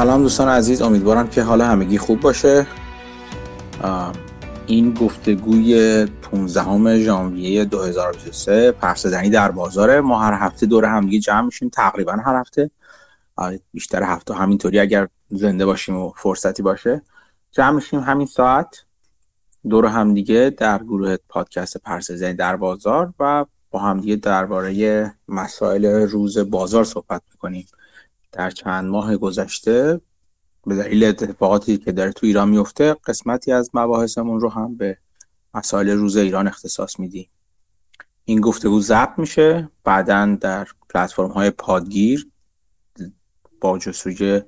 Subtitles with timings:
[0.00, 2.66] سلام دوستان عزیز امیدوارم که حال همگی خوب باشه.
[4.66, 11.68] این گفتگوی 15 ژانویه 2023 پرسدنی در بازار ما هر هفته دور همدیگه جمع میشیم
[11.68, 12.70] تقریبا هر هفته.
[13.72, 17.02] بیشتر هفته همینطوری اگر زنده باشیم و فرصتی باشه.
[17.50, 18.84] جمع میشیم همین ساعت.
[19.68, 26.84] دور همدیگه در گروه پادکست پرسدنی در بازار و با همدیگه درباره مسائل روز بازار
[26.84, 27.66] صحبت می‌کنیم.
[28.32, 30.00] در چند ماه گذشته
[30.66, 34.98] به دلیل اتفاقاتی که داره تو ایران میفته قسمتی از مباحثمون رو هم به
[35.54, 37.30] مسائل روز ایران اختصاص میدیم.
[38.24, 42.28] این گفتگو ضبط میشه بعدا در پلتفرم های پادگیر
[43.60, 44.42] با جستجوی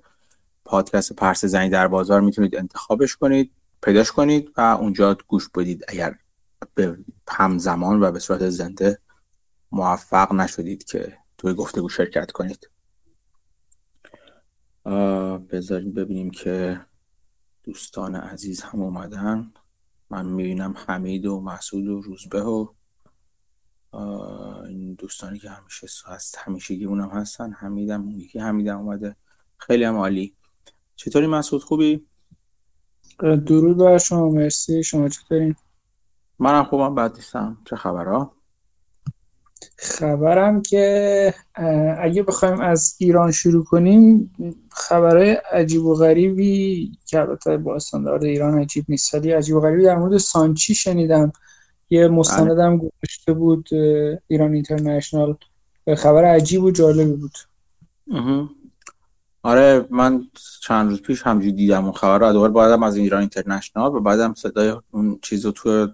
[0.64, 3.50] پادکست پرس زنی در بازار می‌تونید انتخابش کنید
[3.82, 5.84] پیداش کنید و اونجا گوش بدید.
[5.88, 6.14] اگر
[6.74, 8.98] به همزمان و به صورت زنده
[9.72, 12.71] موفق نشدید که توی گفتگو شرکت کنید.
[15.50, 16.80] بذاریم ببینیم که
[17.64, 19.52] دوستان عزیز هم اومدن.
[20.10, 22.66] من می‌بینم حمید و مسعود و روزبه و
[24.68, 27.52] این دوستانی که همیشه هست همیشه هم هستن.
[27.52, 29.16] حمیدم یکی حمیدم اومده.
[29.56, 30.36] خیلی هم عالی.
[30.96, 32.06] چطوری مسعود؟ خوبی؟
[33.20, 34.30] درود بر شما.
[34.30, 34.82] مرسی.
[34.82, 35.54] شما چطورین؟
[36.38, 36.94] منم خوبم.
[36.94, 37.58] بد نیستم.
[37.70, 38.36] چه خبرها؟
[39.76, 41.34] خبرم که
[41.98, 44.34] اگه بخوایم از ایران شروع کنیم
[44.70, 49.82] خبرهای عجیب و غریبی که البته با استاندارد ایران عجیب نیست ولی عجیب و غریبی
[49.82, 51.32] در مورد سانچی شنیدم.
[51.90, 52.90] یه مستندم بله.
[52.90, 53.68] گذاشته بود
[54.28, 55.36] ایران اینترنشنال.
[55.96, 57.32] خبر عجیب و جالبی بود.
[59.42, 60.24] آره من
[60.62, 62.32] چند روز پیش همجوری دیدم اون خبر رو.
[62.32, 65.88] دوباره بعدم از ایران اینترنشنال و بعدم صدای اون چیزو تو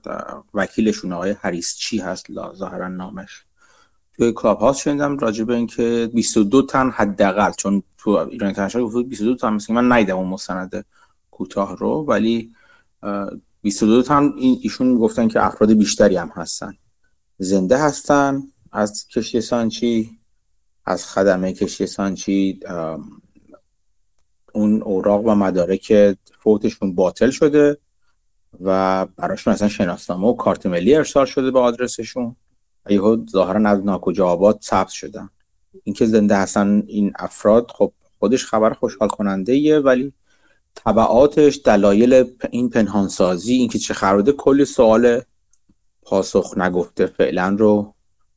[0.55, 3.45] وکیلشون آقای هریس چی هست؟ ظاهرا نامش.
[4.19, 8.97] توی کلاب هاست شنیدم راجع به اینکه 22 تن حداقل چون تو ایران اینترنشنال گفت
[8.97, 10.85] 22 تن مثل من ندیدم اون مستند
[11.31, 12.53] کوتاه رو ولی
[13.63, 16.75] 22 تن ایشون گفتن که افراد بیشتری هم هستن.
[17.39, 18.43] زنده هستن
[18.73, 20.19] از کشتی سانچی
[20.85, 22.61] از خدمه کشتی سانچی
[24.53, 27.79] اون اوراق و مدارک فوتشون باطل شده
[28.61, 32.37] و براشون اصلا شناسنامه و کارت ملی ارسال شده به آدرسشون.
[32.89, 35.31] یهو ظاهرا از ناکجا آباد ثبت شدن.
[35.85, 40.13] اینکه زنده هستن این افراد خب خودش خبر خوشحال کننده ایه ولی
[40.75, 45.21] طبعاتش دلایل این پنهانسازی اینکه چه خرده کلی سوال
[46.03, 47.95] پاسخ نگفته فعلا رو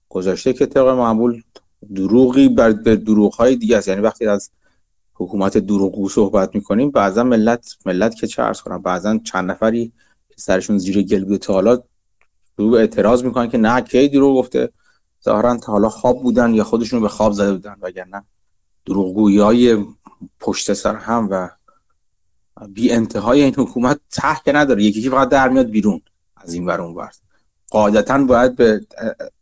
[0.10, 1.42] گذاشته که طبق معمول
[1.96, 3.88] دروغی بر دروغ های دیگه است.
[3.88, 4.52] یعنی وقتی از
[5.14, 9.92] حکومت دروغگو صحبت می‌کنیم بعضا ملت ملت که چه ارز کنم بعضا چند نفری
[10.36, 11.82] سرشون زیر گل بوده تا حالا
[12.70, 14.70] رو اعتراض می‌کنن که نه کی دروغ گفته؟
[15.26, 18.24] ظاهرا تا حالا خواب بودن یا خودشون به خواب زده بودن وگرنه
[18.86, 19.86] دروغگویی های
[20.40, 21.50] پشت سر هم و
[22.68, 24.84] بی انتهای این حکومت ته که نداره.
[24.84, 26.02] یکی فقط در میاد بیرون
[26.36, 27.12] از این ور اون ور.
[27.70, 28.82] قاعدتا باید به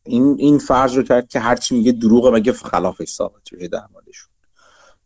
[0.03, 4.28] این این فرض رو کرد که هرچی میگه دروغه مگه خلافش ثابت بشه در موردشون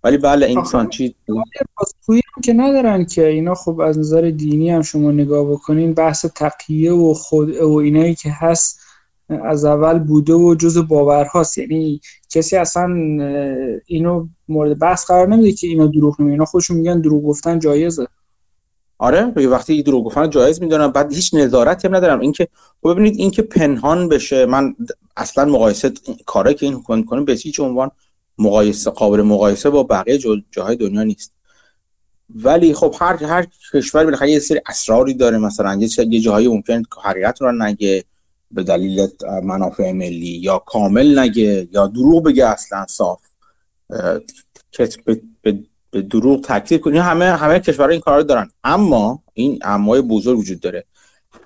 [0.04, 5.12] ولی بله این سانچی هم که ندارن که اینا خب از نظر دینی هم شما
[5.12, 8.80] نگاه بکنین بحث تقیه و خود و اینایی که هست
[9.30, 11.58] از اول بوده و جز باورهاست.
[11.58, 12.88] یعنی کسی اصلا
[13.86, 16.32] اینو مورد بحث قرار نمیده که اینا دروغ نمیگن.
[16.32, 18.08] اینا خودشون میگن دروغ گفتن جایزه.
[18.98, 22.20] آره وقتی دروغ گفتن جایز می‌دونم بعد هیچ نظارتی هم ندارم.
[22.20, 22.48] اینکه
[22.84, 24.76] خب ببینید اینکه پنهان بشه من
[25.18, 25.92] اصلا مقایسه
[26.26, 27.92] کاری که این حکومت کنه به هیچ عنوان
[28.38, 30.20] مقایسه قابل مقایسه با بقیه
[30.52, 31.32] جاهای دنیا نیست.
[32.36, 35.38] ولی خب هر هر کشور بالاخره یه سری اسراری داره.
[35.38, 38.04] مثلا یه جاهایی ممکن حقیقت رو نگه
[38.52, 39.08] به دلیل
[39.44, 43.22] منافع ملی یا کامل نگه یا دروغ بگه اصلا صاف.
[44.72, 44.90] که
[45.42, 48.50] به, دروغ تکذیب کنه همه همه کشورها این کار دارن.
[48.64, 50.86] اما این امای بزرگ وجود داره.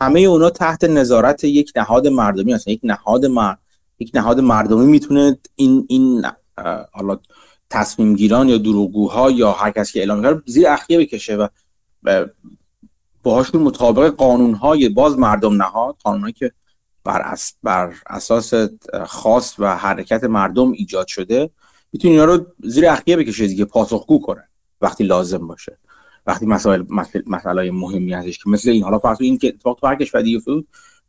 [0.02, 2.72] همه اونا تحت نظارت یک نهاد مردمی هستن.
[2.72, 3.60] یک نهاد مرد
[4.00, 6.26] یک نهاد مردمی می‌تونه این این
[6.92, 7.20] حالا
[7.70, 11.48] تصمیم گیران یا دروغگوها یا هر کسی که اعلام کرد زیر اخیه بکشه و
[13.24, 16.52] باهاشون مطابق قانونهای باز مردم نهاد قانونهایی که
[17.04, 18.54] بر, بر اساس
[19.06, 21.50] خاص و حرکت مردم ایجاد شده
[21.94, 24.44] می‌تونه اینا رو زیر اخیه بکشه دیگه پاسخگو کنه
[24.82, 25.78] وقتی لازم باشه.
[26.28, 26.84] وقتی مسائل
[27.28, 30.44] مسائل مهمی هستش که مثل این حالا فرض این که تو هر کشوری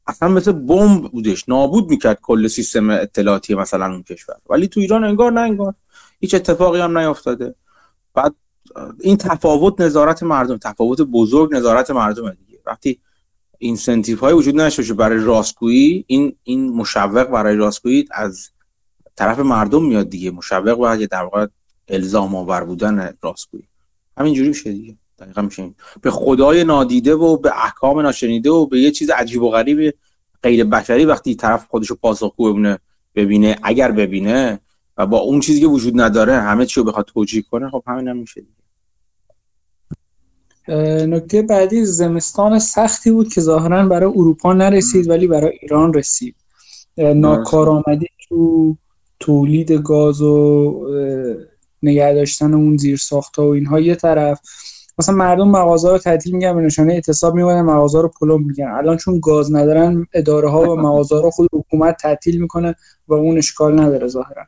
[0.09, 4.37] اصلا مثل بمب بودش نابود می‌کرد کل سیستم اطلاعاتی مثلا اون کشور.
[4.51, 5.75] ولی تو ایران انگار نه انگار
[6.21, 7.55] هیچ اتفاقی هم نیافتاده
[8.15, 8.35] بعد
[9.01, 12.61] این تفاوت نظارت مردم تفاوت بزرگ نظارت مردم دیگه.
[12.67, 13.01] وقتی
[13.59, 18.51] اینسنتیو های وجود نشه برای راستگویی این این مشوق برای راستگویی از
[19.17, 20.31] طرف مردم میاد دیگه.
[20.31, 21.47] مشوق باید در واقع
[21.89, 23.69] الزام آور بودن راستگویی.
[24.17, 24.97] همینجوری میشه دیگه.
[25.19, 29.51] دقیقا میشه به خدای نادیده و به احکام ناشنیده و به یه چیز عجیب و
[29.51, 29.95] غریب
[30.43, 32.79] غیر بشری وقتی طرف خودشو پاسخگو ببینه
[33.15, 34.61] ببینه اگر ببینه
[34.97, 38.09] و با اون چیزی که وجود نداره همه چی رو بخواد توجیه کنه خب همین
[38.09, 38.59] هم میشه دیگه.
[41.07, 46.35] نکته بعدی زمستان سختی بود که ظاهرا برای اروپا نرسید ولی برای ایران رسید.
[46.97, 48.77] ناکارآمدی تو
[49.21, 50.75] تولید گاز و
[51.83, 54.41] نگه داشتن اون زیر ساخت و اینها یه طرف.
[54.99, 58.97] مثلا مردم مغازه رو تعطیل میگن به نشانه اعتصاب میمونن مغازه رو پلم میگن الان
[58.97, 62.75] چون گاز ندارن اداره ها و مغازه رو خود حکومت تعطیل می‌کنه
[63.09, 64.47] و اون اشکال نداره ظاهرا.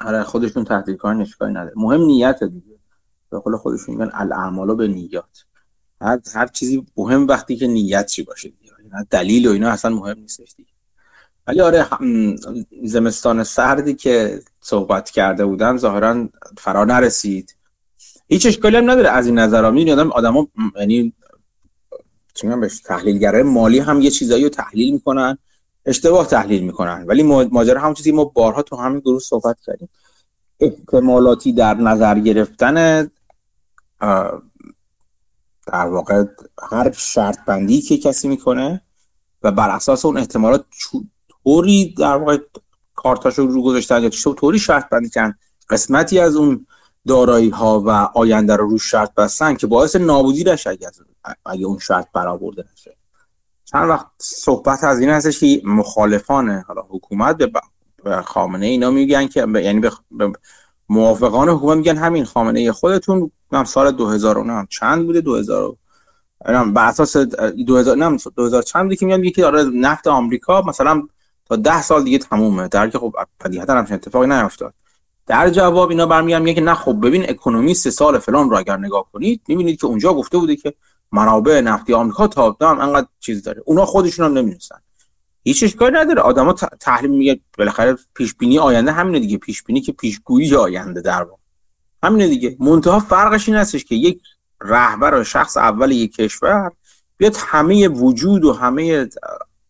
[0.00, 1.72] آره خودشون تعطیل کردن اشکال نداره.
[1.76, 2.78] مهم نیت دیگه.
[3.30, 5.44] به قول خودشون میگن الاعمال به نیات.
[6.00, 8.72] هر هر چیزی مهم وقتی که نیت چی باشه دیگه.
[9.10, 10.70] دلیل و اینا اصلا مهم نیستش دیگه.
[11.46, 11.86] ولی آره
[12.84, 16.28] زمستان سردی که صحبت کرده بودن ظاهرا
[16.58, 17.56] فرا نرسید.
[18.34, 20.48] هیچ اشکالی هم نداره از این نظر می‌دونی آدم آدما
[20.80, 21.12] یعنی
[22.34, 25.38] چی بهش تحلیلگرای مالی هم یه چیزایی رو تحلیل می‌کنن.
[25.86, 27.04] اشتباه تحلیل می‌کنن.
[27.06, 29.88] ولی ماجرا همون چیزی ما بارها تو همین گروه صحبت کردیم.
[30.60, 33.10] احتمالاتی در نظر گرفتن
[35.66, 36.24] در واقع
[36.70, 38.82] هر شرط بندی که کسی می‌کنه
[39.42, 40.64] و بر اساس اون احتمالات
[41.44, 42.38] طوری در واقع
[42.94, 45.34] کارتاشو رو گذاشتن یا طوری شرط بندی کردن
[45.70, 46.66] قسمتی از اون
[47.08, 50.90] دارایی ها و آینده رو رو شرط بستن که باعث نابودیش اگه,
[51.46, 52.96] اگه اون شرط برآورده نشه.
[53.64, 59.40] چند وقت صحبت از این هستش که مخالفان حالا حکومت به خامنه اینا میگن که
[59.40, 59.92] یعنی به
[60.88, 63.30] موافقان حکومت میگن همین خامنه خودتون.
[63.52, 65.76] هم سال 2000 هم چند بوده؟ 2000
[66.74, 71.08] بر اساس 2000 نه 2000 چند بوده که میگن که آره نفت آمریکا مثلا
[71.44, 72.68] تا 10 سال دیگه تمومه.
[72.68, 73.14] در که خب
[73.44, 74.74] بدیهتا هم اتفاقی نیفتاد
[75.26, 78.76] در جواب اینا برمیگردن میگه که نه خب ببین اکونومی سه سال فلان رو اگر
[78.76, 80.74] نگاه کنید می‌بینید که اونجا گفته بوده که
[81.12, 83.62] منابع نفتی آمریکا تا هم انقدر چیز داره.
[83.66, 84.82] اونا خودشون هم نمی‌دونن
[85.42, 86.20] هیچ اشکالی نداره.
[86.20, 89.38] آدما تحلیل میگه بالاخره پیش بینی آینده همینه دیگه.
[89.38, 91.42] پیش بینی که پیشگویی آینده در واقع.
[92.02, 92.56] همینه دیگه.
[92.60, 94.20] منتها فرقش این هستش که یک
[94.62, 96.72] رهبر و شخص اول یک کشور
[97.16, 99.08] بیاد همه وجود و همه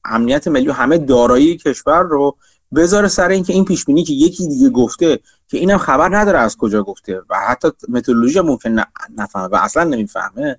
[0.04, 2.36] امنیت ملی و همه دارایی کشور رو
[2.74, 6.56] بذاره سر اینکه این پیش بینی که یکی دیگه گفته که اینم خبر نداره از
[6.56, 8.76] کجا گفته و حتی متدولوژی ممکن
[9.16, 10.58] نفهمه و اصلا نمی‌فهمه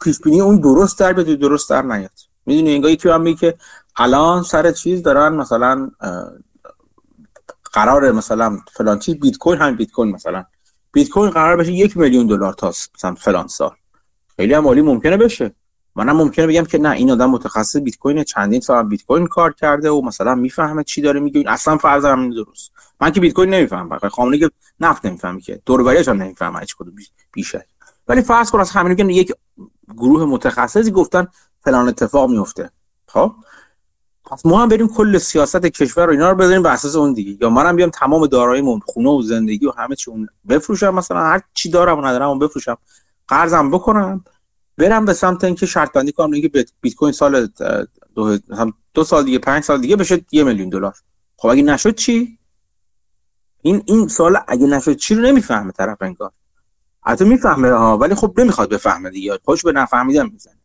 [0.00, 2.10] پیش بینی اون درست در بیاد درست در نیاد.
[2.46, 3.54] می‌دونی انگار یکی هم که
[3.96, 5.90] الان سر چیز دارن مثلا
[7.72, 10.44] قرار مثلا فلان چیز بیت کوین همین بیت کوین مثلا.
[10.92, 13.76] بیت کوین قرار بشه یک میلیون دلار تا مثلا فلان سال.
[14.36, 15.54] خیلی هم عالی ممکنه بشه.
[15.96, 19.52] منم ممکنه بگم که نه این آدم متخصص بیت کوین چندین سال بیت کوین کار
[19.52, 21.44] کرده و مثلا می‌فهمه چی داره میگه.
[21.46, 22.72] اصلا فرض هم درست.
[23.00, 24.50] من که بیت کوین نمی‌فهمم فقط خامنه‌ای که
[24.80, 25.60] نفت نمی‌فهمی که.
[25.66, 26.94] دور هم نمی‌فهمه هیچ کدوم
[27.32, 27.66] بیشه
[28.08, 29.32] ولی فرض کن از همین که یک
[29.96, 31.26] گروه متخصصی گفتن
[31.60, 32.70] فلان اتفاق میفته
[33.08, 33.32] خب؟
[34.30, 37.38] پس ما هم بریم کل سیاست کشور رو اینا رو بذاریم بر اساس اون دیگه.
[37.40, 41.40] یا منم بیام تمام داراییمون خونه و زندگی و همه چی اون بفروشم مثلا هر
[41.54, 42.78] چی دارم و ندارم اون بفروشم.
[43.28, 44.24] قرضم بکنم.
[44.78, 46.48] برم به سمت اینکه شرط بندی کنم اینکه
[46.80, 47.48] بیت کوین سال
[48.14, 48.38] دو,
[48.94, 50.94] دو سال دیگه پنج سال دیگه بشه یه میلیون دلار.
[51.36, 52.38] خب اگه نشد چی؟
[53.62, 56.32] این این سال اگه نشد چی رو نمی‌فهمه طرف انگار.
[57.02, 59.38] حتی می‌فهمه ها ولی خب نمی‌خواد بفهمه دیگه.
[59.44, 60.60] خوش به نفهمیدن می‌زنه.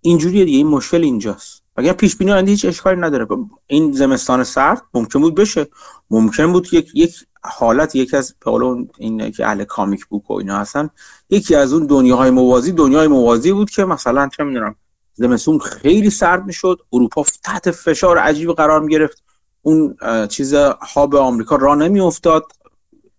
[0.00, 1.61] اینجوریه دیگه این مشکل اینجاست.
[1.76, 3.26] اگر پیش بینی آینده هیچ اشکالی نداره.
[3.66, 5.66] این زمستان سرد ممکن بود بشه.
[6.10, 7.14] ممکن بود یک یک
[7.44, 8.50] حالت یکی از به
[8.98, 10.90] این که اهل کامیک بوک و اینا هستن
[11.30, 14.76] یکی از اون دنیاهای موازی دنیای موازی بود که مثلا چه می‌دونم
[15.14, 19.22] زمستون خیلی سرد می‌شد اروپا تحت فشار عجیب قرار می گرفت
[19.62, 19.96] اون
[20.28, 20.54] چیز
[20.94, 22.52] هاب آمریکا را نمیافتاد.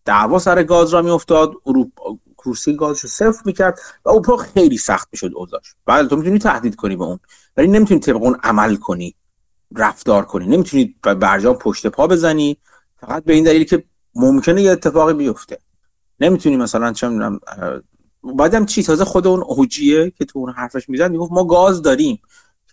[0.06, 1.54] دعوا سر گاز را میافتاد.
[1.66, 5.76] اروپا کورسی گازش رو صفر می‌کرد و اروپا خیلی سخت می‌شد اوضاعش.
[5.86, 7.20] بعد تو می‌تونی تهدید کنی به اون.
[7.58, 9.16] ولی نمی‌تونی طبق اون عمل کنی
[9.76, 10.48] رفتار کنی.
[10.48, 12.58] نمی‌تونی برجام پشت پا بزنی.
[12.96, 13.84] فقط به این دلیل که
[14.16, 15.60] ممکنه یه اتفاقی بیفته.
[16.20, 17.40] نمی‌تونی مثلا چه می‌دونم
[18.38, 22.22] بعدم چی؟ تازه خود اون اوجیه که تو اون حرفش میزن می‌گفت ما گاز داریم.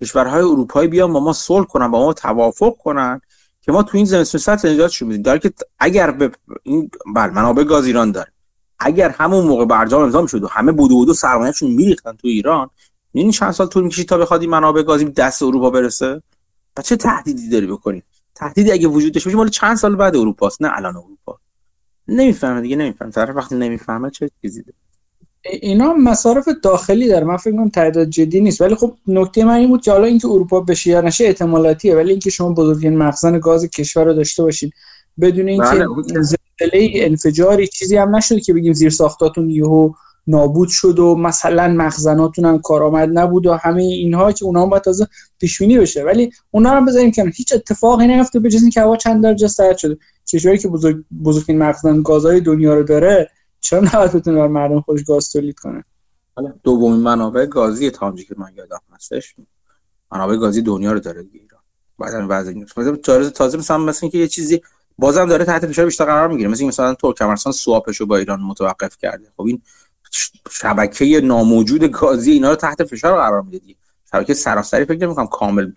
[0.00, 3.20] کشورهای اروپایی بیان با ما صلح کنن با ما توافق کنن
[3.62, 5.22] که ما تو این زمستون سطح نجاتشون میدیم.
[5.22, 6.30] در که اگر به
[6.62, 8.32] این بله منابع گاز ایران داره.
[8.78, 12.70] اگر همون موقع برجام امضا شد و همه بودو بودو سرمایه‌شون میریختن تو ایران
[13.12, 16.22] این چند سال طول می‌کشید تا بخواد این منابع گازی دست اروپا برسه؟
[16.76, 20.62] پس چه تهدیدی داری بکنید تهدیدی اگه وجود داشته باشه مال چند سال بعد اروپاست
[20.62, 21.38] نه الان اروپا.
[22.08, 23.10] نمی‌فهمه دیگه نمی‌فهمه.
[23.10, 24.74] طرف وقتی نمی‌فهمه چه چیزی داره.
[25.44, 27.24] اینا مصارف داخلی داره.
[27.24, 28.60] من فکر کنم تعداد جدی نیست.
[28.60, 31.96] ولی خب نکته من این بود که حالا اینکه اروپا بشه یا نشه احتمالاتیه.
[31.96, 34.72] ولی اینکه شما بزرگترین مخزن گاز کشور رو داشته باشید
[35.20, 35.86] بدون اینکه بله.
[36.06, 39.92] زلزله انفجاری چیزی هم نشده که بگیم زیر ساختاتون یهو
[40.26, 44.82] نابود شد و مثلا مخزناتون هم کارآمد نبود و همه اینها که اونا هم باید
[44.82, 45.06] تازه
[45.38, 46.04] پیش بشه.
[46.04, 49.76] ولی اونا هم بذاریم که هیچ اتفاقی نیفته به جز اینکه هوا چند درجه سرد
[49.76, 49.98] شده.
[50.32, 55.04] کشوری که بزرگ بزرگترین مخزن گازهای دنیا رو داره چرا نباید بتونه بر مردم خودش
[55.04, 55.84] گاز تولید کنه؟
[56.62, 59.34] دومین منابع گازی تامجی که من یادم هستش.
[60.12, 61.60] منابع گازی دنیا رو داره دیگه ایران.
[61.98, 64.62] بعد وضع تازه تازه مثلا مثلا که یه چیزی
[64.98, 66.48] بازم داره تحت فشار بیشتر قرار می‌گیره.
[66.48, 69.28] مثلا مثلا ترکمنستان سواپش رو با ایران متوقف کرده.
[69.36, 69.62] خب این
[70.50, 73.74] شبکه ناموجود گازی اینا رو تحت فشار قرار میده دیگه.
[74.12, 75.72] شبکه سراسری فکر نمی‌کنم کامل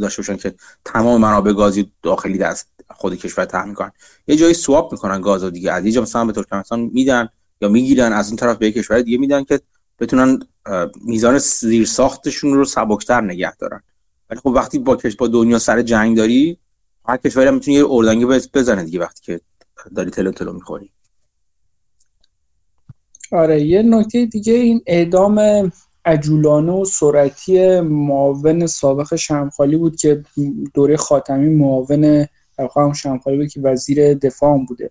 [0.00, 3.92] داشته باشن که تمام منابع گازی داخلی دست خود کشور تامین کنن
[4.26, 5.72] یه جایی سواپ می‌کنن گازو دیگه.
[5.72, 7.28] از یه جا مثلا به ترکمنستان میدن
[7.60, 9.60] یا می‌گیرن از این طرف به کشور دیگه میدن که
[9.98, 10.38] بتونن
[11.04, 13.82] میزان زیر ساختشون رو سبکتر نگه دارن.
[14.30, 16.58] ولی خب وقتی با با دنیا سر جنگ داری
[17.08, 18.24] هر کشوری هم می‌تونه یه اردنگی
[18.54, 19.40] بزنه دیگه وقتی که
[19.94, 20.90] داری تلو تلو می‌خوری.
[23.34, 25.70] آره یه نکته دیگه این اعدام
[26.04, 30.24] عجولانه و سرعتی معاون سابق شمخالی بود که
[30.74, 32.26] دوره خاتمی معاون
[32.76, 34.90] هم شمخالی بود که وزیر دفاع بوده.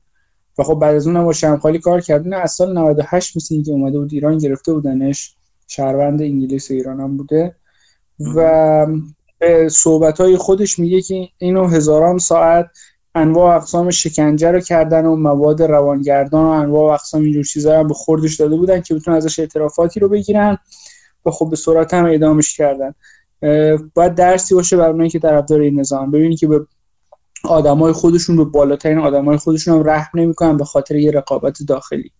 [0.57, 3.71] و خب بعد از اون هم با شمخالی کار کردن از سال 98 مثل اینکه
[3.71, 5.35] اومده بود ایران گرفته بودنش.
[5.67, 7.55] شهروند انگلیس ایران هم بوده.
[8.35, 8.87] و
[9.39, 12.65] به صحبت های خودش میگه که اینو هزاران ساعت
[13.15, 17.93] انواع اقسام شکنجه رو کردن و مواد روانگردان و انواع اقسام اینجور چیزا هم به
[17.93, 20.57] خوردش داده بودن که بتونن ازش اعترافاتی رو بگیرن
[21.25, 22.93] و خب به سرعت هم اعدامش کردن.
[23.93, 26.11] باید درسی باشه برای اونایی که طرفدار این نظام.
[26.11, 26.67] ببینید که به
[27.43, 32.11] آدمای خودشون به بالاترین آدمای خودشون هم رحم نمی‌کنن به خاطر یه رقابت داخلی.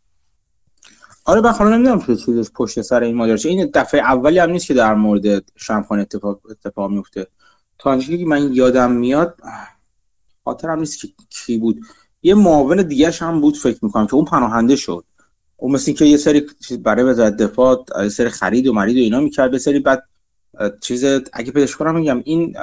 [1.25, 4.67] آره من حالا نمی‌دونم چه چیزش پشت سر این ماجرا این دفعه اولی هم نیست
[4.67, 7.27] که در مورد شمخانه اتفاق اتفاق میفته
[7.79, 9.37] تا که من یادم میاد
[10.43, 11.81] خاطرم نیست که کی بود.
[12.21, 15.03] یه معاون دیگه هم بود فکر می‌کنم که اون پناهنده شد.
[15.57, 16.45] اون مثل که یه سری
[16.83, 19.53] برای وزارت دفاع یه سری خرید و مرید و اینا می‌کرد.
[19.53, 20.03] یه سری بعد
[20.81, 22.55] چیز اگه پیداش کنم میگم این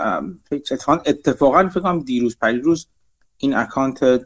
[0.52, 2.86] اتفاقا اتفاقا فکر کنم دیروز روز
[3.38, 4.22] این اکانت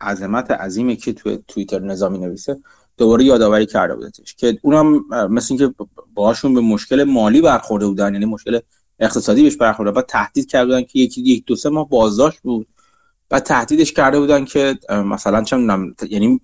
[0.00, 2.58] عظمت عظیمی که تو توییتر نظامی نویسه
[2.96, 5.74] دوباره یادآوری کرده بودتش که اونم مثل اینکه
[6.14, 8.60] باهاشون به مشکل مالی برخورده بودن یعنی مشکل
[9.00, 12.66] اقتصادی بهش برخورده بعد تهدید کرده بودن که یکی یک دو سه ماه بازداشت بود.
[13.28, 15.56] بعد تهدیدش کرده بودن که مثلا چه
[16.10, 16.40] یعنی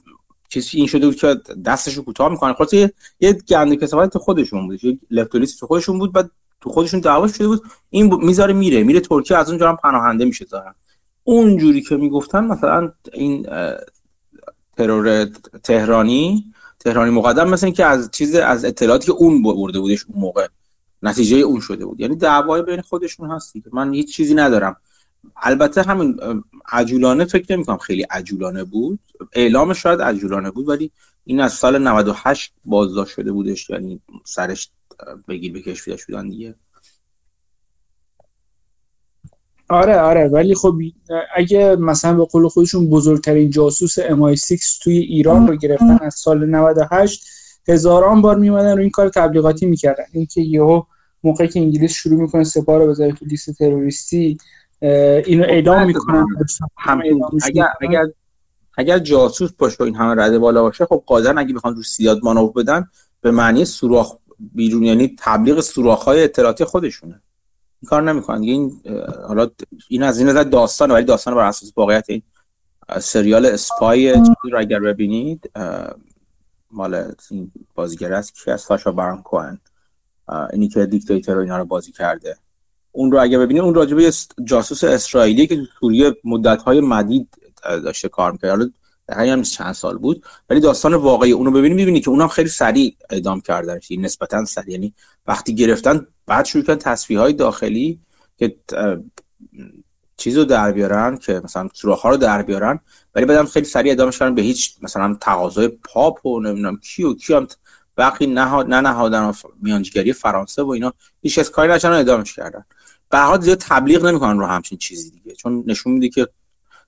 [0.49, 2.52] چیزی این شده بود که دستش رو کوتاه می‌کنه.
[2.52, 4.85] خلاص یه یه گند کسافت تو خودشون بود.
[4.85, 6.30] یه لپتولیست تو خودشون بود بعد
[6.61, 7.62] تو خودشون دعوا شده بود.
[7.90, 8.82] این می‌ذاره میره.
[8.82, 10.75] میره ترکیه از اونجا هم پناهنده میشه ظاهرا.
[11.25, 13.47] اونجوری که می‌گفتن مثلا این
[14.76, 15.25] ترور
[15.62, 16.44] تهرانی
[16.80, 20.47] تهرانی مقدم مثلا که از چیز از اطلاعاتی که اون برده بودش اون موقع.
[21.02, 22.00] نتیجه اون شده بود.
[22.00, 24.76] یعنی دعوای بین خودشون هستی که من هیچ چیزی ندارم.
[25.37, 26.21] البته همین
[26.73, 28.99] عجولانه فکر نمی کنم خیلی عجولانه بود.
[29.32, 30.90] اعلام شاید عجولانه بود ولی
[31.25, 33.71] این از سال 98 بازداشت شده بودش.
[33.71, 34.71] یعنی سرش
[35.28, 36.54] بگیر بکش فیداش بودن دیگه.
[39.68, 40.28] آره آره.
[40.28, 40.75] ولی خب
[41.37, 47.26] اگه مثلا به قول خودشون بزرگترین جاسوس MI6 توی ایران رو گرفتن از سال 98
[47.68, 50.04] هزاران بار میومدن رو این کار تبلیغاتی می‌کردن.
[50.12, 50.82] اینکه یهو
[51.25, 54.38] موقعی که انگلیس شروع می‌کنه سپاه رو بذاره تو لیست تروریستی
[54.81, 56.26] اینو اعدام خب، می‌کنن
[57.43, 58.05] اگر اگر
[58.76, 62.52] اگر جاسوس باشه این همه رده بالا باشه خب قادرن اگه بخوان رو سیاد مانور
[62.52, 62.88] بدن
[63.21, 64.17] به معنی سوراخ
[64.55, 67.21] بیرون یعنی تبلیغ سوراخ های اطلاعاتی خودشونه.
[67.83, 68.43] این کار نمی‌کنن.
[68.43, 68.81] این
[69.29, 69.50] حالا
[69.88, 72.23] این از این نظر داستان ولی داستان بر اساس واقعیت این
[73.00, 74.12] سریال اسپای
[74.43, 75.50] رو اگر ببینید
[76.71, 79.59] مال این بازیگر است که از ساشا باران کوهن.
[80.52, 82.37] اینی که دیکتاتور اینا رو بازی کرده.
[82.93, 84.12] اون رو اگه ببینید اون راجبه
[84.45, 87.29] جاسوس اسرائیلی که سوریه مدت های مدید
[87.62, 88.50] داشته کار می‌کرد.
[88.50, 88.71] حالا
[89.33, 90.25] هم چند سال بود.
[90.50, 94.71] ولی داستان واقعی اونو ببینید می‌بینی که اونم خیلی سریع اعدام کردن نسبتا سریع.
[94.71, 94.95] یعنی
[95.26, 98.00] وقتی گرفتن بعد شروع کردن تصفیه های داخلی
[98.38, 98.57] که
[100.17, 102.81] چیز رو در بیارن که مثلا سوراخ ها رو در بیارن
[103.14, 104.35] ولی بعدم خیلی سریع اعدامش کردن.
[104.35, 107.14] به هیچ مثلا تقاضای پاپ و نمی‌دونم کی و
[108.02, 109.32] بقی نه نه نهادن
[109.62, 112.64] میانجیگری فرانسه و اینا هیچ از کاری نشدن اعدامش کردن.
[113.11, 115.35] به حال زیاد تبلیغ نمی‌کنن رو همچین چیزی دیگه.
[115.35, 116.28] چون نشون میده که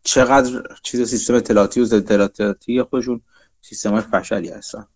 [0.03, 3.21] چقدر چیز سیستم اطلاعاتی و اطلاعاتی خودشون
[3.61, 4.87] سیستم فشلی هستن.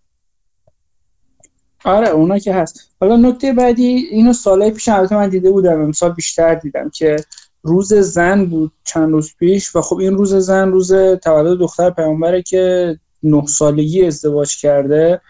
[1.85, 2.91] آره اونا که هست.
[3.01, 7.17] حالا نکته بعدی اینو سالهای پیش البته من دیده بودم امسال بیشتر دیدم که
[7.63, 12.43] روز زن بود چند روز پیش و خب این روز زن روز تولد دختر پیامبره
[12.43, 15.21] که نه سالگی ازدواج کرده.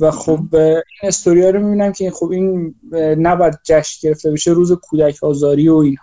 [0.00, 2.74] و خب این استوریا رو می‌بینم که خب این
[3.18, 5.96] نباید جشن گرفته بشه روز کودک آزاری و این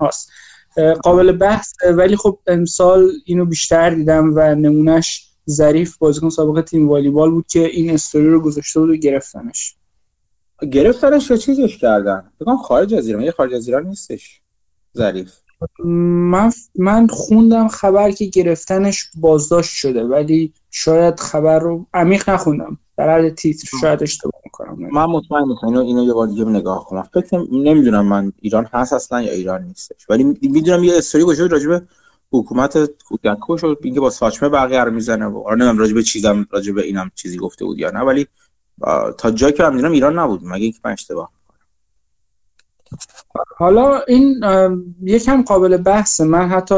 [1.04, 7.32] قابل بحث ولی خب امسال اینو بیشتر دیدم و نمونهش ظریف بازیکن سابق تیم والیبال
[7.32, 9.76] بود که این استوری رو گذاشته بود و گرفتنش.
[10.72, 14.42] گرفتنش یا چیزش کردن؟ بگم خارج از ایران یه خارج از ایران نیستش
[14.98, 15.34] ظریف.
[15.86, 22.78] من من خوندم خبر که گرفتنش بازداشت شده ولی شاید خبر رو عمیق نخوندم.
[22.98, 27.02] در حد تیتر شاید اشتباه می‌کنم من مطمئن اینو اینو یه بار دیگه نگاه کنم.
[27.02, 30.10] فکر نمی‌دونم من ایران هست اصلا یا ایران نیستش.
[30.10, 31.82] ولی می‌دونم یه استوری راجع به
[32.32, 36.46] حکومت کودکو شد اینکه با ساچمه بقیه رو می‌زنه و آره نمی‌دونم راجع به چیزم
[36.52, 38.28] راجع به اینم چیزی گفته بود یا نه ولی
[39.18, 40.42] تا جایی که من می‌دونم ایران نبود.
[40.44, 41.32] مگه اینکه من اشتباه
[43.58, 44.44] حالا این
[45.04, 46.76] یکم قابل بحثه من حتی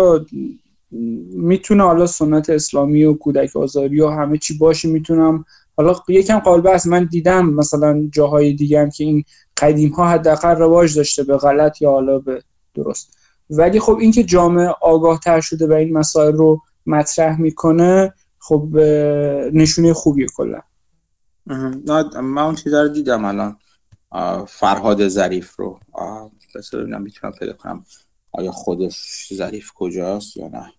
[1.32, 5.46] می‌تونه حالا سنت اسلامی و کودک آزاری و همه چی باشه می‌تونم
[5.78, 9.24] حالا یکم قابل بحث من دیدم مثلا جاهای دیگه هم که این
[9.58, 13.18] قدیم ها حداقل رواج داشته به غلط یا حالا به درست.
[13.50, 18.78] ولی خب اینکه جامعه آگاه تر شده و این مسائل رو مطرح می‌کنه خب
[19.54, 20.62] نشونه خوبیه کلا.
[22.22, 23.58] من اون چیزا رو دیدم الان.
[24.48, 25.80] فرهاد ظریف رو.
[26.56, 27.86] بس ببینم می‌تونم پیدا کنم
[28.32, 30.74] آیا خودش ظریف کجاست یا نه.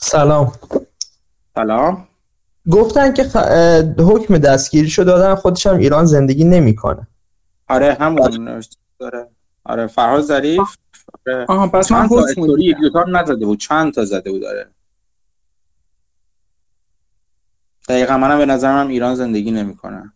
[0.00, 0.52] سلام.
[1.54, 2.08] سلام.
[2.70, 3.22] گفتن که
[3.98, 7.06] حکم دستگیری شده دادن خودش هم ایران زندگی نمی‌کنه.
[7.68, 8.60] آره همون
[8.98, 9.28] داره.
[9.64, 10.76] آره فرهاد ظریف.
[11.26, 11.46] آره.
[11.48, 13.58] آها پس من حکم یک دو تا نزده بود.
[13.58, 14.70] چند تا زده بود؟ داره
[17.88, 20.12] دقیقا منم به نظرم ایران زندگی نمی‌کنه.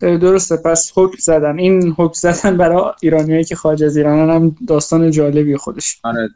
[0.00, 0.56] درسته.
[0.56, 1.58] پس حکم زدن.
[1.58, 6.00] این حکم زدن برای ایرانیایی که خارج از ایران هم داستان جالبی خودش.
[6.04, 6.28] آره.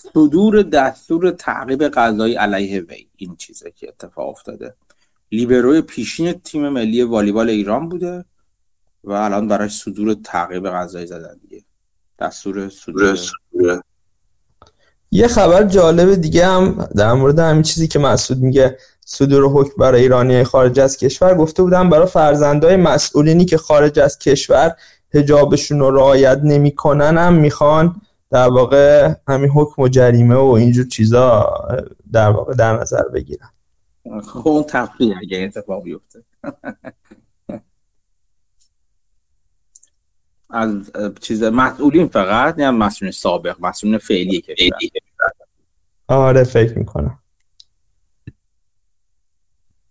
[0.00, 3.06] صدور دستور تعقیب قضایی علیه وی.
[3.16, 4.74] این چیزه که اتفاق افتاده.
[5.32, 8.24] لیبروی پیشین تیم ملی والیبال ایران بوده
[9.04, 11.62] و الان برای صدور تعقیب قضایی زدن دیگه.
[12.18, 13.18] دستور صدور.
[15.10, 20.02] یه خبر جالب دیگه هم در مورد همین چیزی که مسعود میگه صدور حکم برای
[20.02, 24.76] ایرانی خارج از کشور گفته بودم برای فرزندای مسئولینی که خارج از کشور
[25.14, 31.54] هجابشون رو رعایت نمی‌کنن هم می‌خوان در واقع همین حکم و جریمه و اینجور چیزا
[32.12, 33.50] در واقع در نظر بگیرن.
[34.24, 36.24] خب اون تفریح اگه اتفاق بیفته.
[40.50, 44.54] از چیز مسئولین فقط نه مسئولین سابق؟ مسئولین فعلی که
[46.08, 47.18] آره فکر می‌کنم.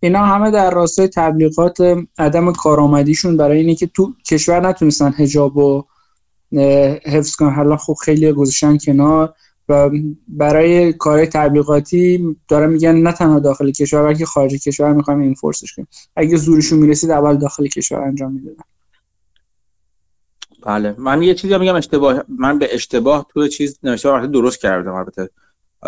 [0.00, 1.78] اینا همه در راستای تبلیغات
[2.18, 5.84] عدم کارآمدیشون برای اینه که تو کشور نتونستن حجاب و
[7.04, 9.34] حفظ کنن حالا خب خیلی گذاشتن کنار
[9.68, 9.90] و
[10.28, 15.72] برای کار تبلیغاتی داره میگن نه تنها داخل کشور بلکه خارج کشور می‌خوایم این فورسش
[15.72, 15.88] کنیم.
[16.16, 18.62] اگه زورشون می‌رسید اول داخل کشور انجام می‌دادن.
[20.62, 20.94] بله.
[20.98, 24.94] من یه چیزی میگم اشتباه من به اشتباه تو چیز نوشته درست کردم.
[24.94, 25.30] البته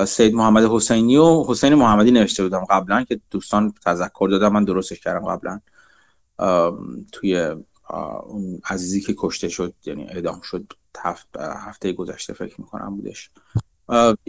[0.06, 5.00] سید محمد حسینی و حسین محمدی نوشته بودم قبلا که دوستان تذکر دادم من درستش
[5.00, 5.60] کردم قبلا.
[7.12, 7.54] توی
[8.26, 10.72] اون عزیزی که کشته شد یعنی اعدام شد
[11.38, 13.30] هفته گذشته فکر می‌کنم بودش.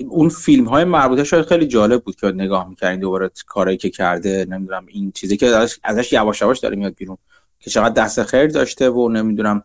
[0.08, 4.46] اون فیلم های مربوطه شاید خیلی جالب بود که نگاه می‌کردین دوباره کارایی که کرده
[4.50, 7.18] نمی‌دونم این چیزی که ازش یواش یواش داره میاد بیرون
[7.60, 9.64] که چقدر دست خیر داشته و نمی‌دونم.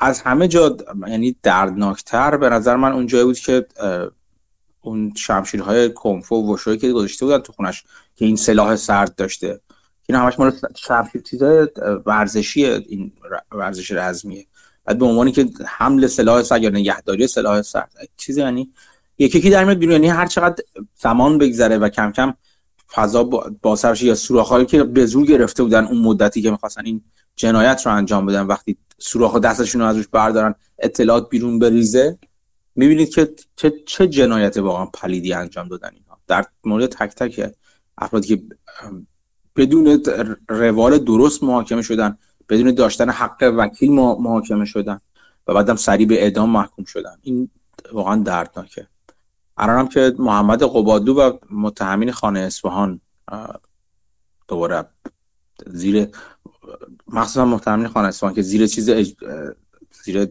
[0.00, 0.76] از همه جا
[1.08, 3.66] یعنی دردناکتر به نظر من اون جایی بود که
[4.80, 7.84] اون شمشیرهای کنفو و وشوی که گذاشته بودن تو خونش
[8.16, 9.60] که این سلاح سرد داشته.
[10.12, 10.52] این همش مال
[11.24, 11.68] چیزای
[12.06, 13.12] ورزشی این
[13.52, 14.46] ورزش رزمیه.
[14.84, 18.72] بعد به عنوانی که حمل سلاح سرد یا نگهداری سلاح سرد چیزی یعنی
[19.18, 19.92] یکی یکی در میاد بیرون.
[19.92, 20.64] یعنی هر چقدر
[20.96, 22.34] زمان بگذره و کم کم
[22.92, 23.24] فضا
[23.62, 27.02] بازتر یا سوراخ‌هایی که به زور گرفته بودن اون مدتی که می‌خواستن این
[27.36, 32.18] جنایت رو انجام بدن وقتی سوراخ دستشون رو از روش بردارن اطلاعات بیرون بریزه
[32.74, 37.54] می‌بینید که چه, چه جنایت واقعا پلیدی انجام دادن اینها در مورد تک تک
[37.98, 38.42] افرادی که
[39.56, 40.02] بدون
[40.48, 45.00] روال درست محاکمه شدن بدون داشتن حق وکیل محاکمه شدن
[45.46, 47.16] و بعدم سریع به اعدام محکوم شدن.
[47.22, 47.48] این
[47.92, 48.86] واقعا دردناکه.
[49.56, 53.00] الان که محمد قبادو و متهمین خانه اصفهان
[54.48, 54.84] دوباره
[55.66, 56.08] زیر
[57.08, 58.90] مخصوصا متهمین خانه اصفهان که زیر چیز
[60.04, 60.28] زیر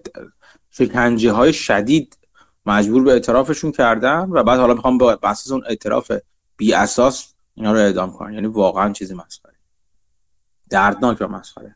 [0.71, 2.17] شکنجه های شدید
[2.65, 6.11] مجبور به اعترافشون کردن و بعد حالا می‌خوام با اساس اون اعتراف
[6.57, 8.33] بی اساس اینا رو اعدام کنن.
[8.33, 9.53] یعنی واقعا چیزی مسخره.
[10.69, 11.75] دردناک و مسخره.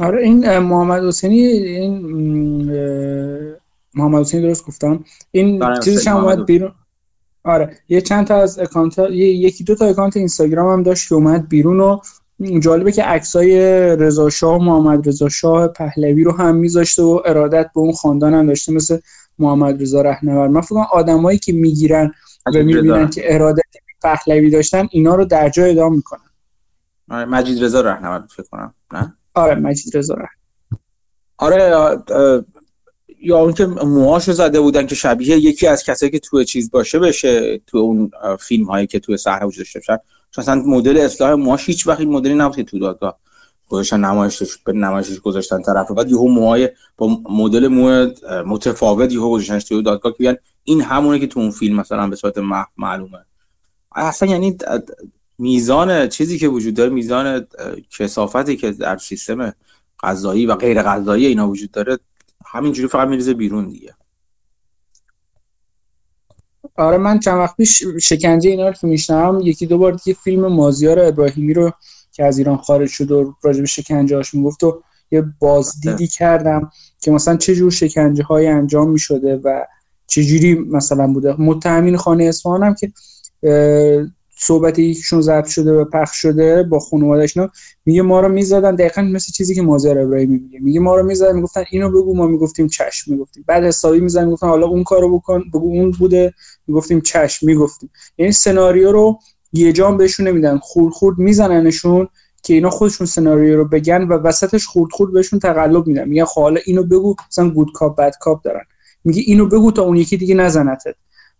[0.00, 1.92] آره این محمد حسینی این
[3.94, 5.04] محمد حسینی درست گفتم.
[5.30, 6.72] این چیزش هم اومد بیرون.
[7.44, 11.48] آره یه چند تا از اکانت یکی دو تا اکانت اینستاگرام هم داشت که اومد
[11.48, 11.98] بیرون و
[12.60, 13.60] جالبه که عکسای
[13.96, 18.46] رضا شاه محمد رضا شاه پهلوی رو هم میذاشته و ارادت به اون خاندان هم
[18.46, 18.98] داشته مثل
[19.38, 20.50] محمد رضا رهنورد.
[20.50, 22.12] من فکر آدمایی که می‌گیرن
[22.46, 23.62] و می‌بینن که ارادت
[24.04, 26.30] پهلوی داشتن اینا رو در جای ادام می‌کنن.
[27.10, 30.16] آره مجید رضا رهنورد فکر کنم نه؟ آره مجید رضا
[31.38, 31.96] آره
[33.22, 36.98] یا اون که موهاشو زده بودن که شبیه یکی از کسایی که توی چیز باشه
[36.98, 39.98] بشه تو اون فیلم هایی که توی صحنه وجود داشته باشن
[40.38, 43.18] مثلا مدل اصلاح موهاش هیچ وقت این مدلی نبود که تو دادگاه
[43.68, 48.10] گذاشتن نمایشش به نمایشش گذاشتن طرف بعد یهو موهای با مدل مو
[48.46, 52.38] متفاوت یهو گذاشتنش توی دادگاه که این همونه که تو اون فیلم مثلا به صورت
[52.76, 53.18] معلومه.
[53.94, 54.56] اصلا یعنی
[55.38, 57.46] میزان چیزی که وجود داره میزان
[57.98, 59.54] کسافتی که در سیستم
[60.02, 61.98] قضایی و غیر قضایی اینا وجود داره
[62.46, 63.94] همینجوری فقط میریزه بیرون دیگه.
[66.76, 70.46] آره من چند وقت پیش شکنجه اینا رو که میشنم یکی دو بار دیگه فیلم
[70.46, 71.72] مازیار ابراهیمی رو
[72.12, 76.70] که از ایران خارج شد و راجع به شکنجه هاش می‌گفت و یه بازدیدی کردم
[77.00, 79.64] که مثلا چه جور شکنجه های انجام می‌شده و
[80.06, 81.34] چجوری مثلا بوده.
[81.38, 82.92] متهمین خانه اصفهان هم که
[84.36, 87.36] صحبت یکیشون ضبط شده و پخش شده با خانواده‌اش
[87.86, 90.60] میگه ما رو می‌زدن دقیقا مثل چیزی که مازر ابراهیمی میگه.
[90.60, 93.44] میگه ما رو می‌زدن می‌گفتن اینو بگو ما می‌گفتیم چشم می‌گفتیم.
[93.46, 96.34] بعد حسابی می‌زدن می‌گفتن حالا اون کارو بکن بگو اون بوده
[96.66, 97.90] می‌گفتیم چشم می‌گفتیم.
[98.18, 99.18] یعنی سناریو رو
[99.52, 100.58] یه جام بهشون نمیدن.
[100.58, 102.08] خورد خورد میزننشون
[102.42, 106.08] که اینا خودشون سناریو رو بگن و وسطش خورد خورد بهشون تقلب میدن.
[106.08, 108.64] میگن خب حالا اینو بگو مثلا گود کاپ بد کاپ دارن.
[109.04, 110.94] میگه اینو بگو تا اون یکی دیگه نزنتت.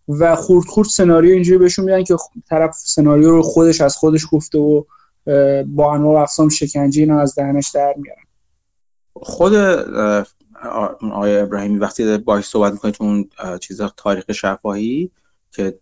[0.08, 2.16] و خورد خورد سناریو اینجوری بهشون میدن که
[2.48, 4.84] طرف سناریو رو خودش از خودش گفته و
[5.66, 8.22] با انواع اقسام شکنجه اینا از دهنش در میارن.
[9.14, 9.54] خود
[11.12, 15.10] آقای ابراهیمی وقتی باش صحبت می‌کنید اون چیزا تاریخ شفاهی
[15.52, 15.78] که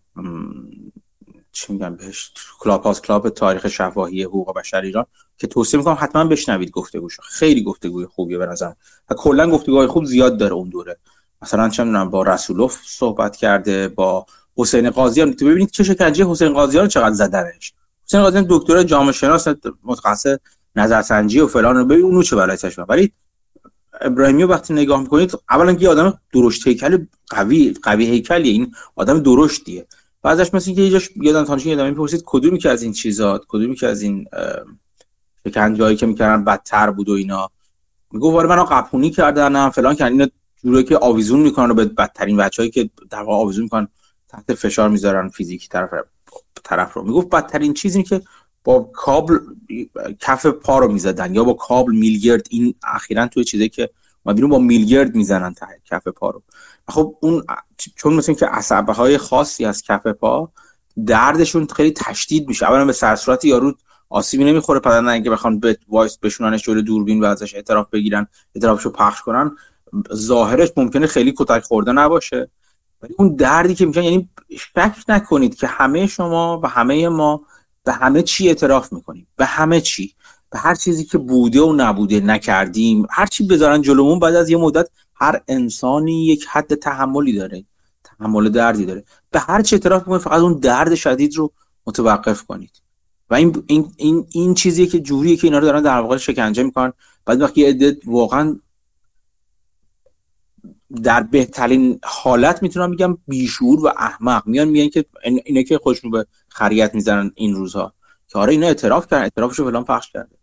[1.51, 5.05] چی میگم بهش کلاب هاست کلاب تاریخ شفاهی حقوق بشر ایران
[5.37, 8.71] که توصیه می‌کنم حتما بشنوید گفتگوش خیلی گفتگوی خوبیه به نظر
[9.09, 10.97] و کلا گفتگوهای خوب زیاد داره اون دوره.
[11.43, 14.25] مثلا چه می‌دونم با رسولوف صحبت کرده با
[14.57, 15.33] حسین قاضیان.
[15.33, 17.73] تو ببینید چه شکنجه حسین قاضیان چقدر زدنش
[18.07, 19.47] حسین قاضیان دکتر جامعه شناس
[19.83, 20.37] متخصص
[20.75, 23.11] نظرسنجی و فلان رو ببین اونو چه برای چشم ولی
[24.01, 28.51] ابراهیمی وقتی نگاه می‌کنید اولا که آدم درشت هیکل قوی قوی هیکلیه.
[28.51, 29.85] این آدم درشتیه.
[30.21, 33.87] بعدش مثل که یه یادم تانشین یادم می‌پرسید کدومی که از این چیزا کدومی که
[33.87, 34.27] از این
[35.47, 37.49] شکنجهایی که می‌کردن بدتر بود و اینا.
[38.11, 40.27] میگه واره منو قپونی کردن فلان کردن.
[40.63, 43.87] جوری که آویزون می‌کنن رو به بدترین بچه‌ای که در واقع آویزون می‌کنن
[44.27, 45.89] تحت فشار می‌ذارن فیزیکی طرف
[46.63, 47.03] طرف رو.
[47.03, 48.21] می‌گفت بدترین چیزی که
[48.63, 49.37] با کابل
[50.19, 53.89] کف پا رو می‌زدن یا با کابل میلگرد این اخیرا توی چیزی که
[54.25, 56.43] ما بیرون با میلگرد می‌زنن تا کف پا رو.
[56.87, 57.43] خب اون
[57.95, 60.51] چون مثل که عصبه های خاصی از کف پا
[61.07, 62.65] دردشون خیلی تشدید میشه.
[62.65, 63.73] اولا به سرصورت یارو
[64.09, 68.91] آسیبی نمی‌خوره پدن اگه بخوان به وایس بشوننش جلوی دوربین و ازش اعتراف بگیرن اعترافشو
[68.91, 69.51] پخش کنن.
[70.13, 72.49] ظاهرش ممکنه خیلی کتک خورده نباشه.
[73.01, 74.29] ولی اون دردی که میگن یعنی
[74.59, 77.41] شک نکنید که همه شما و همه ما
[77.83, 79.27] به همه چی اعتراف می‌کنیم.
[79.35, 80.13] به همه چی.
[80.51, 83.07] به هر چیزی که بوده و نبوده نکردیم.
[83.09, 87.65] هر چی بذارن جلومون بعد از یه مدت هر انسانی یک حد تحملی داره.
[88.03, 89.03] تحمل دردی داره.
[89.31, 91.51] به هر چی اعتراف می‌کنید فقط اون درد شدید رو
[91.85, 92.71] متوقف کنید.
[93.29, 96.63] و این این این, این چیزیه که جوریه که اینا رو دارن در واقع شکنجه
[96.63, 96.93] می‌کنن.
[97.25, 98.59] بعد وقتی یه واقعا
[101.03, 104.47] در بهترین حالت می‌تونم بگم بیشور و احمق.
[104.47, 105.05] میان میگن که
[105.45, 107.93] اینه که خودشون به خریت می‌زنن این روزها.
[108.27, 110.35] که آره اینا اعتراف کردن اعترافشو فلان پخش کرده.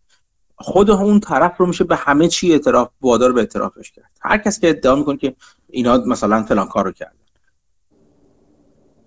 [0.56, 4.10] خود اون طرف رو میشه به همه چی اعتراف وادار به اعترافش کرد.
[4.20, 5.34] هر کس که ادعا می‌کنه که
[5.68, 7.12] اینا مثلا فلان کار رو کردن.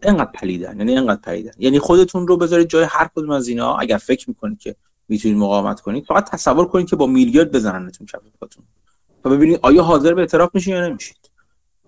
[0.03, 1.51] اینقدر پلیدن یعنی اینقدر پلیدن.
[1.57, 3.77] یعنی خودتون رو بذارید جای هر کدوم از اینا.
[3.77, 4.75] اگر فکر می‌کنید که
[5.07, 8.63] می‌تونید مقاومت کنید فقط تصور کنید که با میلیارد بزننتون کف پاتون
[9.23, 11.32] تا ببینید آیا حاضر به اعتراف میشین یا نمیشید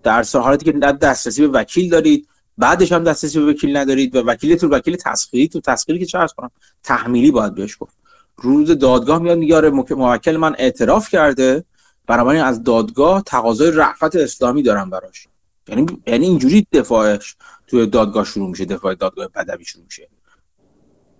[0.06, 4.70] در حالتی که دسترسی به وکیل دارید بعدش هم دسترسی به وکیل ندارید و وکیلتون
[4.70, 6.50] وکیل تسخیری تو تسخیری که چه کنم
[6.82, 7.96] تحمیلی باید بهش گفت.
[8.36, 11.64] روز دادگاه میاد میگه آره موکل من اعتراف کرده
[12.06, 15.28] بنابراین از دادگاه تقاضای رعفت اسلامی دارم براش.
[15.68, 20.08] یعنی یعنی اینجوری دفاعش توی دادگاه شروع میشه دفاع دادگاه بدوی شروع میشه.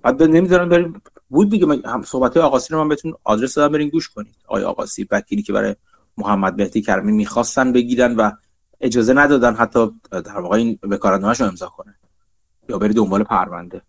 [0.02, 4.08] بعد نمی‌ذارن بریم بود دیگه هم صحبت آقاسی رو من بهتون آدرس دادم برین گوش
[4.08, 4.34] کنید.
[4.46, 5.76] آقای آقاسی وکیلی که برای
[6.18, 8.30] محمد مهدی کرمی می‌خواستن بگیرن و
[8.80, 11.94] اجازه ندادن حتی در واقع این وکالتنامه‌شو امضا کنه
[12.68, 13.82] یا بری دنبال پرونده.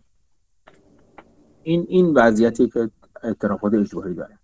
[1.64, 2.90] این این وضعیتی که
[3.24, 4.40] اعترافات اجباری داره.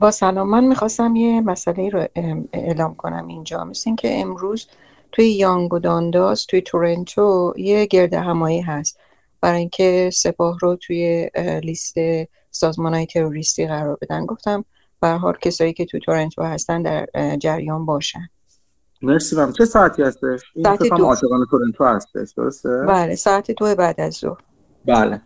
[0.00, 2.06] با سلام من می‌خواستم یه مسئله رو
[2.52, 3.64] اعلام کنم اینجا.
[3.64, 4.66] مثل این که امروز
[5.12, 8.98] توی یانگو دانداز توی تورنتو یه گرد همایی هست.
[9.40, 11.30] برای اینکه سپاه رو توی
[11.62, 11.94] لیست
[12.50, 14.26] سازمان های تروریستی قرار بدن.
[14.26, 14.64] گفتم
[15.00, 18.28] به حال کسایی که تو تورنتو هستن در جریان باشن.
[19.02, 21.04] مرسی بم چه ساعتی هستش؟ ساعت دو.
[21.04, 24.40] عاشقان تورنتو هستش درسته؟ بله ساعت دو بعد از ظهر.
[24.86, 25.20] بله.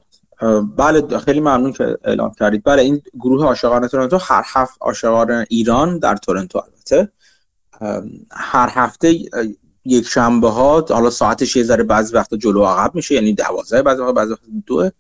[0.77, 2.63] بله خیلی ممنون که اعلام کردید.
[2.65, 7.13] بله این گروه عاشقان تورنتو هر هفت عاشقان ایران در تورنتو البته.
[8.31, 9.19] هر هفته
[9.85, 14.01] یک شنبه ها حالا ساعتش یه ذره بعضی وقتا جلو عقب میشه یعنی 12 بعضی
[14.01, 14.91] وقتا بعضی وقتا دو.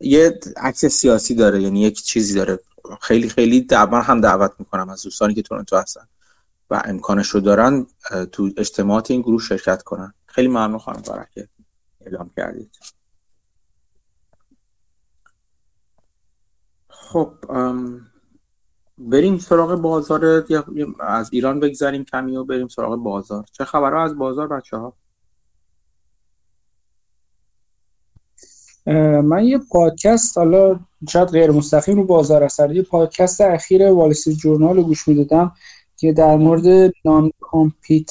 [0.00, 2.58] یه عکس سیاسی داره یعنی یک چیزی داره.
[3.00, 6.08] خیلی خیلی دعوت هم دعوت می‌کنم از دوستانی که تورنتو هستن
[6.70, 7.86] و امکانش رو دارن
[8.32, 10.14] تو اجتماعات این گروه شرکت کنن.
[10.26, 11.48] خیلی ممنون خانم برکه
[12.00, 12.78] اعلام کردید.
[16.88, 17.34] خب
[18.98, 20.44] بریم سراغ بازار.
[21.00, 23.44] از ایران بگذاریم کمی و بریم سراغ بازار.
[23.52, 24.96] چه خبرها از بازار بچه ها
[29.22, 34.76] من یه پادکست حالا شاید غیر مستقیم رو بازار اثر یه پادکست اخیر والیسی جورنال
[34.76, 35.52] رو گوش می‌دادم
[35.96, 38.10] که در مورد نان کامپیت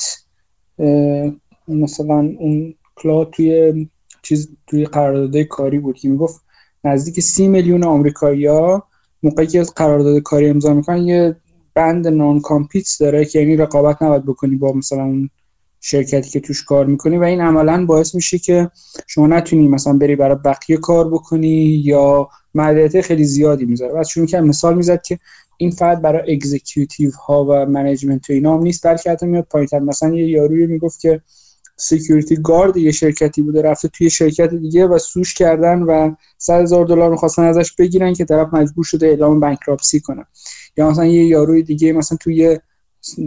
[1.67, 3.89] مثلا اون کلا توی
[4.21, 6.41] چیز توی قرارداد کاری بود که می‌گفت
[6.83, 8.87] نزدیک سی میلیون آمریکایی‌ها
[9.23, 11.35] موقعی که قرارداد کاری امضا می‌کنن یه
[11.73, 15.29] بند non-compete داره که یعنی رقابت نباید بکنی با مثلا اون
[15.85, 18.71] شرکتی که توش کار می‌کنی و این عملا باعث میشه که
[19.07, 23.93] شما نتونی مثلا بری برای بقیه کار بکنی یا محدودیت خیلی زیادی می‌ذاره.
[23.93, 25.19] بعد چون که مثال می‌زد که
[25.57, 29.79] این فقط برای executive ها و management و اینا هم نیست بلکه حتی میاد پایینتر.
[29.79, 31.21] مثلا یه یاروی می‌گفت که
[31.77, 36.61] security guard یه شرکتی بوده رفته توی شرکت دیگه و sue ش کردن و 100
[36.61, 40.25] هزار دلار می‌خواستن ازش بگیرن که طرف مجبور شده اعلام bankruptcy کنه.
[40.77, 42.59] یا مثلا یه یاروی دیگه مثلا توی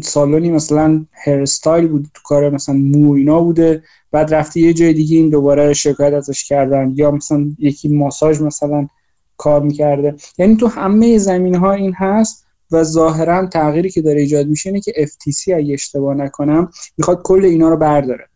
[0.02, 3.82] سالونی مثلا hair style بود تو کار مثلا مو اینا بوده.
[4.12, 6.92] بعد رفته یه جای دیگه این دوباره شکایت ازش کردن.
[6.94, 8.88] یا مثلا یکی ماساژ مثلا
[9.36, 10.14] کار می‌کرده.
[10.38, 14.80] یعنی تو همه زمین ها این هست و ظاهرا تغییری که داره ایجاد میشه اینه
[14.80, 18.28] که FTC اگه اشتباه نکنم می‌خواد کل اینا رو برداره.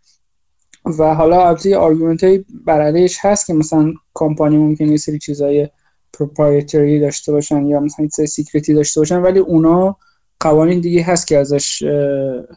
[0.99, 5.69] و حالا البته argument های برعلیش هست که مثلا کمپانی ممکنه یه سری چیزای
[6.13, 9.97] proprietary داشته باشن یا مثلا یه secret ی داشته باشن ولی اونا
[10.41, 11.83] قوانین دیگه هست که ازش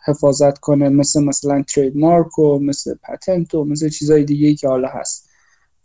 [0.06, 5.30] حفاظت کنه مثل مثلا trademark و مثل patent و مثل چیزای دیگه که حالا هست.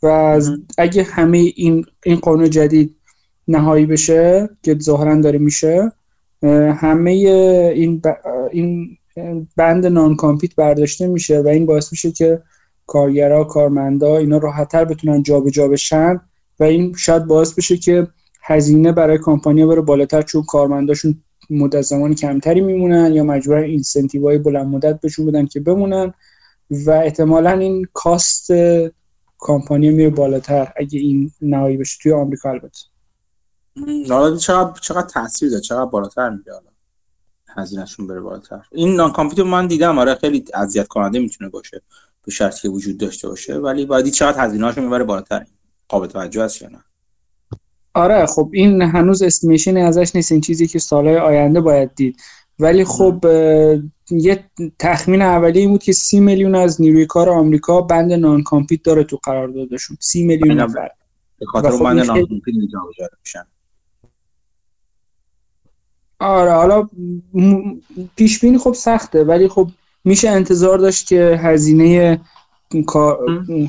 [0.03, 0.41] و
[0.79, 2.97] اگه همه این این قانون جدید
[3.49, 5.93] نهایی بشه که ظاهرا داره میشه
[6.81, 8.03] همه این
[8.51, 8.99] این
[9.57, 12.43] بند non-compete برداشته میشه و این باعث میشه که
[12.87, 16.21] کارگرا کارمندا اینا راحتتر بتونن جابجا جا بشن
[16.61, 18.07] و این شاید باعث بشه که
[18.43, 24.39] هزینه برای کمپانیا بره بالاتر چون کارمنداشون مدت زمان کمتری میمونن یا مجبورن اینسنتیو های
[24.39, 26.15] بلند مدت بهشون بدن که بمونن
[26.71, 28.51] و احتمالا این کاست
[29.39, 32.79] کمپانی میره بالاتر اگه این نهایی بشه توی آمریکا البته.
[34.41, 36.71] چقدر چقدر تاثیر داره؟ چقدر بالاتر میره حالا؟
[37.57, 38.61] هزینهشون بره بالاتر.
[38.73, 41.83] این نان کامپیوتر من دیدم آره خیلی اذیت کننده می‌تونه باشه
[42.25, 45.47] به شرطی که وجود داشته باشه ولی باید چقدر هزینه‌هاشو می‌بره بالاتر؟
[45.89, 46.85] قابل توجه است یا نه؟
[47.99, 52.17] آره خب این هنوز estimation ازش نیست این چیزی که سالهای آینده باید دید.
[52.59, 53.25] ولی خب
[54.11, 54.45] یه
[54.79, 59.49] تخمین اولیه بود که سی میلیون از نیروی کار آمریکا بند non-compete داره تو قرار
[59.49, 60.89] دادشون سی میلیون نفر.
[61.39, 63.45] به خاطر خب بند non-compete میشن.
[66.19, 66.89] آره حالا
[68.17, 69.69] پیش بینی خب سخته ولی خب
[70.05, 72.21] میشه انتظار داشت که هزینه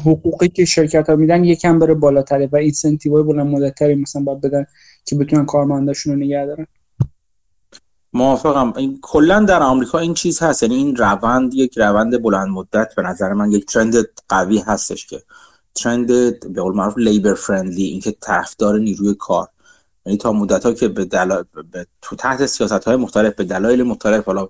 [0.06, 4.42] حقوقی که شرکت ها میدن یکم بره بالاتره و اینسنتیو های بلند مدتری مثلا باید
[4.42, 4.66] بدن
[5.06, 6.68] که بتونن کارمنداشون رو نگه دارن.
[8.14, 8.74] موافقم.
[8.78, 10.64] این کلا در آمریکا این چیز هست.
[10.64, 13.94] یعنی این روند یک روند بلند مدت به نظر من یک ترند
[14.30, 15.22] قوی هستش که.
[15.76, 16.08] ترند
[16.54, 19.48] به قول معروف لیبر فرندلی اینکه طرفدار نیروی کار.
[20.06, 21.44] یعنی تا مدت ها که به, دل...
[21.72, 24.50] به تو تحت سیاست های مختلف به دلایل مختلف حالا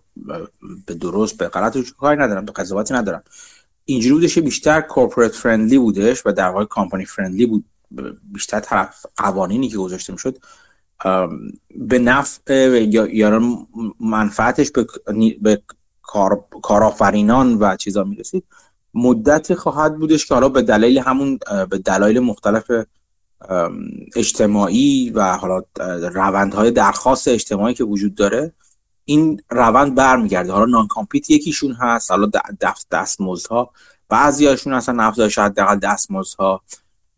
[0.86, 3.24] به درست به غلط کاری ندارم به قضاوتی ندارم.
[3.90, 7.66] اینجوری بودش بیشتر کورپوریت فرندلی بودش و در واقع کامپانی فرندلی بود.
[8.24, 10.38] بیشتر طرف قوانینی که گذاشته می‌شد
[11.76, 13.58] به نفع یا
[14.00, 14.88] منفعتش به,
[15.42, 15.62] به
[16.02, 16.46] کار...
[16.62, 18.44] کارآفرینان و چیزا می‌رسید.
[18.94, 22.72] مدتی خواهد بودش که حالا به دلیل همون به دلایل مختلف
[24.16, 25.62] اجتماعی و حالا
[26.14, 28.54] روندهای درخواست اجتماعی که وجود داره
[29.10, 30.52] این روند برمیگرده.
[30.52, 33.72] حالا نان کامپیت یکیشون هست حالا دست دستمزدها.
[34.10, 36.62] بعضی هاشون اصلا افزایش حداقل دستمزدها.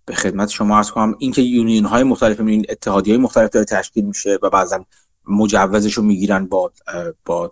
[0.06, 4.06] به خدمت شما ارز کنم اینکه یونیون های مختلف این اتحادی های مختلف داره تشکیل
[4.06, 4.86] میشه و بعضا
[5.28, 6.72] مجوزش رو می‌گیرن با
[7.26, 7.52] با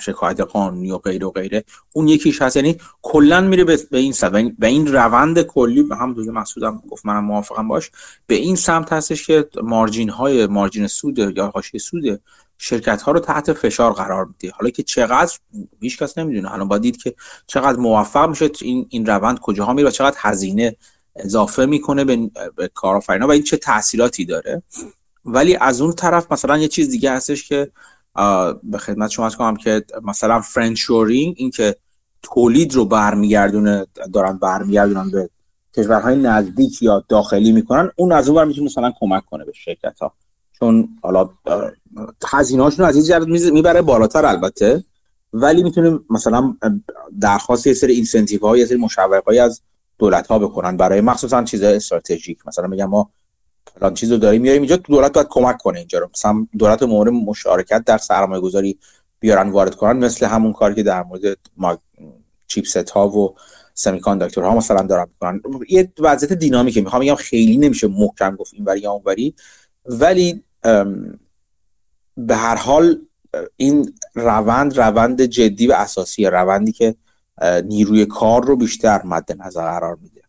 [0.00, 1.64] شکایت قانونی و غیره و غیره.
[1.92, 2.56] اون یکیش هست.
[2.56, 4.52] یعنی کلا میره به این سمت.
[4.58, 7.90] به این روند کلی به هم دوی مسعودم گفت منم موافقم باش.
[8.26, 12.20] به این سمت هستش که مارجین های مارجین سود یا حاشیه سود
[12.62, 15.32] شرکت ها رو تحت فشار قرار میده حالا که چقدر
[15.80, 16.48] هیچ کس نمی‌دونه.
[16.48, 17.14] حالا با دید که
[17.46, 20.76] چقدر موفق میشه این این روند کجاها میره و چقدر هزینه
[21.16, 24.62] اضافه می‌کنه به, به کارآفرینا و این چه تاثیراتی داره.
[25.24, 27.70] ولی از اون طرف مثلا یه چیز دیگه هستش که
[28.62, 31.76] به خدمت شما کنم که مثلا friendshoring این که
[32.22, 35.30] تولید رو برمیگردونه دارن برمیگردونن به
[35.76, 40.12] کشورهای نزدیک یا داخلی می‌کنن اون از اون می‌تونه مثلا کمک کنه به شرکت ها
[40.60, 41.30] چون حالا
[42.26, 44.84] هزینه هاشون از این می‌بره بالاتر البته
[45.32, 46.56] ولی می‌تونه مثلا
[47.20, 49.60] درخواست یه سری incentive های یه سری مشوق از
[49.98, 50.76] دولت ها بکنن.
[50.76, 52.38] برای مخصوصا چیزهای استراتژیک.
[52.46, 53.10] مثلا میگم ما
[53.74, 56.10] فلان چیزو داریم میاریم اینجا دولت باید کمک کنه اینجا رو.
[56.14, 58.78] مثلا دولت مورد مشارکت در سرمایه گذاری
[59.20, 61.22] بیارن وارد کنن مثل همون کاری که در مورد
[62.46, 63.34] چیپست ها و
[63.74, 65.42] سمی ها مثلا دارن می‌کنن.
[65.68, 69.34] یه وضعیت دینامیکه می‌خوام بگم خیلی نمیشه محکم گفت یا اونوری
[69.86, 70.44] ولی
[72.16, 72.98] به هر حال
[73.56, 76.94] این روند روند جدی و اساسی روندی که
[77.64, 80.20] نیروی کار رو بیشتر مد نظر قرار میده.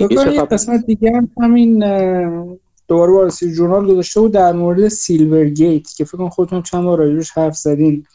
[0.00, 1.78] یه قسمت دیگه هم همین
[2.88, 6.84] دوباره وال استریت جورنال گذاشته بود در مورد سیلور گیت که فکر کنم خودتون چند
[6.84, 8.06] بار راجبش حرف زدین.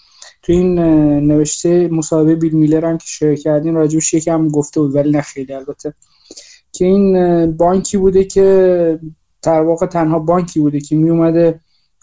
[0.41, 0.79] تو این
[1.19, 5.53] نوشته مصاحبه بیل میلر هم که شروع کردین راجبش یکم گفته بود ولی نه خیلی
[5.53, 5.93] البته
[6.77, 8.99] که این بانکی بوده که
[9.41, 11.59] در واقع تنها بانکی بوده که می اومده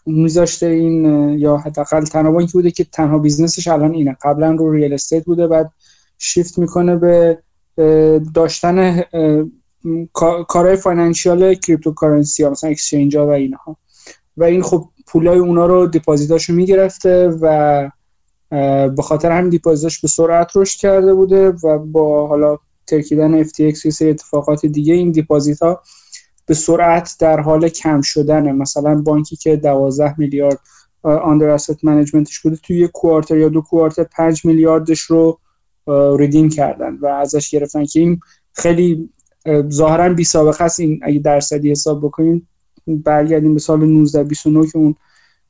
[0.07, 1.05] میذاشته این
[1.39, 4.17] یا حداقل تنها بانکی بوده که تنها business ش الان اینه.
[4.23, 5.71] قبلا رو real estate بوده بعد
[6.19, 7.39] شیفت می‌کنه به
[8.35, 9.03] داشتن
[10.49, 13.77] کارهای financial cryptocurrency ها مثلا exchange ها و اینها.
[14.37, 17.91] و این خب پولای اونا رو deposit اشو می‌گرفته و
[18.97, 23.87] به خاطر همین deposit اش به سرعت رشد کرده بوده و با حالا ترکیدن FTX
[23.87, 24.95] و سری اتفاقات دیگه.
[24.95, 25.83] این deposit ها
[26.47, 28.53] به سرعت در حال کم شدنه.
[28.53, 30.61] مثلا بانکی که 12 میلیارد
[31.03, 35.39] under asset management ش بوده توی یک quarter یا دو quarter 5 میلیاردش رو
[36.19, 38.21] ریدیم کردن و ازش گرفتن که این
[38.53, 39.11] خیلی
[39.73, 40.81] ظاهرا بی سابقه است.
[40.81, 42.49] این اگه درصدی حساب بکنیم
[42.87, 44.95] برگردیم به سال 1929 که اون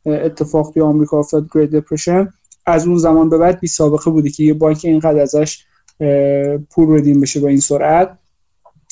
[0.07, 2.29] اتفاق توی آمریکا افتاد گریت دپرشن
[2.67, 5.65] از اون زمان به بعد بی سابقه بوده که یه بانک اینقدر ازش
[6.71, 8.19] پول ردیم بشه با این سرعت.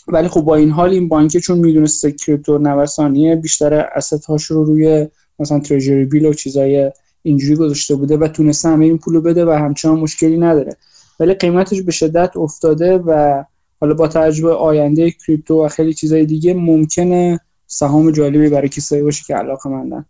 [0.09, 4.65] ولی خب با این حال این بانک چون می‌دونسته کریپتو نوسانیه بیشتر اسست هاش رو
[4.65, 9.45] روی مثلا تریجری بیل و چیزای اینجوری گذاشته بوده و تونسته همه این پولو بده
[9.45, 10.77] و همچنان مشکلی نداره.
[11.21, 13.45] ولی قیمتش به شدت افتاده و
[13.81, 19.25] حالا با تجربه آینده کریپتو و خیلی چیزای دیگه ممکنه سهام جالبی برای کسایی باشه
[19.27, 20.05] که علاقه مندن.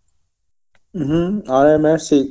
[1.48, 2.30] آره مرسی.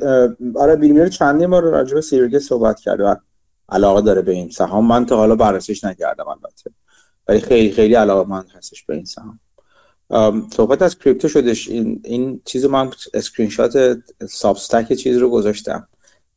[0.55, 3.15] آره بیلمیر چندی ما راجع به صحبت کرده و
[3.71, 4.87] علاقه داره به این سهام.
[4.87, 6.71] من تا حالا بررسیش نکردم البته.
[7.27, 9.39] ولی خیلی خیلی علاقه من هستش به این سهام.
[10.49, 11.69] صحبت از کریپتو شدش.
[11.69, 13.97] این, این چیز من اسکرین شات
[14.29, 15.87] سابستک چیز رو گذاشتم.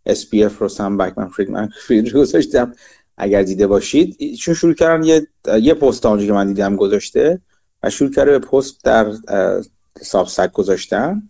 [0.08, 2.72] SBF رو سم بنکمن فریدمن فرید رو گذاشتم.
[3.16, 5.26] اگر دیده باشید چون شروع کردن یه
[5.60, 7.40] یه پست آنجا که من دیدم گذاشته
[7.82, 9.12] و شروع کرده به پست در
[10.00, 11.22] سابستک گذاشتن.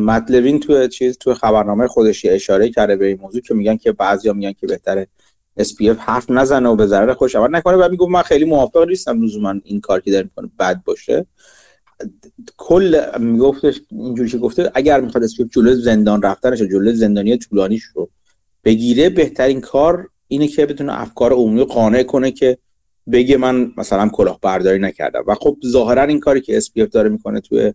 [0.00, 3.92] مت لوین تو چیز تو خبرنامه خودش اشاره کرده به این موضوع که میگن که
[3.92, 5.06] بعضیا میگن که بهتره
[5.60, 9.22] SBF حرف نزنه و به ضرر خودش عمل نکنه و میگم من خیلی موافق نیستم
[9.22, 11.26] لزوما این کار که داره می‌کنه بد باشه.
[12.56, 18.10] کل میگفتش اینجوری که گفته اگر می‌خواد اسپیف جلوی زندان رفتنش جلوی زندانی طولانیش رو
[18.64, 22.58] بگیره بهترین کار اینه که بتونه افکار عمومی قانع کنه که
[23.12, 25.24] بگه من مثلا کلاهبرداری نکردم.
[25.26, 27.72] و خب ظاهرا این کاری که اسپیف داره می‌کنه توی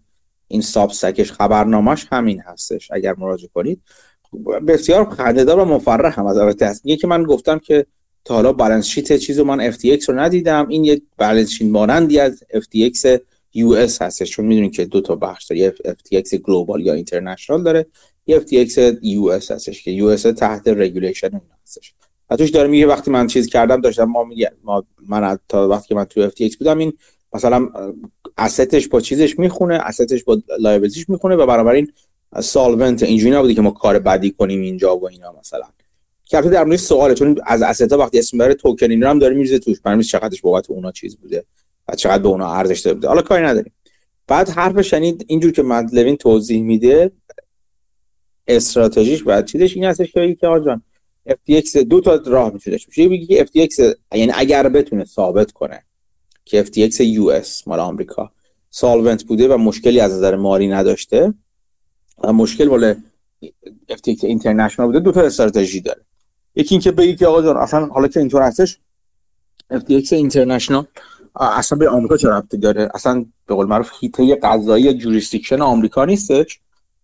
[0.54, 3.82] این ساب سکش خبرنامهش همین هستش اگر مراجعه کنید.
[4.68, 6.88] بسیار خنده‌دار و مفرح هم از البته هست.
[7.02, 7.86] که من گفتم که
[8.26, 10.68] تا حالا بالانس شیت چیزو من FTX رو ندیدم.
[10.68, 13.20] این یه بالانس شیت مانندی از FTX
[13.56, 14.32] US هستش.
[14.32, 15.60] چون می‌دونید که دو تا بخش داره.
[15.60, 17.86] یه FTX گلوبال یا اینترنشنال داره.
[18.28, 18.72] یه FTX
[19.04, 21.94] US هستش که US تحت رگولیشن اون هستش.
[22.30, 25.88] و توش داره میگه وقتی من چیز کردم داشتم ما میگه ما من تا وقتی
[25.88, 26.94] که من تو FTX بودم این
[27.34, 27.70] مثلا
[28.38, 31.92] استش با چیزش می‌خونه استش با لایبیلیتیش می‌خونه و بنابراین
[32.40, 35.64] سالونت اینجوری نبوده که ما کار بدی کنیم اینجا و اینا مثلا.
[36.26, 39.60] که در مورد سواله چون از استا وقتی اسم بره توکن اینا هم داره میریزه
[39.60, 39.80] توش.
[39.80, 41.46] برمیز چقدرش بابت اونا چیز بوده
[41.88, 43.08] و چقدر به اونا ارزش داده بوده.
[43.08, 43.74] حالا کاری نداریم.
[44.28, 45.62] بعد حرف شنید اینجور که
[45.94, 47.12] لوین توضیح میده
[48.48, 50.84] استراتژیش بعد چیزش این هستش که که آجان
[51.30, 53.04] FTX دو تا راه می‌تونه داشته باشه.
[53.04, 55.84] یکی FTX یعنی اگر بتونه ثابت کنه.
[56.46, 58.32] که FTX US مال آمریکا.
[58.70, 61.34] سالونت بوده و مشکلی از نظر مالی نداشته
[62.24, 62.96] مشکل بالا
[63.92, 65.00] FTX اینترنشنال بوده.
[65.00, 66.02] دو تا استراتژی داره.
[66.56, 68.80] یکی اینکه بگی که آقا جان اصلا حالا که اینطور هستش
[69.74, 70.86] FTX اینترنشنال
[71.36, 76.60] اصلا به آمریکا چه ربطی داره؟ اصلا به قول معروف هیته قضایی جوریسدیکشن آمریکا نیستش.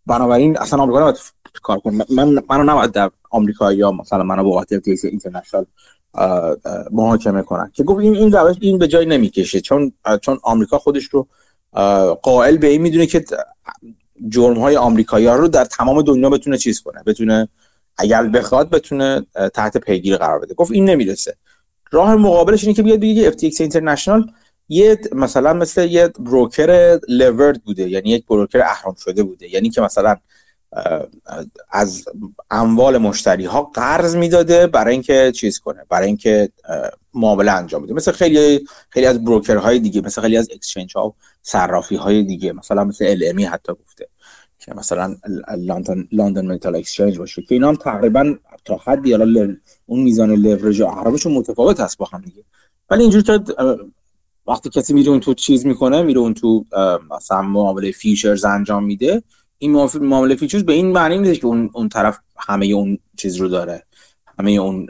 [0.06, 1.18] بنابراین اصلا آمریکا نباید
[1.62, 2.06] کار کنه.
[2.10, 5.66] من منو نباید در آمریکا یا مثلا منو با FTX اینترنشنال
[6.92, 7.72] محاکمه کنن.
[7.74, 9.62] که گفت این روش این به جای نمی‌کشه.
[9.62, 11.28] چون چون آمریکا خودش رو
[12.22, 13.26] قائل به این می‌دونه که
[14.30, 17.04] جرم های آمریکایی ها رو در تمام دنیا بتونه چیز کنه.
[17.06, 17.48] بتونه
[17.98, 20.54] اگر بخواد بتونه تحت پیگیری قرار بده.
[20.54, 21.36] گفت این نمی‌رسه.
[21.92, 24.32] راه مقابلش اینه که بیاد بگه FTX اینترنشنال
[24.70, 27.90] یه مثلا مثل یه بروکر لیورد بوده.
[27.90, 29.54] یعنی یک بروکر اهرام شده بوده.
[29.54, 30.16] یعنی که مثلا
[31.70, 32.06] از
[32.52, 36.50] اموال مشتری ها قرض می‌داده برای اینکه چیز کنه برای اینکه
[37.14, 37.94] معامله انجام بده.
[37.94, 42.24] مثل خیلی خیلی از بروکر های دیگه مثل خیلی از اکسچنج ها و صرافی های
[42.24, 44.08] دیگه مثلا مثل ال حتی گفته
[44.60, 45.16] که مثلا
[45.58, 49.56] لندن London Metal Exchange باشه که اینا هم تقریبا تا حدی حالا
[49.86, 52.44] اون میزان لورج و متفاوت هست با هم دیگه.
[52.90, 53.40] ولی اینجوری که
[54.48, 56.66] وقتی کسی میره اون تو چیز می‌کنه میره اون تو
[57.12, 59.24] مثلا معامله futures انجام میده
[59.60, 63.48] این معامله futures به این معنی نیست که اون اون طرف همه اون چیز رو
[63.48, 63.86] داره.
[64.40, 64.88] همه اون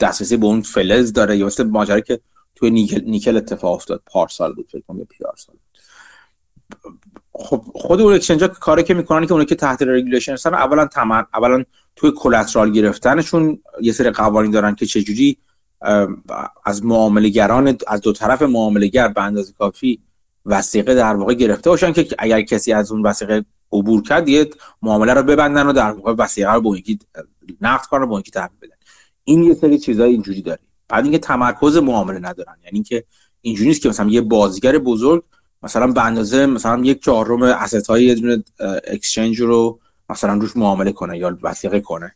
[0.00, 1.36] دسترسی به اون فلز داره.
[1.36, 2.20] یا مثل ماجرا که
[2.54, 4.02] توی نیکل, نیکل اتفاق افتاد.
[4.06, 5.56] پارسال بود فکر کنم پیرار سال
[7.32, 11.26] خب خود اون exchange کاری که می‌کنن که اون که تحت regulation هستن اولا تمام
[11.34, 11.64] اولا
[11.96, 15.38] توی collateral گرفتنشون یه سری قوانین دارن که چجوری
[16.64, 20.00] از معامله‌گران از دو طرف معامله‌گر به اندازه کافی
[20.46, 24.50] وثیقه در واقع گرفته باشن که اگر کسی از اون وثیقه عبور کرد یه
[24.82, 26.98] معامله رو ببندن و در واقع وثیقه رو با یکی
[27.60, 28.76] نقد کنن و با یکی تحویل بدن.
[29.24, 30.60] این یه سری چیزای اینجوری داره.
[30.88, 32.56] بعد اینکه تمرکز معامله ندارن.
[32.64, 33.04] یعنی اینکه
[33.40, 35.24] اینجوری نیست که مثلا یه بازیگر بزرگ
[35.62, 38.44] مثلا به اندازه مثلا یک چهارم asset های یه دونه
[38.86, 39.80] exchange رو
[40.10, 42.12] مثلا روش معامله کنه یا وثیقه کنه.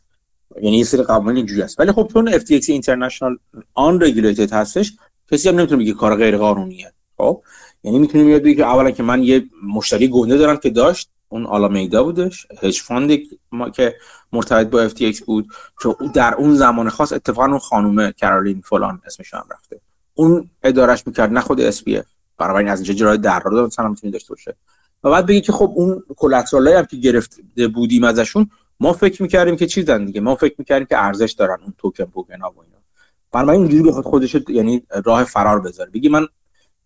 [0.61, 3.37] یعنی یه سری قوانین اینجوری است ولی خب چون FTX International
[3.73, 4.93] unregulated هستش
[5.31, 7.43] کسی هم نمی‌تونه بگه کار غیر قانونیه خب؟
[7.83, 11.45] یعنی می‌تونیم میاد بگه که اولا که من یه مشتری گنده دارم که داشت اون
[11.45, 13.11] آلامیدا بودش hedge fund
[13.75, 13.95] که
[14.31, 15.47] مرتبط با FTX بود
[15.83, 19.81] که در اون زمان خاص اتفاقا اون خانومه کرولین فلان اسمش هم رفته.
[20.13, 22.05] اون ادارش می‌کرد نه خود SPF
[22.37, 24.55] برای از اینجا جرای رو مثلا می‌تونی داشته باشه.
[25.03, 28.49] و بعد بگی که خب اون کلاترالای هم که گرفته بودیم ازشون
[28.79, 32.41] ما فکر می‌کردیم که چیزن دیگه؟ ما فکر می‌کردیم که ارزش دارن اون توکن پوکن
[32.41, 32.77] ها و اینا.
[33.31, 35.89] بنابراین اینجوری بخواد خودش یعنی راه فرار بذاره.
[35.89, 36.27] بگی من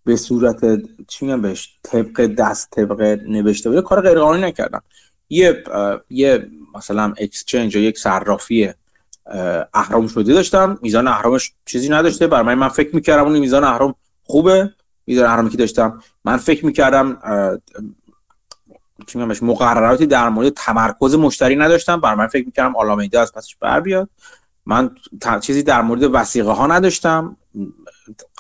[0.06, 4.82] به صورت چی میگم بهش طبق دست طبق نوشته بوده کار غیر قانونی نکردم.
[5.30, 5.64] یه
[6.10, 8.74] یه مثلا اکسچنج یا یک صرافی
[9.74, 10.80] اهرام شده داشتم.
[10.82, 12.28] میزان اهرامش چیزی نداشته.
[12.28, 14.74] برای من فکر می‌کردم اون میزان اهرام خوبه.
[15.08, 17.18] میزان اهرامی که داشتم من فکر می‌کردم
[19.08, 22.02] چی مقرراتی در مورد تمرکز مشتری نداشتم.
[22.02, 24.10] برای من فکر می‌کردم آلامیده از پسش بر بیاد
[24.66, 24.96] من
[25.42, 27.38] چیزی در مورد وسیقه ها نداشتم.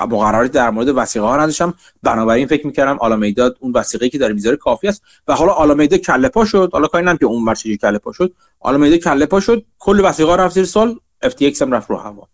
[0.02, 1.74] مقرراتی در مورد وسیقه ها نداشتم.
[2.04, 5.02] بنابراین فکر می‌کردم آلامیدا اون وسیقه که داره می‌ذاره کافی است.
[5.28, 6.70] و حالا آلامیدا کله پا شد.
[6.74, 8.34] حالا کاری نم که اون ور کله پا شد.
[8.60, 9.66] آلامیدا کله پا شد.
[9.80, 11.00] کل وثیقه رفت زیر سوال.
[11.26, 12.28] FTX هم رفت رو هوا.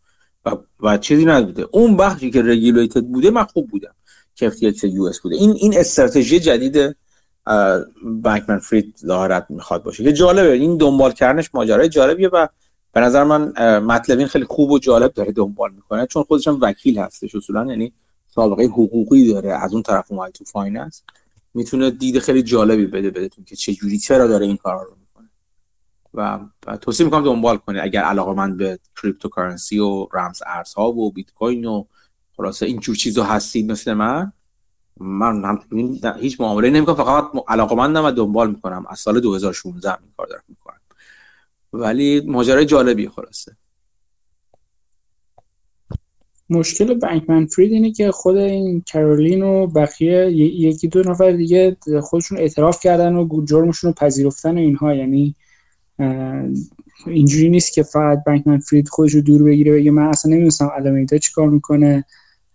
[0.46, 1.68] و, و چیزی نبوده.
[1.72, 3.94] اون بخشی که regulated بوده من خوب بودم
[4.36, 5.36] که FTX US بوده.
[5.36, 6.96] این این استراتژی جدید
[8.04, 10.04] بنکمن فرید ظاهرا می‌خواد باشه.
[10.04, 10.52] که جالبه.
[10.52, 12.48] این دنبال کردنش ماجرای جالبیه و
[12.92, 16.58] به نظر من مت لوین خیلی خوب و جالب داره دنبال می‌کنه چون خودش هم
[16.62, 17.94] وکیل هستش اصولا یعنی
[18.28, 21.04] سابقه حقوقی داره از اون طرف اومد تو finance.
[21.54, 25.30] می‌تونه دید خیلی جالبی بده بهتون که چه جوری چرا داره این کار رو می‌کنه.
[26.14, 26.40] و
[26.78, 31.66] توصیه می‌کنم دنبال کنه اگر علاقه من به cryptocurrency و رمز ارزها و بیت کوین
[31.66, 31.86] و
[32.38, 34.32] خلاصه این جور چیزا هستید مثل من
[35.00, 35.60] من هم
[36.20, 38.86] هیچ معامله نمی‌کنم فقط علاقه مندم و دنبال می‌کنم.
[38.90, 40.79] از سال 2016 این کار دارم می‌کنم.
[41.74, 43.56] ولی ماجرای جالبی خلاصه.
[46.50, 52.38] مشکل بنکمن فرید اینه که خود این کرولین و بقیه یکی دو نفر دیگه خودشون
[52.38, 54.94] اعتراف کردن و جرمشون رو پذیرفتن و اینها.
[54.94, 55.36] یعنی
[57.08, 61.06] اینجوری نیست که فقط بنکمن فرید خودش رو دور بگیره بگه من اصلا نمی‌دونستم علامه
[61.06, 62.06] چی کار می‌کنه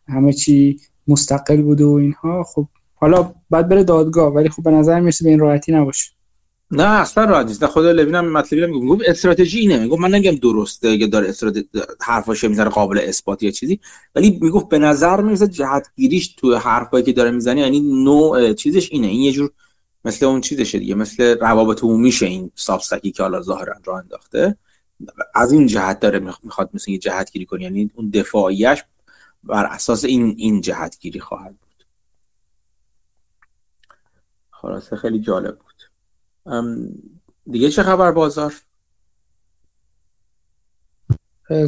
[0.08, 2.42] همه چی مستقل بوده و اینها.
[2.42, 6.13] خب حالا باید بره دادگاه ولی خب به نظر می‌رسه به این راحتی نباشه.
[6.70, 7.66] نه اصلا راحت نیست.
[7.66, 9.78] خود لوین هم مطلبی هم میگم استراتژی اینه.
[9.78, 11.68] میگم من نمیگم درسته اگه داره استراتژی
[12.00, 13.80] حرفاش می‌زنه قابل اثبات یا چیزی.
[14.14, 19.06] ولی می‌گفت به نظر می‌رسه جهتگیریش تو حرفایی که داره می‌زنه یعنی نوع چیزش اینه.
[19.06, 19.50] این یه جور
[20.04, 20.94] مثل اون چیزشه دیگه.
[20.94, 24.56] مثل روابط عمومیشه این سابستکی که حالا ظاهرا راه انداخته.
[25.34, 27.62] از این جهت داره می‌خواد مثل یه جهتگیری کنه.
[27.62, 28.84] یعنی اون دفاعیش
[29.44, 31.84] بر اساس این این جهتگیری خواهد بود.
[34.50, 35.73] خلاصه خیلی جالب بود.
[37.50, 38.54] دیگه چه خبر بازار؟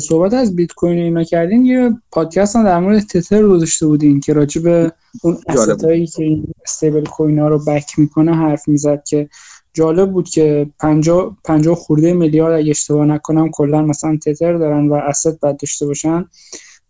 [0.01, 4.33] صحبت از بیت کوین اینا کردین یه پادکست هم در مورد تتر گذاشته بودین که
[4.33, 5.39] راجع به اون
[5.85, 9.29] هایی که این stablecoin ها رو back می‌کنه حرف می‌زد که
[9.75, 14.95] جالب بود که 50 50 خورده میلیارد اگه اشتباه نکنم کلا مثلا تتر دارن و
[14.95, 16.25] asset بعد داشته باشن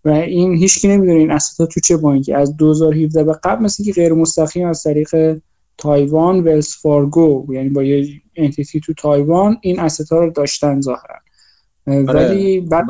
[0.05, 2.32] و این هیچکی نمی‌دونه این ها تو چه بانکی.
[2.32, 5.39] از 2017 به قبل مثل که غیر مستقیم از طریق
[5.79, 11.16] تایوان ولز فارگو یعنی با یه entity تو تایوان این asset ها رو داشتن ظاهرا.
[11.87, 12.03] آره.
[12.03, 12.87] ولی بعد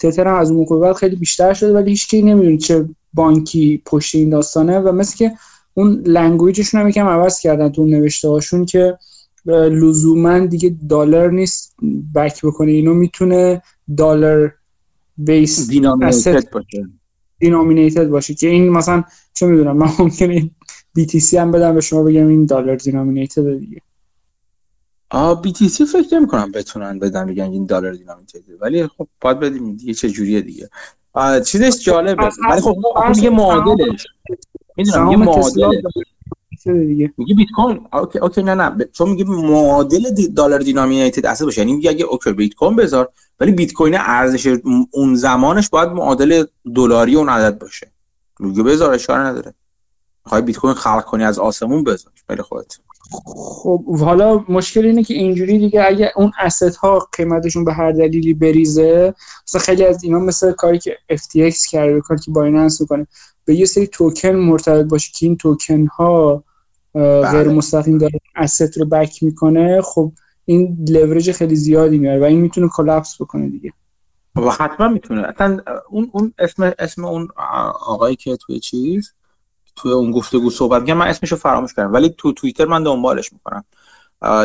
[0.00, 4.30] تتر هم از اون موقع خیلی بیشتر شده ولی هیچکی نمی‌دونه چه بانکی پشت این
[4.30, 4.78] داستانه.
[4.78, 5.32] و مثل که
[5.74, 8.98] اون لنگویجشون هم یکم عوض کردن تو نوشته هاشون که
[9.46, 11.76] لزوما دیگه دلار نیست.
[12.14, 13.62] بک بکنه اینو می‌تونه
[13.96, 14.54] دلار
[15.18, 16.88] بیس دینامینیتد باشه.
[17.38, 18.34] دینامینیتد باشه.
[18.34, 19.04] که این مثلا
[19.34, 20.50] چه می‌دونم من ممکنه
[20.98, 23.80] BTC هم بدم به شما بگم این دلار دینامینیتد دیگه.
[25.10, 29.08] آ بی تی سی فکر نمی کنم بتونن بدن بگن این دلار دینامیته ولی خب
[29.20, 29.76] باید بدیم.
[29.76, 30.70] دیگه چه جوریه دیگه.
[31.46, 32.28] چیزش جالبه.
[32.50, 32.76] ولی خب
[33.16, 34.06] میگه معادلش
[34.76, 35.82] می‌دونم یه معادل
[36.66, 38.84] میگه بیت کوین اوکی اوکی نه نه.
[38.92, 41.60] چون میگه معادل دلار دینامیتد اصلا باشه.
[41.60, 44.58] یعنی میگه اگه اوکی بیت کوین بذار ولی بیت کوین ارزش
[44.90, 47.92] اون زمانش باید معادل دلاری اون عدد باشه.
[48.40, 49.54] میگه بذار اشاره نداره.
[50.26, 52.12] می‌خوای بیت کوین خلق کنی از آسمون بذار.
[52.26, 52.74] خیلی خودت
[53.36, 58.34] خب حالا مشکل اینه که اینجوری دیگه اگه اون asset ها قیمتشون به هر دلیلی
[58.34, 59.14] بریزه
[59.48, 63.06] مثلا خیلی از اینا مثل کاری که FTX کرده کاری که بایننس می‌کنه.
[63.44, 66.44] به یه سری توکن مرتبط باشه که این توکن ها
[66.94, 67.48] غیر بله.
[67.48, 70.12] مستقیم داره asset رو back می‌کنه خب
[70.44, 73.72] این لورج خیلی زیادی میاره و این می‌تونه collapse بکنه دیگه.
[74.36, 75.22] و حتما می‌تونه.
[75.28, 75.60] اصلا
[75.90, 77.28] اون اون اسم اسم اون
[77.86, 79.12] آقایی که توی چیز
[79.76, 83.64] توی اون گفتگو صحبت می‌کنم من اسمشو فراموش کردم ولی تو توییتر من دنبالش می‌کنم.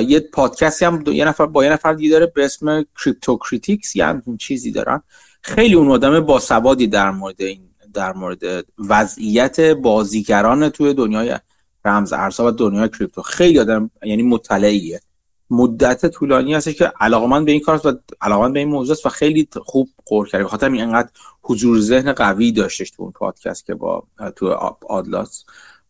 [0.08, 4.22] یه پادکستی هم یه نفر با یه نفر دیگه داره به اسم Crypto Critics یا
[4.26, 5.02] اون چیزی دارن.
[5.42, 7.62] خیلی اون آدم باسوادی در مورد این
[7.94, 8.40] در مورد
[8.78, 11.40] وضعیت بازیگران توی دنیای
[11.86, 13.22] رمز ارزها و دنیای کریپتو.
[13.22, 15.02] خیلی آدم یعنی مطلعیه.
[15.50, 19.10] مدت طولانی هست که علاقمند به این کار و علاقمند به این موضوع است و
[19.10, 21.10] خیلی خوب قور کرد خاطر اینقدر
[21.42, 24.04] حضور ذهن قوی داشتش تو اون پادکست که با
[24.36, 25.46] تو آدلاس.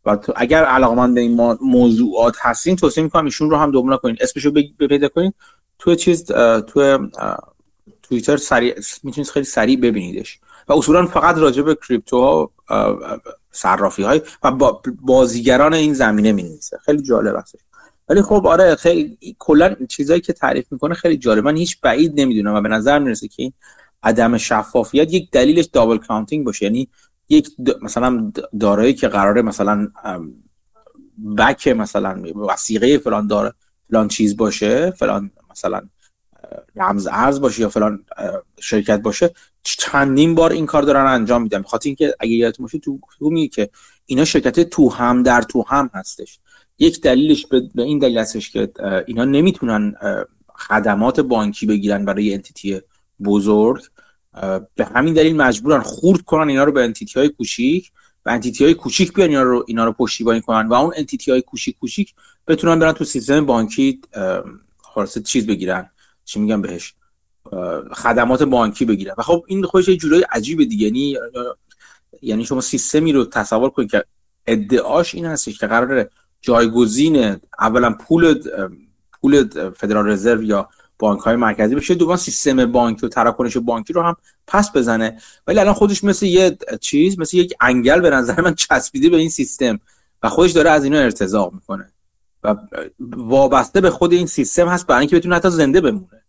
[0.05, 4.17] و تو اگر علاقمند به این موضوعات هستین توصیه می‌کنم ایشون رو هم دنبال کنین.
[4.21, 5.33] اسمشو پیدا کنین.
[5.79, 7.09] تو چیز تو
[8.03, 10.39] توییتر سریع می‌تونید خیلی سریع ببینیدش.
[10.67, 12.51] و اصولا فقط راجع به کریپتو
[13.51, 14.51] صرافی های و
[15.01, 17.55] بازیگران این زمینه می خیلی جالب است
[18.09, 21.45] ولی خب آره خیلی کلا چیزایی که تعریف می‌کنه خیلی جالب.
[21.45, 23.53] من هیچ بعید نمی‌دونم و به نظر می‌رسه که این
[24.03, 26.65] عدم شفافیت یک دلیلش دابل کانتینگ باشه.
[26.65, 26.89] یعنی
[27.29, 27.49] یک
[27.81, 29.87] مثلا دارایی که قراره مثلا
[31.37, 33.53] بک مثلا وسیقه فلان داره
[33.89, 35.81] فلان چیز باشه فلان مثلا
[36.75, 38.05] رمز ارز باشه یا فلان
[38.59, 39.33] شرکت باشه
[39.63, 41.61] چندین بار این کار دارن انجام میدن.
[41.61, 43.69] بخاطر اینکه اگه یادتون باشه تو میگه که
[44.05, 46.39] اینا شرکت تو هم در تو هم هستش.
[46.79, 48.71] یک دلیلش به این دلیل هستش که
[49.07, 49.95] اینا نمی‌تونن
[50.55, 52.81] خدمات بانکی بگیرن برای entity
[53.23, 53.83] بزرگ.
[54.75, 57.91] به همین دلیل مجبورن خورد کنن اینا رو به entity های کوچیک
[58.25, 61.41] و entity های کوچیک بیان اینا رو اینا رو پشتیبانی کنن و اون entity های
[61.41, 62.13] کوچیک کوچیک
[62.47, 64.01] بتونن برن تو سیستم بانکی
[64.77, 65.89] خلاص چیز بگیرن.
[66.25, 66.93] چی میگم بهش؟
[67.93, 69.15] خدمات بانکی بگیرن.
[69.17, 70.85] و خب این خودش یه جورایی عجیبه دیگه.
[70.85, 71.17] یعنی
[72.21, 74.03] یعنی شما سیستمی رو تصور کنید که
[74.47, 76.09] ادعاش این هستش که قراره
[76.41, 78.43] جایگزین اولا پول
[79.21, 80.69] پول فدرال رزرو یا
[80.99, 84.15] بانک های مرکزی بشه دوم سیستم بانکی و تراکنش بانکی رو هم
[84.47, 85.17] پس بزنه.
[85.47, 89.29] ولی الان خودش مثل یه چیز مثل یک انگل به نظر من چسبیده به این
[89.29, 89.79] سیستم
[90.23, 91.91] و خودش داره از اینا ارتزاق می‌کنه.
[92.43, 92.55] و
[92.99, 96.23] وابسته به خود این سیستم هست برای اینکه بتونه حتی زنده بمونه.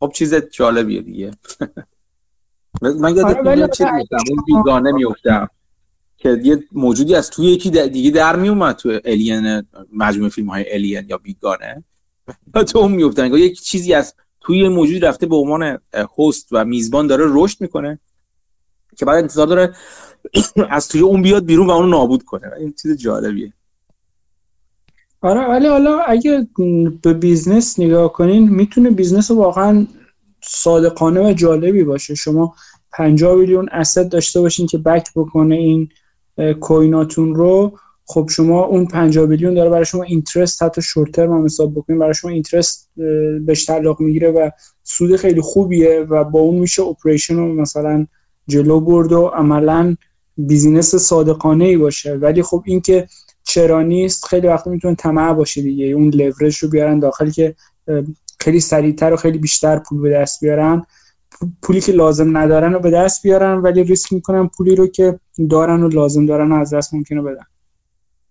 [0.00, 1.30] خب چیز جالبیه دیگه.
[2.82, 3.86] من یاد آره، چیز
[4.46, 5.50] بیگانه میفتم
[6.24, 9.62] که یه موجودی از توی یکی دیگه در میومد تو الین
[9.92, 11.84] مجموعه فیلم های الین یا بیگانه
[12.72, 15.78] تو اون میفتن یک چیزی از توی موجود رفته به عنوان
[16.18, 17.98] هست و میزبان داره رشد می‌کنه
[18.96, 19.74] که بعد انتظار داره
[20.70, 22.50] از توی اون بیاد بیرون و اونو نابود کنه.
[22.58, 23.52] این چیز جالبیه.
[25.20, 26.48] آره ولی حالا اگه
[27.02, 29.86] به بیزنس نگاه کنین می‌تونه بیزنس واقعا
[30.44, 32.14] صادقانه و جالبی باشه.
[32.14, 32.54] شما
[32.92, 35.88] 50 میلیون asset داشته باشین که back بکنه این
[36.60, 41.32] coin اتون رو خب شما اون 50 میلیون داره برای شما interest حتی short term
[41.32, 42.90] هم حساب بکنید برای شما interest
[43.46, 44.50] بهش تعلق می‌گیره و
[44.82, 48.06] سود خیلی خوبیه و با اون میشه operation رو مثلا
[48.48, 49.96] جلو برد و عملا
[50.36, 52.14] business صادقانه ای باشه.
[52.14, 53.06] ولی خب اینکه
[53.42, 55.84] چرا نیست خیلی وقت می‌تونه طمع باشه دیگه.
[55.86, 57.54] اون لورج رو بیارن داخل که
[58.38, 60.82] خیلی سریعتر و خیلی بیشتر پول به دست بیارن.
[61.62, 65.20] پولی که لازم ندارن رو به دست بیارن ولی ریسک می‌کنن پولی رو که
[65.50, 67.44] دارن و لازم دارن و از دست ممکنه بدن.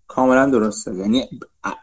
[0.08, 0.94] کاملا درسته.
[0.94, 1.28] یعنی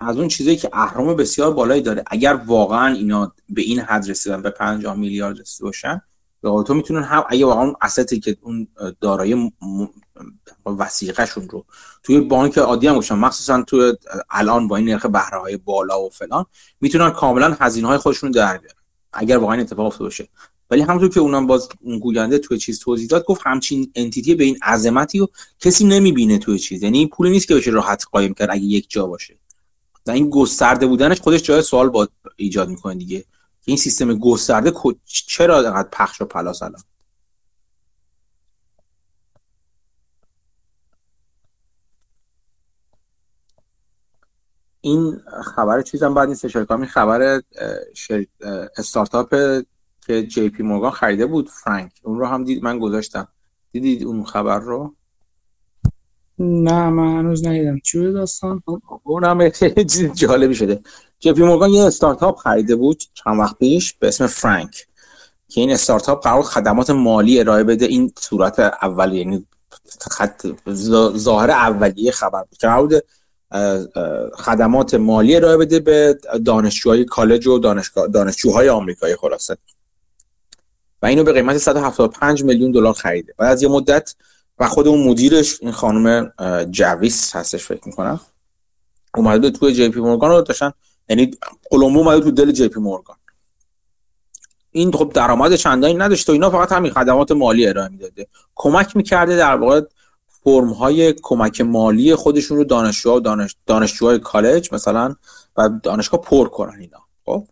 [0.01, 4.41] از اون چیزی که اهرام بسیار بالایی داره اگر واقعا اینا به این حد رسیدن
[4.41, 6.01] به 50 میلیارد رسیده باشن
[6.41, 8.67] به تو می‌تونن هم اگه واقعا اون استی که اون
[9.01, 9.51] دارایی
[10.65, 11.65] وسیقهشون رو
[12.03, 13.93] توی بانک عادی هم باشن مخصوصا توی
[14.29, 16.45] الان با این نرخ بهره های بالا و فلان
[16.81, 18.75] می‌تونن کاملا هزینه های خودشون در بیارن.
[19.13, 20.27] اگر واقعا اتفاق افتاده باشه.
[20.71, 24.43] ولی همونطور که اونم باز اون گوینده توی چیز توضیح داد گفت همچین انتیتی به
[24.43, 26.83] این عظمتی رو کسی نمی‌بینه توی چیز.
[26.83, 29.37] یعنی این پول نیست که بشه راحت قایم کرد اگه یک جا باشه.
[30.07, 33.25] و این گسترده بودنش خودش جای سوال با ایجاد می‌کنه دیگه.
[33.65, 34.73] این سیستم گسترده
[35.05, 36.81] چرا انقدر پخش و پلاس الان؟
[44.81, 45.21] این
[45.55, 46.45] خبر چیزم بد نیست.
[46.45, 47.41] اشاره این خبر
[48.77, 49.61] استارتاپ
[50.11, 51.91] که جی پی مورگان خریده بود فرانک.
[52.03, 53.27] اون رو هم دید من گذاشتم.
[53.71, 54.95] دیدید اون خبر رو؟
[56.39, 57.79] نه من هنوز ندیدم.
[57.79, 58.63] چی داستان؟
[59.03, 60.81] اون هم چیز جالبی شده.
[61.19, 64.87] جی پی مورگان یه استارتاپ خریده بود چند وقت پیش به اسم فرانک
[65.49, 67.85] که این استارتاپ قرار خدمات مالی ارائه بده.
[67.85, 69.45] این صورت اولی یعنی
[70.11, 70.47] خط
[71.17, 72.57] ظاهر اولیه خبر بود.
[72.57, 73.03] که
[74.35, 79.57] خدمات مالی ارائه بده به دانشجوهای کالج و دانشگاه دانشجوهای آمریکایی خلاصه.
[81.01, 83.33] و اینو به قیمت 175 میلیون دلار خریده.
[83.37, 84.15] بعد از یه مدت
[84.59, 86.33] و خود اون مدیرش این خانم
[86.71, 88.19] جویس هستش فکر می‌کنم
[89.15, 90.71] اومده تو جی پی مورگان رو داشتن.
[91.09, 91.31] یعنی
[91.71, 93.15] کلمبو اومده تو دل جی پی مورگان.
[94.71, 98.27] این خب درآمد چندانی نداشته و اینا فقط همین خدمات مالی ارائه می‌داده.
[98.55, 99.81] کمک می‌کرده در واقع
[100.43, 105.15] فرم های کمک مالی خودشون رو دانشجوها دانش دانشجوهای کالج مثلا
[105.57, 106.99] و دانشگاه پر کنن اینا.
[107.25, 107.47] خب؟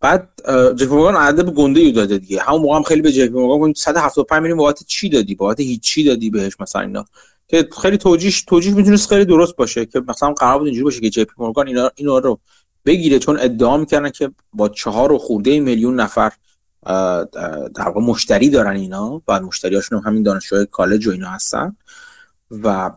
[0.00, 0.30] بعد
[0.76, 2.40] جی پی عدد گنده داده دیگه.
[2.40, 6.30] همون موقع هم خیلی به پی مورگان 175 میلیون بابت چی دادی؟ بابت هیچی دادی
[6.30, 7.04] بهش مثلا اینا.
[7.48, 11.10] که خیلی توجیه توجیه می‌تونست خیلی درست باشه که مثلا قرار بود اینجوری باشه که
[11.10, 12.40] جی پی مورگان اینا اینا رو
[12.84, 13.18] بگیره.
[13.18, 16.32] چون ادعا می‌کنن که با چهار و خورده میلیون نفر
[17.74, 21.76] در واقع مشتری دارن اینا و مشتریاشون هم همین دانشجوهای کالج و اینا هستن.
[22.50, 22.90] و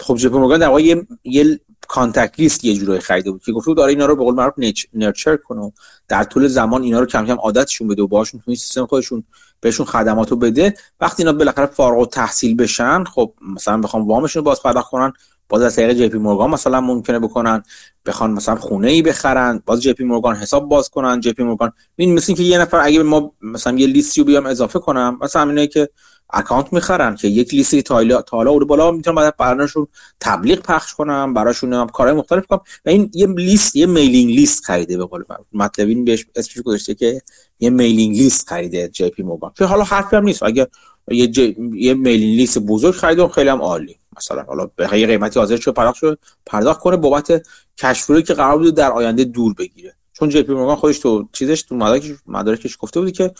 [0.00, 3.52] خب جی پی مورگان در واقع یه, یه contact list یه جورایی خریده بود که
[3.52, 4.54] گفته بود آره اینا رو به قول معروف
[4.94, 5.70] nurture کنه و
[6.08, 9.24] در طول زمان اینا رو کم کم عادتشون بده و باهاشون تو سیستم خودشون
[9.60, 10.74] بهشون خدماتو بده.
[11.00, 15.12] وقتی اینا بالاخره فارغ التحصیل بشن خب مثلا بخوام وامشون باز پرداخت کنن
[15.48, 17.62] باز از طریق جی پی مورگان مثلا ممکنه بکنن.
[18.06, 21.72] بخوان مثلا خونه ای بخرن باز جی پی مورگان حساب باز کنن جی پی مورگان.
[21.96, 25.42] این مثل که یه نفر اگه ما مثلا یه لیستی رو بیام اضافه کنم مثلا
[25.42, 25.88] همینه که
[26.30, 29.86] اکانت می‌خرن که یک لیستی تا حالا اور بالا می‌تونم بعد براشون
[30.20, 34.64] تبلیغ پخش کنم براشون هم کارهای مختلف کنم و این یه لیست یه میلینگ لیست
[34.64, 37.20] خریده به قول مطلبین بهش اسمش گذاشته که
[37.60, 40.42] یه میلینگ لیست خریده جی پی مورگان که حالا حرفی هم نیست.
[40.42, 40.66] اگه
[41.10, 41.56] یه, جی...
[41.74, 43.98] یه میلینگ لیست بزرگ خریده خیلی هم عالی.
[44.16, 46.04] مثلا حالا به یه قیمتی حاضر شد پرداخت
[46.46, 47.46] پرداخت کنه بابت
[47.78, 49.94] کشفی که قرار بود در آینده دور بگیره.
[50.18, 53.34] چون جی پی مورگان خودش تو چیزش تو مدارکش مدارکش گفته بودی که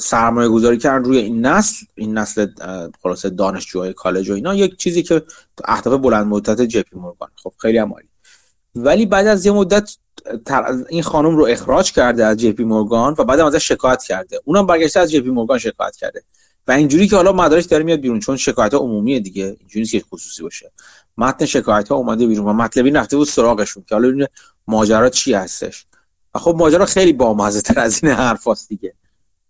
[0.00, 2.46] سرمایه گذاری کردن روی این نسل این نسل
[3.02, 5.22] خلاصه دانشجوهای کالج و اینا یک چیزی که
[5.64, 7.28] اهداف بلند مدت جی پی مورگان.
[7.42, 8.08] خب خیلی هم عالی.
[8.74, 9.96] ولی بعد از یه مدت
[10.88, 14.40] این خانم رو اخراج کرده از جی پی مورگان و بعد ازش شکایت کرده.
[14.44, 16.22] اونم برگشته از جی پی مورگان شکایت کرده.
[16.68, 20.00] و اینجوری که حالا مدارک داره میاد بیرون چون شکایت ها عمومیه دیگه اینجوری که
[20.00, 20.72] خصوصی باشه.
[21.18, 24.26] متن شکایت ها اومده بیرون و مت لوین رفته بود سراغشون که حالا
[24.66, 25.86] ماجرا چی هستش.
[26.34, 28.94] و خب ماجرا خیلی بامزه تر از این حرفاست دیگه.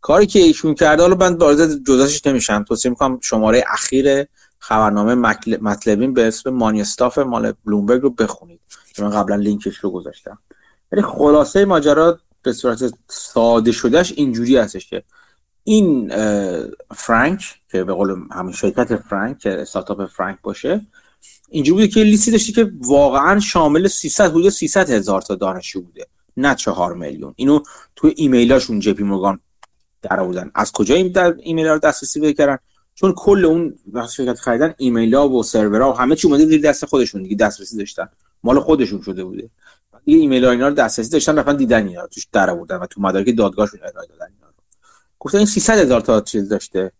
[0.01, 2.65] کاری که ایشون کرده حالا من وارد جزئیاتش نمیشم.
[2.65, 4.27] توصیه می‌کنم شماره اخیر
[4.59, 5.15] خبرنامه
[5.61, 8.61] مطلبین به اسم مانیستاف مال بلومبرگ رو بخونید.
[8.95, 10.39] که من قبلا لینکش رو گذاشتم.
[10.93, 15.03] ولی خلاصه ماجرا به صورت ساده شدهش اینجوری هستش که
[15.65, 16.13] این
[16.97, 20.87] فرانک که به قول همین شرکت فرانک که استارتاپ فرانک باشه
[21.49, 26.07] اینجوری بوده که لیستی داشته که واقعا شامل 300 حدود 300 هزار تا دانشجو بوده.
[26.37, 27.35] نه چهار میلیون.
[27.37, 27.61] اینو
[27.97, 29.41] تو ایمیلاشون جی پی مورگان
[30.03, 32.59] در بودن از کجا این در ایمیل رو دسترسی پیدا کردن؟
[32.95, 36.61] چون کل اون بخش شرکت خریدن ایمیل ها و سرورها و همه چی اومده زیر
[36.63, 38.09] دست خودشون دیگه دسترسی داشتن.
[38.43, 39.51] مال خودشون شده بوده.
[40.07, 43.01] یه ایمیل ها اینا رو دسترسی داشتن رفتن دیدن اینا توش در بودن و تو
[43.01, 44.55] مدارک دادگاهشون ارائه دادن اینا رو.
[45.19, 46.93] گفتن این 300 هزار تا چیز داشته.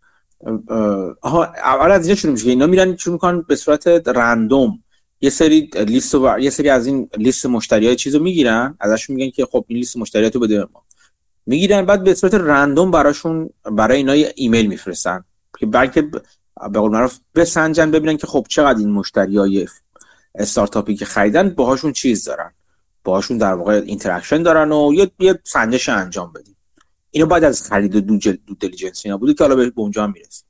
[1.21, 4.83] آها اول از اینجا شروع میشه اینا میرن شروع می‌کنن به صورت random.
[5.21, 9.47] یه سری لیست و یه سری از این لیست مشتری چیزو می‌گیرن ازشون میگن که
[9.47, 10.85] خب این لیست مشتریاتو بده ما.
[11.47, 15.25] می‌گیرن بعد به صورت random براشون برای اینا ایمیل میفرستن
[15.59, 16.03] که بلکه
[16.73, 19.67] به قول معروف بسنجن ببینن که خب چقدر این مشتری های
[20.35, 22.53] استارتاپی که خریدن باهاشون چیز دارن.
[23.05, 26.57] باهاشون در واقع interaction دارن و یه یه سنجش انجام بدیم.
[27.11, 28.17] اینو بعد از خرید due,
[28.47, 30.47] due diligence که حالا به اونجا می‌رسیم.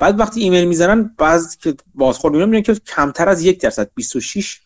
[0.00, 4.60] بعد وقتی ایمیل می‌زنن بعض که بازخورد می‌بینن که کمتر از یک درصد 26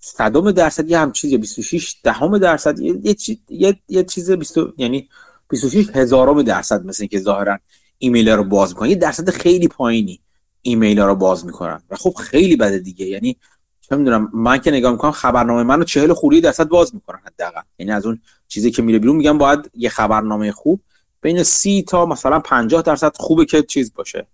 [0.00, 3.16] صدم درصد یه هم چیزی 26 دهم درصد یه
[3.48, 5.08] یه یه چیز 20 یعنی
[5.48, 7.58] 26 هزارم درصد مثل که ظاهرا
[7.98, 8.90] ایمیل رو باز می‌کنن.
[8.90, 10.20] یه درصد خیلی پایینی
[10.62, 11.82] ایمیل رو باز می‌کنن.
[11.90, 13.06] و خب خیلی بده دیگه.
[13.06, 13.36] یعنی
[13.80, 17.62] چه می‌دونم من که نگاه می‌کنم خبرنامه منو 40 خوری درصد باز می‌کنن حداقل.
[17.78, 20.80] یعنی از اون چیزی که میره بیرون میگم باید یه خبرنامه خوب
[21.20, 24.26] بین 30 تا مثلا 50 درصد خوبه که چیز باشه.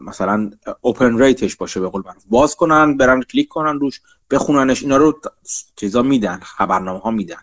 [0.00, 0.50] مثلا
[0.80, 4.00] open rate ش باشه به قول معروف باز کنن برن کلیک کنن روش
[4.30, 5.20] بخوننش اینا رو
[5.76, 7.36] چیزا میدن خبرنامه ها میدن.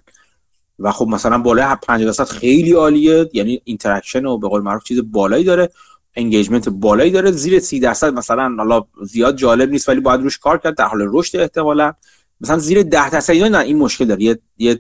[0.79, 5.01] و خب مثلا بالای 50 درصد خیلی عالیه یعنی interaction و به قول معروف چیز
[5.11, 5.69] بالایی داره
[6.15, 10.57] engagement بالایی داره زیر 30 درصد مثلا حالا زیاد جالب نیست ولی باید روش کار
[10.57, 11.93] کرد در حال رشد احتمالا.
[12.41, 14.23] مثلا زیر 10 درصد نه این مشکل داره.
[14.23, 14.79] یه, یه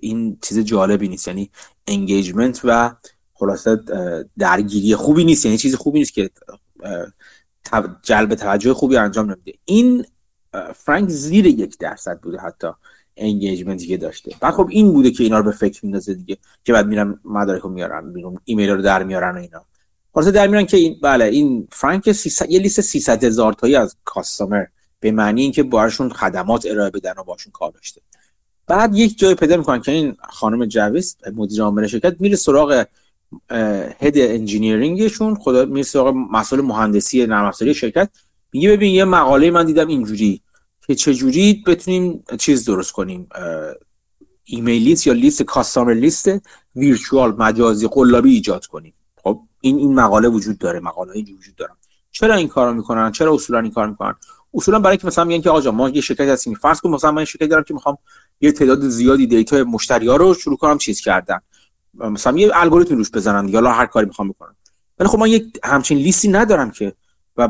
[0.00, 1.50] این چیز جالبی نیست یعنی
[1.86, 2.90] engagement و
[3.44, 3.80] خلاصه
[4.38, 6.30] درگیری خوبی نیست یعنی چیز خوبی نیست که
[8.02, 9.52] جلب توجه خوبی انجام نمیده.
[9.64, 10.04] این
[10.74, 12.68] فرانک زیر یک درصد بوده حتی
[13.16, 14.32] engagement ی که داشته.
[14.40, 17.62] بعد خب این بوده که اینا رو به فکر میندازه دیگه که بعد میرن مدارک
[17.62, 19.64] رو میارن بیرون ایمیل رو در میارن و اینا.
[20.14, 22.06] خلاصه در میارن که این بله این فرانک
[22.48, 24.64] یه لیست 300 هزار تایی از customer
[25.00, 28.00] به معنی اینکه باشون خدمات ارائه بدن و باشون کار داشته.
[28.66, 32.84] بعد یک جای پیدا می‌کنن که این خانم جاویس مدیر عامل شرکت میره سراغ
[34.00, 38.10] head engineering شون خود میره سراغ مسئول مهندسی نرم افزاری شرکت.
[38.52, 40.40] میگه ببین یه مقاله من دیدم اینجوری
[40.86, 43.28] که چجوری بتونیم چیز درست کنیم.
[44.44, 46.30] email list یا لیست customer لیست
[46.76, 48.94] virtual مجازی قلابی ایجاد کنیم.
[49.22, 50.80] خب این این مقاله وجود داره.
[50.80, 51.74] مقاله اینجوری وجود دارن.
[52.10, 54.14] چرا این کارو می‌کنن؟ چرا اصولا این کار می‌کنن؟
[54.54, 56.54] اصولا برای که مثلا میگن که آقا ما یه شرکت هستیم.
[56.54, 57.98] فرض کن مثلا من شرکت دارم که می‌خوام
[58.40, 61.40] یه تعداد زیادی دیتا مشتری ها رو شروع کنم چیز کردن.
[61.98, 64.56] مثلا یه الگوریتم روش بزنم یا هر کاری می‌خوام بکنم
[64.98, 66.92] ولی خب من یک همچین لیستی ندارم که
[67.36, 67.48] و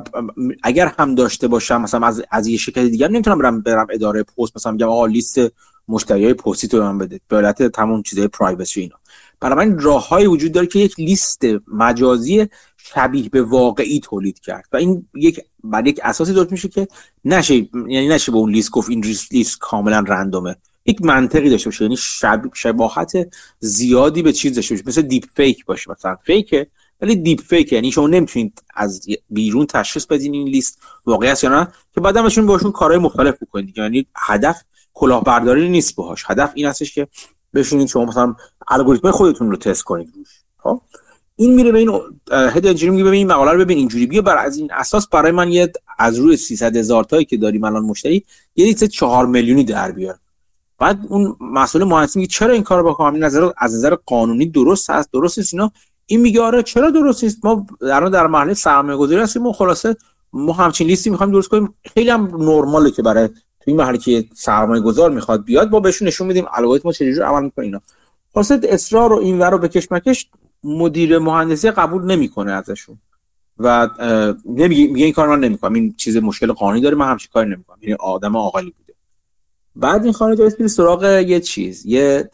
[0.62, 4.56] اگر هم داشته باشم مثلا از از یه شرکت دیگر نمی‌تونم برم برم اداره پست
[4.56, 5.40] مثلا میگم آقا لیست
[5.88, 8.96] مشتریای پستی تو من بده به حالت تمام چیزای پرایوسی اینا.
[9.40, 11.42] برای من راههایی وجود داره که یک لیست
[11.72, 14.64] مجازی شبیه به واقعی تولید کرد.
[14.72, 16.88] و این یک بعد یک اساسی درست میشه که
[17.24, 20.56] نشه یعنی نشه به اون لیست گفت این لیست کاملا random ه.
[20.86, 22.42] یک منطقی داشته باشه یعنی شب...
[22.54, 23.12] شباهت
[23.58, 26.16] زیادی به چیز داشته باشه مثل deep fake باشه مثلا.
[26.24, 26.66] fake ه
[27.00, 31.50] ولی deep fake یعنی شما نمی‌تونید از بیرون تشخیص بدین این لیست واقعی است یا
[31.50, 33.78] نه که بعدا بهشون باشون کارهای مختلف بکنید.
[33.78, 34.62] یعنی هدف
[34.94, 36.24] کلاهبرداری نیست باهاش.
[36.26, 37.06] هدف این هستش که
[37.54, 38.34] بتونید شما مثلا
[38.68, 40.28] الگوریتم خودتون رو تست کنید روش.
[40.58, 40.80] خب؟
[41.36, 42.00] این میره به این
[42.32, 45.52] هد انجینیر میگه ببین مقاله رو ببین اینجوری بیا بر از این اساس برای من
[45.52, 48.24] یه از روی 300 هزار تایی که داریم الان مشتری
[48.56, 50.18] یه لیست 4 میلیونی در بیار.
[50.78, 54.90] بعد اون مسئول مهندسی میگه چرا این کارو بکنم؟ این نظر از نظر قانونی درست
[54.90, 55.72] هست؟ درست نیست اینا؟
[56.06, 59.96] این میگه آره چرا درست نیست؟ ما در در مرحله سرمایه گذاری هستیم و خلاصه
[60.32, 61.74] ما همچین لیستی می‌خوایم درست کنیم.
[61.94, 66.08] خیلی هم نرماله که برای تو این مرحله که سرمایه گذار می‌خواد بیاد با بهشون
[66.08, 67.80] نشون میدیم الگوریتم چجوری عمل می‌کنه اینا.
[68.34, 70.30] خلاصه اصرار و این رو به کشمکش
[70.64, 72.98] مدیر مهندسی قبول نمی‌کنه ازشون.
[73.58, 73.88] و
[74.46, 75.74] نمیگه میگه این کار من نمی‌کنم.
[75.74, 77.78] این چیز مشکل قانونی داره من همچین کاری نمی‌کنم.
[77.82, 78.74] یعنی آدم عاقلی
[79.76, 82.30] بعد این خانم جاویس میره سراغ یه چیز یه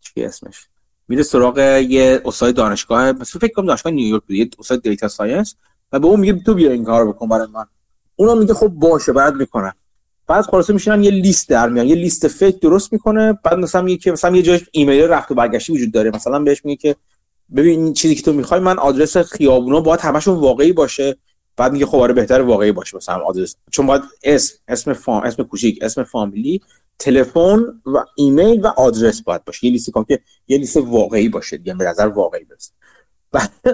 [0.00, 0.66] چی اسمش؟
[1.08, 1.58] میره سراغ
[1.88, 5.54] یه استاد دانشگاه مثلا فکر کنم دانشگاه نیویورک بود یه استاد data science
[5.92, 7.64] و به اون میگه تو بیا این کارو بکن برای من.
[8.16, 9.74] اونم میگه خب باشه بعد می‌کنه
[10.26, 13.98] بعد خلاصه میشینن یه لیست در میان یه لیست fake درست می‌کنه بعد مثلا میگه
[13.98, 16.10] که مثلا یه جای ایمیل رفت و برگشتی وجود داره.
[16.10, 16.96] مثلا بهش میگه که
[17.56, 21.16] ببین چیزی که تو می‌خوای من آدرس خیابونا باید همشون واقعی باشه.
[21.56, 23.56] بعد میگه خب آره بهتر واقعی باشه مثلا آدرس.
[23.70, 26.60] چون باید اسم اسم فام اسم کوچیک اسم فامیلی
[26.98, 29.66] تلفن و ایمیل و آدرس باید باشه.
[29.66, 32.72] یه لیست کام که یه لیست واقعی باشه دیگه به نظر واقعی برسه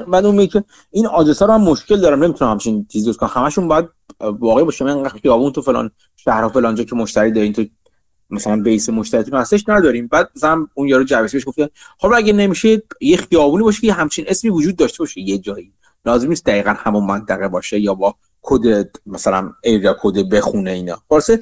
[0.09, 3.31] بعد اون میگه این آدرس ها رو هم مشکل دارم نمی‌تونم همچین چیز درست کنم.
[3.33, 3.89] همشون باید
[4.21, 4.85] واقعی باشه.
[4.85, 7.65] من خیابون تو فلان شهر و فلان جا که مشتری دارین تو
[8.31, 10.07] مثلا بیس مشتریتون هستش نداریم.
[10.07, 14.25] بعد مثلا اون یارو جوابش بهش گفته خب اگه نمیشه یه خیابونی باشه که همچین
[14.29, 15.21] اسمی وجود داشته باشه.
[15.21, 15.73] یه جایی.
[16.09, 21.03] لازم نیست دقیقا همون منطقه باشه یا با کد مثلا ایریا کد بخونه اینا.
[21.11, 21.41] واسه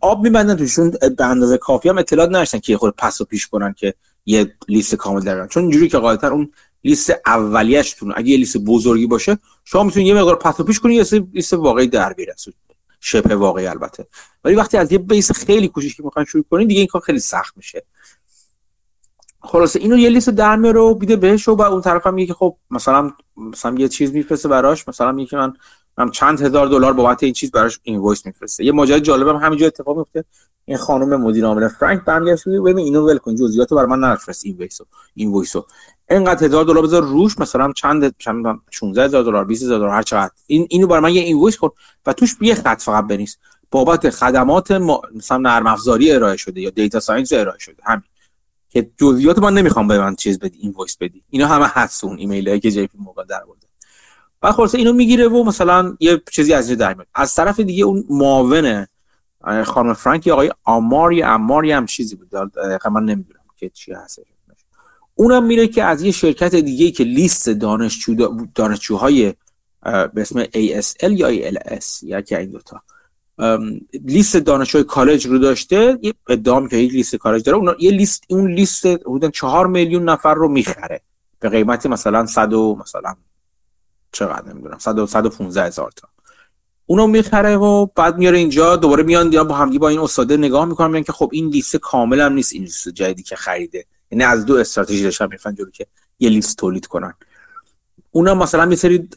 [0.00, 3.72] آب میبندن توشون به اندازه کافی هم اطلاعات نداشتن که خود پس و پیش کنن
[3.72, 3.94] که
[4.26, 5.48] یه لیست کامل دارن.
[5.48, 6.52] چون اینجوری که غالبا اون
[6.84, 11.12] لیست اولیه‌شون اگه یه لیست بزرگی باشه شما می‌تونید یه مقدار پس و پیش کنید
[11.12, 12.34] یه لیست واقعی در بیاره
[13.00, 14.06] شبه واقعی البته.
[14.44, 17.18] ولی وقتی از یه base خیلی کوچیک که می‌خواین شروع کنین دیگه این کار خیلی
[17.18, 17.84] سخت میشه.
[19.48, 23.10] خلاصه اینو یه لیست در رو بیده بهش و اون طرف هم میگه خب مثلا
[23.36, 25.52] مثلا یه چیز میفرسته براش مثلا میگه من
[25.98, 28.64] هم چند هزار دلار بابت این چیز براش invoice میفرسته.
[28.64, 30.24] یه ماجرا جالبم همینجا اتفاق میفته.
[30.64, 34.46] این خانم مدیر عامل فرانک برمیگشت میگه ببین اینو ول کن جزئیاتو برای من نفرست
[34.46, 35.66] invoice و invoice و.
[36.10, 38.14] اینقدر هزار دلار بذار روش مثلا چند
[38.70, 40.30] 16 هزار دلار 20 هزار دلار هر چقدر.
[40.46, 41.70] این اینو برای من یه invoice کن
[42.06, 43.36] و توش یه خط فقط بنویس.
[43.70, 44.70] بابت خدمات
[45.14, 48.04] مثلا نرم افزاری ارائه شده یا data science ارائه شده همین.
[48.68, 51.22] که جزئیات من نمی‌خوام به من چیز بدی invoice بدی.
[51.30, 53.66] اینا همه هست اون ایمیل که جی پی مورگان در آورده
[54.40, 57.06] بعد خلاصه اینو می‌گیره و مثلا یه چیزی از در میاد.
[57.14, 58.86] از طرف دیگه اون معاون
[59.64, 62.30] خانم فرانک آقای آمار یا امار هم چیزی بود.
[62.30, 64.18] دقیقا من نمی‌دونم که چی هست
[65.14, 68.14] اونم میره که از یه شرکت دیگه که لیست دانشجو
[68.54, 69.34] دانشجوهای
[69.82, 72.82] به اسم ASL یا ALS یا که این دوتا.
[74.04, 77.58] لیست دانشجوی کالج رو داشته ادعا که یک لیست کالج داره.
[77.58, 81.00] اون یه لیست اون لیست حدودا چهار میلیون نفر رو می‌خره.
[81.40, 83.14] به قیمت مثلا 100 مثلا
[84.12, 86.08] چقدر نمی‌دونم 100 115 هزار تا.
[86.86, 90.90] اونو می‌خره و بعد میاره اینجا دوباره میان با همگی با این استاده نگاه می‌کنن
[90.90, 93.84] میگن که خب این لیست کامل هم نیست این لیست جدیدی که خریده.
[94.10, 95.86] یعنی از دو استراتژی داشتن می‌فهمن جلو که
[96.18, 97.14] یه لیست تولید کنن.
[98.10, 99.08] اونم مثلا یه سری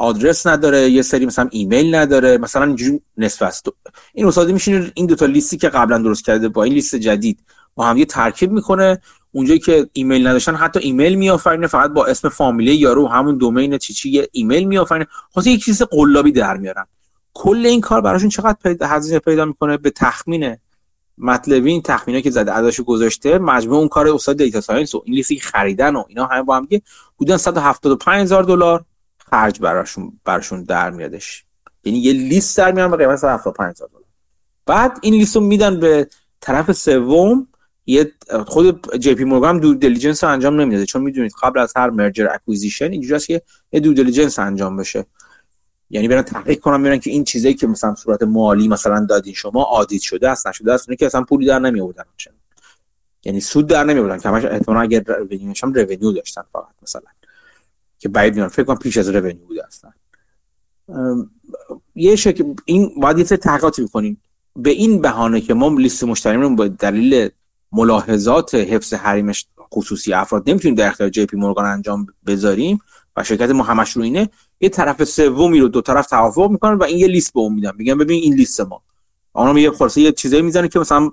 [0.00, 3.66] آدرس نداره یه سری مثلا ایمیل نداره مثلا اینجوری نصف است.
[4.14, 7.40] این استاد میشینه این دو تا لیستی که قبلا درست کرده با این لیست جدید
[7.74, 9.00] با هم یه ترکیب می‌کنه.
[9.32, 13.92] اونجایی که ایمیل نداشتن حتی ایمیل میآفرینه فقط با اسم فامیلی یارو همون domain چی
[13.92, 15.06] چی ایمیل میآفرینه.
[15.34, 16.86] خلاصه یک چیز قلابی در میارن.
[17.34, 20.56] کل این کار براشون چقدر پیدا هزینه پیدا می‌کنه؟ به تخمین
[21.18, 25.14] مطلبی این تخمینه که زده ازش گذاشته مجموع اون کار استاد data science و این
[25.14, 26.82] لیستی خریدن و اینا همه با هم دیگه
[27.20, 28.84] حدود 175 هزار دلار.
[29.30, 31.44] خرج براشون براشون در میادش.
[31.84, 34.02] یعنی یه لیست در میارن به قیمت 175 هزار دلار.
[34.66, 36.08] بعد این لیست رو میدن به
[36.40, 37.48] طرف سوم
[37.86, 38.12] یه
[38.46, 42.92] خود جی پی مورگان due diligence انجام نمیده چون می‌دونید قبل از هر merger acquisition
[42.92, 45.06] اینجوری است که یه due diligence انجام بشه.
[45.90, 49.62] یعنی برن تحقیق کنن میرن که این چیزایی که مثلا صورت مالی مثلا دادین شما
[49.62, 52.04] audit شده است نشده است که اصلا پولی در نمی آوردن
[53.24, 57.02] یعنی سود در نمی آوردن که همش احتمالاً اگر رونیو داشتن فقط مثلا.
[58.00, 59.90] که بعید میان فکر کنم پیش از رونیو بوده اصلا.
[61.94, 64.20] یه شکل این باید یه تحقیقاتی بکنیم.
[64.56, 67.28] به این بهانه که ما لیست مشتریمون با دلیل
[67.72, 72.80] ملاحظات حفظ حریمش خصوصی افراد نمی‌تونیم در اختیار جی پی مورگان انجام بذاریم
[73.16, 74.30] و شرکت ما همش رو اینه
[74.60, 77.70] یه طرف سومی رو دو طرف توافق می‌کنن و این یه لیست به اون میدن.
[77.76, 78.82] میگن ببین این لیست ما.
[79.32, 81.10] اونا یه خلاصه یه چیزایی می‌زنه که مثلا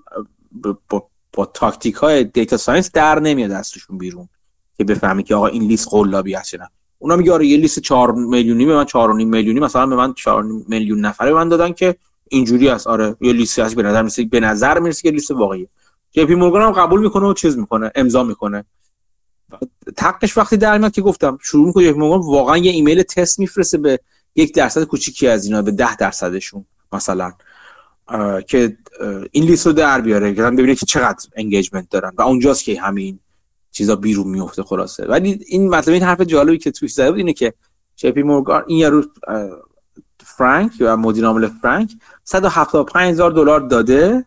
[0.90, 4.30] با, با تاکتیک های data science در نمیاد دستشون بیرون
[4.78, 6.70] که بفهمی که آقا این لیست قلابی هست نه.
[7.00, 8.96] اونا میگه آره یه لیست 4 میلیونی به من 4.5
[9.26, 11.96] میلیونی مثلا به من 4 میلیون نفره من دادن که
[12.30, 12.88] اینجوری است.
[12.88, 15.68] آره یه لیست هست به نظر میسه به نظر می‌رسه که لیست واقعیه.
[16.12, 18.66] جی پی مورگان هم قبول می‌کنه و چیز می‌کنه امضا می‌کنه.
[19.96, 23.40] تقش وقتی در میاد که گفتم شروع می‌کنه جی پی مورگان واقعا یه ایمیل تست
[23.40, 24.00] میفرسته به
[24.36, 27.34] یک درصد کوچیکی از اینا به ده درصدشون مثلا
[28.48, 28.78] که
[29.32, 32.12] این لیست رو در بیاره که ببینه که چقدر engagement دارن.
[32.18, 33.20] و اونجاست که همین
[33.78, 35.06] چیزا بیرون میفته خلاصه.
[35.06, 37.54] ولی این مطلب این حرف جالبی که توش زده بود اینه که
[37.96, 39.04] جی پی مورگان این یارو
[40.24, 41.92] فرانک یا مدیر عامل فرانک
[42.24, 44.26] 175 هزار دلار داده.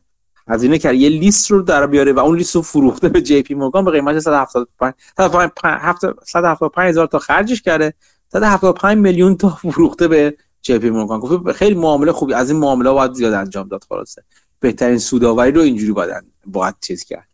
[0.49, 3.55] هزینه کرد یه لیست رو در بیاره و اون لیست رو فروخته به جی پی
[3.55, 4.95] مورگان به قیمت 175
[6.25, 7.95] 175 هزار تا خرجش کرده.
[8.33, 11.21] 175 میلیون تا فروخته به جی پی مورگان.
[11.21, 12.35] گفت خیلی معامله خوبی.
[12.35, 14.25] از این معامله باید زیاد انجام داد خلاصه.
[14.61, 17.30] بهترین سوداوری رو اینجوری باید باید چیز کرد.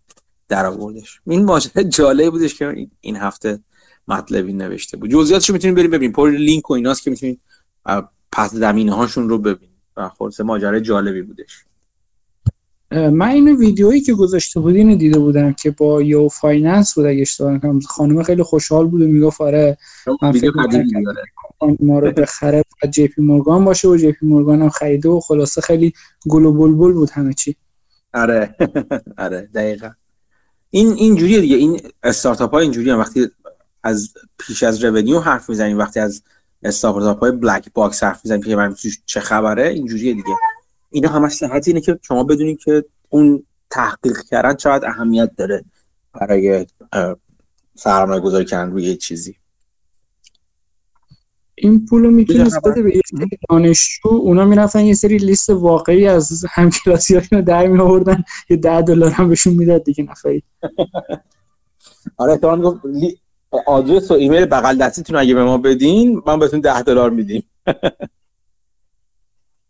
[0.49, 3.59] در آوردش این ماجرا جالب بودش که این هفته
[4.09, 5.11] مطلبی نوشته بود.
[5.11, 7.41] جزئیاتش می‌تونید بریم ببینید پر لینک و ایناست که می‌تونید
[8.33, 11.65] پس زمینه هاشون رو ببینید و خلاصه ماجرا جالبی بودش.
[12.91, 17.21] من اینو ویدیویی که گذاشته بود اینو دیده بودم که با Yahoo Finance بود اگه
[17.21, 17.81] اشتباه نکنم.
[17.81, 19.79] خانم خیلی خوشحال بود و می‌گفت آره
[20.23, 20.53] من فکر
[21.81, 25.21] ما رو بخره و جی پی مورگان باشه و جی پی مورگان هم خریده و
[25.21, 25.93] خلاصه خیلی
[26.29, 27.57] گل و بلبل بود همه چی.
[28.15, 28.57] آره.
[29.19, 29.91] آره دقیقا.
[30.71, 31.57] این اینجوریه دیگه.
[31.57, 33.29] این استارتاپ ها اینجوری هم وقتی
[33.83, 36.23] از پیش از revenue حرف می‌زنیم وقتی از
[36.63, 38.75] استارتاپ های black box حرف می‌زنیم که من
[39.07, 40.37] چه خبره اینجوریه دیگه.
[40.91, 45.65] اینا همش صحبت اینه که شما بدونید که اون تحقیق کردن چقدر اهمیت داره
[46.13, 46.67] برای
[47.75, 49.37] سرمایه گذاری کردن روی چیزی.
[51.59, 53.03] این پول رو می‌تونست بده به یه
[53.51, 58.83] دانشجو اونا می‌رفتن یه سری لیست واقعی از همکلاسی رو در می آوردن یه ده
[58.83, 60.43] دلار هم بهشون می‌داد دیگه نفعی.
[62.19, 62.81] آره تو گفت
[63.67, 67.43] آدرس و ایمیل بغل دستیتون اگه به ما بدین من بهتون ده دلار میدیم.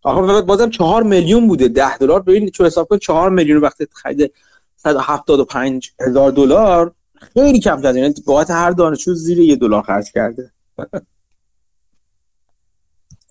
[0.02, 1.68] آخه بازم چهار میلیون بوده.
[1.68, 4.32] ده دلار ببین چون حساب کن چهار میلیون وقتی خرید
[4.76, 6.94] 175 هزار دلار
[7.34, 10.50] خیلی کم کرده یعنی بابت هر دانشجو زیر یه دلار خرج کرده.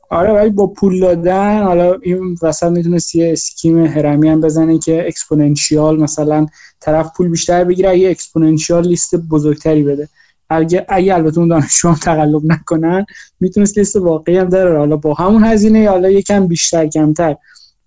[0.09, 5.07] آره ولی با پول دادن حالا این وسط می‌تونست یه scheme هرمی هم بزنه که
[5.07, 6.47] exponential مثلا
[6.79, 10.09] طرف پول بیشتر بگیره یه exponential لیست بزرگتری بده.
[10.49, 13.05] اگه اگه البته اون دانشجو هم تقلب نکنن
[13.39, 17.35] می‌تونست لیست واقعی هم داره حالا با همون هزینه حالا یکم بیشتر کمتر.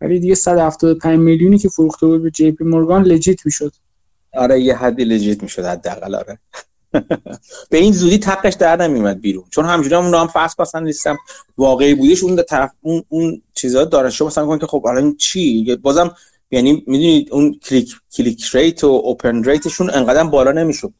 [0.00, 3.72] ولی دیگه 175 میلیونی که فروخته بود به جی پی مورگان legit می‌شد.
[4.34, 6.38] آره یه حدی legit می‌شد حداقل آره.
[7.70, 9.45] به این زودی تقش در نمیومد بیرون.
[9.51, 11.16] چون همجوری هم هم فرض پسند نیستم
[11.59, 16.14] واقعی بودیش اون طرف اون اون چیزا دانشجو مثلا کنه که خب الان چی؟ بازم
[16.51, 20.93] یعنی می‌دونید اون click click rate و open rate شون انقدر بالا نمی‌شد.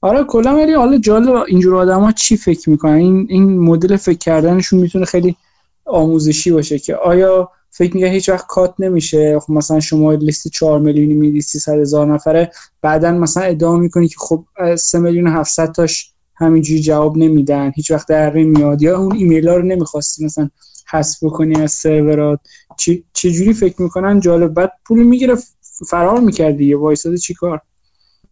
[0.00, 4.78] آره کلا ولی حالا جالب اینجور آدما چی فکر می‌کنن؟ این این مدل فکر کردنشون
[4.80, 5.36] می‌تونه خیلی
[5.84, 10.80] آموزشی باشه که آیا فکر میگه هیچ وقت کات نمیشه؟ خب مثلا شما لیست 4
[10.80, 12.50] میلیونی میدی 300 هزار نفره
[12.82, 14.44] بعدا مثلا ادعا می‌کنی که خب
[14.76, 19.56] 3 میلیون 700 تاش همینجوری جواب نمیدن هیچ وقت در نمیاد یا اون ایمیل ها
[19.56, 20.50] رو نمی‌خواستی مثلا
[20.90, 22.40] حذف بکنی از سرورات.
[22.78, 24.54] چی چه جوری فکر می‌کنن؟ جالب.
[24.54, 25.36] بعد پول می‌گیره
[25.88, 27.60] فرار می‌کردی یه وایساده چیکار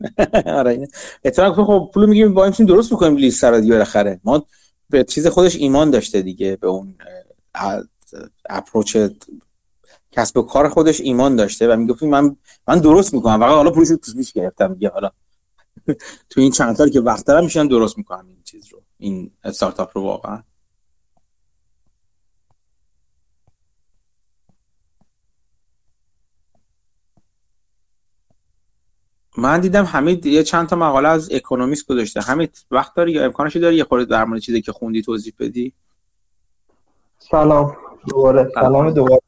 [0.46, 0.88] آره
[1.24, 4.46] اتفاقا خب پول میگیم با این درست می‌کنیم لیست رو دیگه بالاخره ما
[4.90, 6.94] به چیز خودش ایمان داشته دیگه به اون
[8.48, 8.96] اپروچ
[10.12, 12.36] کسب و کار خودش ایمان داشته و می‌گفت من
[12.68, 13.40] من درست می‌کنم.
[13.40, 15.10] واقعا حالا تو پیش گرفتم میگه حالا
[16.30, 18.82] تو این چند سالی که وقت دارم میشن درست می‌کنم این چیز رو.
[18.98, 20.42] این استارتاپ رو واقعا.
[29.38, 32.20] من دیدم حمید یه چند تا مقاله از اکونومیست گذاشته.
[32.20, 35.72] حمید وقت داری یا امکانش داری یه خورده در مورد چیزی که خوندی توضیح بدی؟
[37.18, 37.76] سلام.
[38.08, 38.50] دوباره.
[38.54, 39.22] سلام دوباره.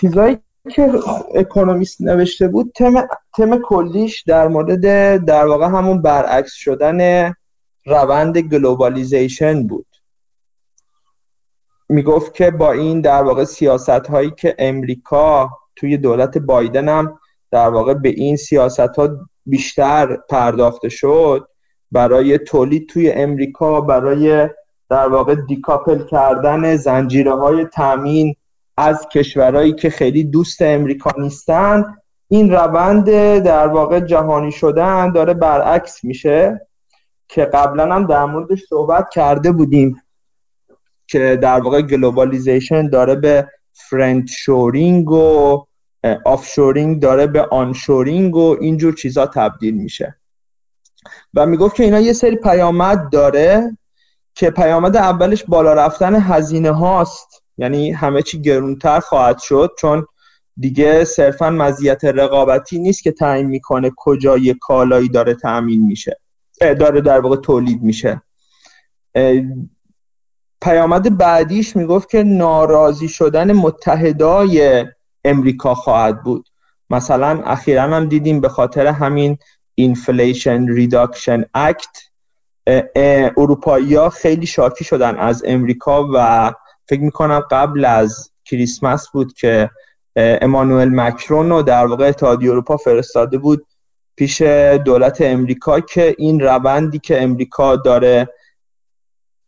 [0.00, 0.38] چیزایی
[0.70, 0.92] که
[1.34, 4.80] اکونومیست نوشته بود تم تم کلیش در مورد
[5.24, 7.32] در واقع همون برعکس شدن
[7.86, 9.86] روند globalization بود.
[11.88, 17.18] می‌گفت که با این در واقع سیاست هایی که امریکا توی دولت بایدن هم
[17.50, 19.08] در واقع به این سیاست ها
[19.46, 21.48] بیشتر پرداخته شد
[21.92, 24.48] برای تولید توی امریکا برای
[24.92, 28.36] در واقع decouple کردن زنجیره های تامین
[28.76, 31.84] از کشورهایی که خیلی دوست امریکا نیستن
[32.28, 36.66] این روند در واقع جهانی شدن داره برعکس میشه
[37.28, 40.02] که قبلا هم در موردش صحبت کرده بودیم
[41.06, 45.64] که در واقع globalization داره به friend-shoring و
[46.24, 50.16] offshoring داره به onshoring و اینجور چیزا تبدیل میشه.
[51.34, 53.76] و می‌گفت که اینا یه سری پیامد داره
[54.34, 57.42] که پیامد اولش بالا رفتن هزینه هاست.
[57.58, 60.06] یعنی همه چی گرونتر خواهد شد چون
[60.56, 66.20] دیگه صرفا مزیت رقابتی نیست که تعیین می‌کنه کجا یه کالایی داره تأمین میشه.
[66.60, 68.22] داره در واقع تولید میشه.
[70.62, 74.86] پیامد بعدیش می‌گفت که ناراضی شدن متحدای
[75.24, 76.48] امریکا خواهد بود.
[76.90, 79.38] مثلا اخیرا هم دیدیم به خاطر همین
[79.74, 81.98] Inflation Reduction Act
[83.36, 86.52] اروپایی ها خیلی شاکی شدن از امریکا و
[86.88, 89.70] فکر می‌کنم قبل از کریسمس بود که
[90.16, 93.66] امانوئل مکرون رو در واقع اتحادیه اروپا فرستاده بود
[94.16, 94.42] پیش
[94.84, 98.28] دولت امریکا که این روندی که امریکا داره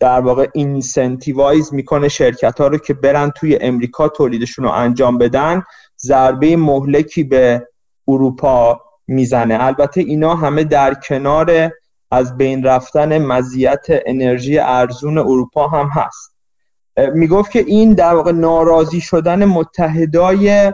[0.01, 5.63] در واقع incentivize می‌کنه شرکت ها رو که برن توی امریکا تولیدشون رو انجام بدن
[6.01, 7.69] ضربه مهلکی به
[8.09, 9.65] اروپا می‌زنه.
[9.65, 11.73] البته اینا همه در کنار
[12.11, 16.35] از بین رفتن مزیت انرژی ارزون اروپا هم هست.
[17.15, 20.73] می‌گفت که این در واقع ناراضی شدن متحدای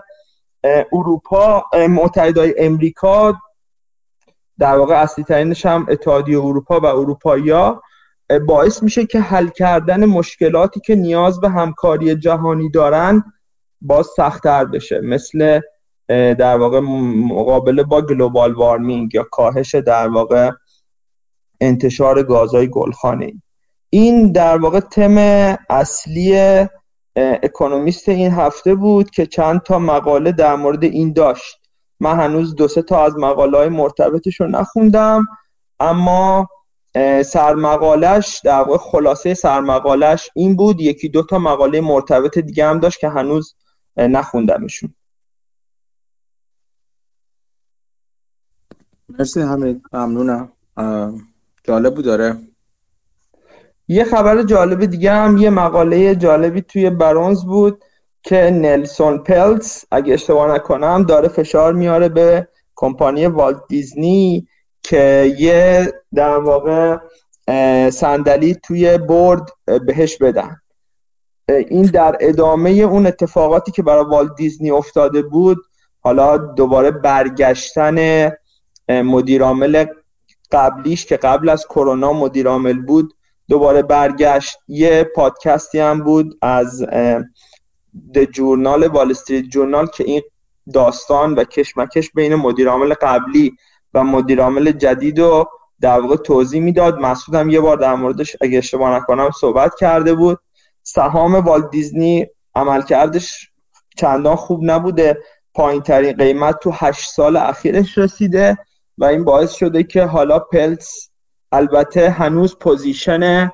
[0.93, 3.35] اروپا متحدای امریکا
[4.59, 7.53] در واقع اصلی ترینش هم اتحادیه اروپا و اروپایی
[8.47, 13.25] باعث میشه که حل کردن مشکلاتی که نیاز به همکاری جهانی دارن
[13.81, 15.01] باز سختتر بشه.
[15.01, 15.61] مثل
[16.09, 20.51] در واقع مقابله با گلوبال وارمینگ یا کاهش در واقع
[21.61, 23.33] انتشار گازهای گلخانه
[23.91, 25.17] این در واقع تم
[25.71, 26.61] اصلی
[27.17, 31.57] اکونومیست این هفته بود که چند تا مقاله در مورد این داشت.
[32.01, 35.27] من هنوز دو سه تا از مقاله های مرتبطش رو نخوندم
[35.81, 36.49] اما
[37.25, 40.81] سرمقالش در واقع خلاصه سرمقالش این بود.
[40.81, 43.55] یکی دو تا مقاله مرتبط دیگه هم داشت که هنوز
[43.97, 44.95] نخوندمشون.
[49.09, 50.53] مرسی همین ممنونم.
[51.65, 52.37] جالب بود داره
[53.89, 57.85] یه خبر جالب دیگه هم یه مقاله جالبی توی برونز بود
[58.23, 64.49] که نلسون پلتس اگه اشتباه نکنم داره فشار میاره به کمپانی والت دیزنی
[64.83, 66.97] که یه در واقع
[67.91, 69.51] صندلی توی برد
[69.87, 70.57] بهش بدن.
[71.49, 75.59] این در ادامه اون اتفاقاتی که برای والت دیزنی افتاده بود
[76.01, 78.31] حالا دوباره برگشتن
[78.89, 79.85] مدیرعامل
[80.53, 83.15] قبلیش که قبل از کرونا مدیرعامل بود
[83.49, 84.59] دوباره برگشت.
[84.69, 86.85] یه پادکستی هم بود از
[88.15, 90.23] د جورنال وال استریت جورنال که این
[90.73, 93.53] داستان و کشمکش بین مدیرعامل قبلی
[93.95, 95.49] و مدیرعامل جدید رو
[95.81, 96.99] در واقع توضیح می‌داد.
[96.99, 100.39] مسعود هم یه بار در موردش اگه اشتباه نکنم صحبت کرده بود.
[100.83, 103.51] سهام والت دیزنی عملکردش
[103.97, 105.19] چندان خوب نبوده.
[105.55, 108.59] پایین ترین قیمت تو هشت سال اخیرش رسیده.
[109.01, 111.11] و این باعث شده که حالا پلتز
[111.53, 113.51] البته هنوز position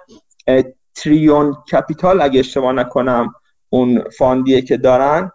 [0.94, 3.34] Trian Capital اگه اشتباه نکنم
[3.70, 5.30] اون fund یه که دارن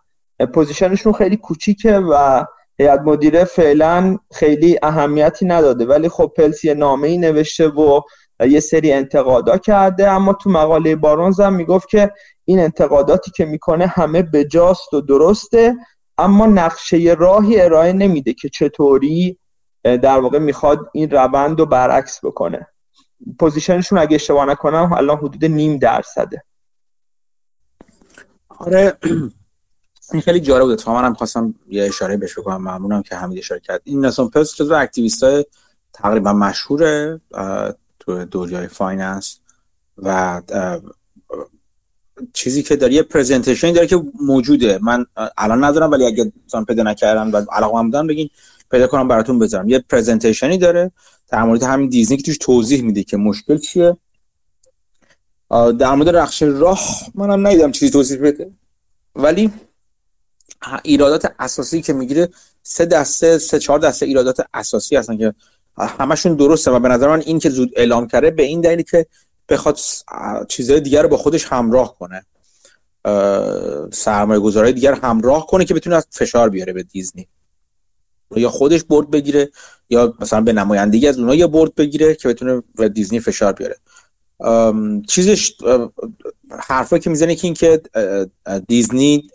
[0.53, 2.45] position شون خیلی کوچیکه و
[2.80, 5.86] هیئت مدیره فعلا خیلی اهمیتی نداده.
[5.86, 8.01] ولی خب پلس یه نامه ای نوشته و
[8.47, 10.09] یه سری انتقادا کرده.
[10.09, 12.12] اما تو مقاله بارونز هم می‌گفت که
[12.45, 15.76] این انتقاداتی که می‌کنه همه بجاست و درسته
[16.18, 19.38] اما نقشه راهی ارائه نمیده که چطوری
[19.84, 22.67] در واقع می‌خواد این روند رو برعکس بکنه.
[23.39, 26.43] پوزیشنشون اگه اشتباه نکنم الان حدود نیم درصده.
[28.49, 28.97] آره
[30.11, 32.57] این خیلی جالب بوده تا منم خواستم یه اشاره بهش بکنم.
[32.57, 33.82] ممنونم که حمید اشاره کرد.
[33.84, 35.45] این نلسون پلتز جزو activist های
[35.93, 37.21] تقریبا مشهوره
[37.99, 39.39] تو دنیای finance
[39.97, 40.41] و
[42.34, 44.79] چیزی که داره یه presentation داره که موجوده.
[44.82, 45.05] من
[45.38, 46.32] الان ندارم ولی اگه
[46.67, 48.29] پیدا نکردم و علاقه هم دارم بگین
[48.72, 49.69] پیدا کنم براتون بذارم.
[49.69, 50.91] یه presentation ی داره
[51.30, 53.97] در مورد همین دیزنی که توش توضیح میده که مشکل چیه.
[55.49, 56.82] در مورد رخش راه
[57.15, 58.51] منم ندیدم چیزی توضیح بده.
[59.15, 59.51] ولی
[60.84, 62.30] ایرادات اساسی که می‌گیره
[62.63, 65.34] سه دسته سه چهار دسته ایرادات اساسی هستن که
[65.78, 69.05] همشون درسته و به نظر من این که زود اعلام کرده به این دلیلی که
[69.49, 69.80] بخواد
[70.47, 72.26] چیزهای دیگر رو با خودش همراه کنه.
[73.93, 77.28] سرمایه گذارهای دیگر همراه کنه که بتونه از فشار بیاره به دیزنی.
[78.36, 79.49] یا خودش برد بگیره
[79.89, 83.77] یا مثلا به نمایندگی از اونها یه برد بگیره که بتونه به دیزنی فشار بیاره.
[85.07, 85.53] چیزش
[86.59, 87.82] حرفایی که می‌زنه که این که
[88.67, 89.29] دیزنی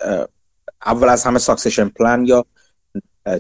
[0.87, 2.45] اول از همه succession plan یا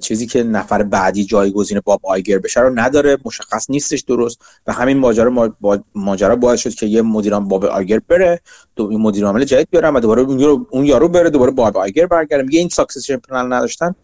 [0.01, 4.99] چیزی که نفر بعدی جایگزین باب آیگر بشه رو نداره مشخص نیستش درست و همین
[4.99, 5.57] ماجرا
[5.95, 8.41] ماجرا باعث شد که یه مدیران باب آیگر بره
[8.77, 10.23] دو مدیر عامل جدید بیارن و دوباره
[10.71, 12.43] اون یارو بره دوباره باب آیگر برگرده.
[12.43, 13.95] میگه این succession plan نداشتن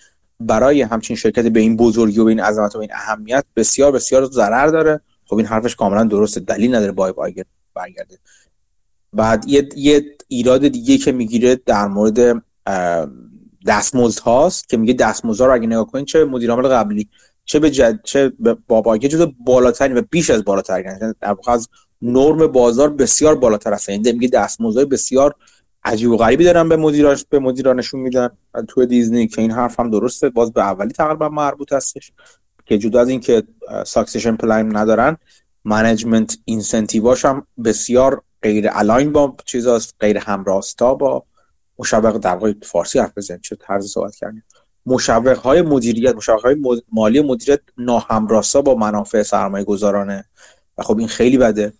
[0.46, 3.92] برای همچین شرکت به این بزرگی و به این عظمت و به این اهمیت بسیار
[3.92, 5.00] بسیار ضرر داره.
[5.26, 8.18] خب این حرفش کاملا درسته دلیل نداره باب آیگر برگرده.
[9.12, 12.42] بعد یه, یه ایراد دیگه که می‌گیره در مورد
[13.66, 17.08] دستمزد هاست که میگه دستمزد رو اگه نگاه کنید چه مدیر عامل قبلی
[17.44, 21.14] چه به جد چه به بابا جزو بالاترین و بیش از بالاتر یعنی
[21.46, 21.68] از
[22.02, 25.34] نرم بازار بسیار بالاتر هست یعنی میگه دستمزد بسیار
[25.84, 28.28] عجیب و غریبی دارن به مدیراش به مدیرانشون میدن.
[28.68, 32.12] تو دیزنی که این حرف هم درسته باز به اولی تقریبا مربوط هستش.
[32.66, 33.42] که جدا از اینکه
[33.86, 35.16] succession plan ندارن
[35.64, 41.24] management incentive اش هم بسیار غیر align با چیزاست غیر همراستا با
[41.78, 43.40] مشوق در واقع فارسی حرف بزنیم.
[43.40, 44.44] چه طرز صحبت کردیم؟
[44.86, 46.56] مشوق های مدیریت مشوق های
[46.92, 50.24] مالی مدیریت ناهمراستا با منافع سرمایه گذارانه
[50.78, 51.72] و خب این خیلی بده.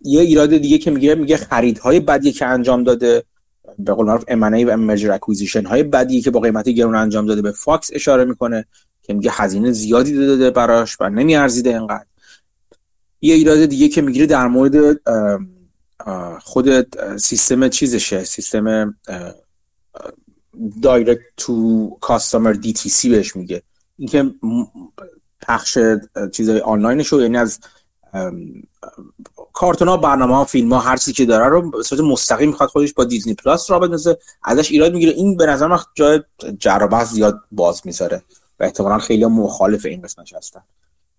[0.00, 3.22] یه ایراد دیگه که میگه میگه خریدهای بدی که انجام داده
[3.78, 7.42] به قول معروف M&A و merger acquisition های بدی که با قیمت گرون انجام داده
[7.42, 8.66] به فاکس اشاره می‌کنه
[9.02, 12.06] که میگه هزینه زیادی داده براش و نمیارزیده اینقدر.
[13.20, 15.00] یه ایراد دیگه که می‌گیره در مورد
[16.40, 18.94] خود سیستم چیزشه سیستم
[20.82, 23.62] direct to customer DTC بهش میگه.
[23.98, 24.30] اینکه
[25.40, 25.78] پخش
[26.32, 27.58] چیزای آنلاینش رو یعنی از
[29.54, 32.68] کارتون ها برنامه ها فیلم ها هر چیزی که داره رو به صورت مستقیم می‌خواد
[32.68, 34.18] خودش با دیزنی پلاس راه بندازه.
[34.42, 35.12] ازش ایراد می‌گیره.
[35.12, 36.20] این به نظر من جای
[36.58, 38.22] جر زیاد باز می‌ذاره
[38.60, 40.60] و احتمالا خیلی مخالف این قسمتش هستن.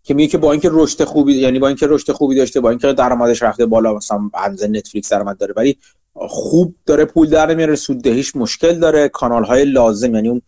[0.03, 2.93] که میگه که با اینکه رشد خوبی یعنی با اینکه رشد خوبی داشته با اینکه
[2.93, 5.77] درآمدش رفته بالا مثلا اندازه نتفلیکس درآمد داره ولی
[6.15, 9.09] خوب داره پول در میاره سوددهیش مشکل داره.
[9.09, 10.41] کانال های لازم یعنی اون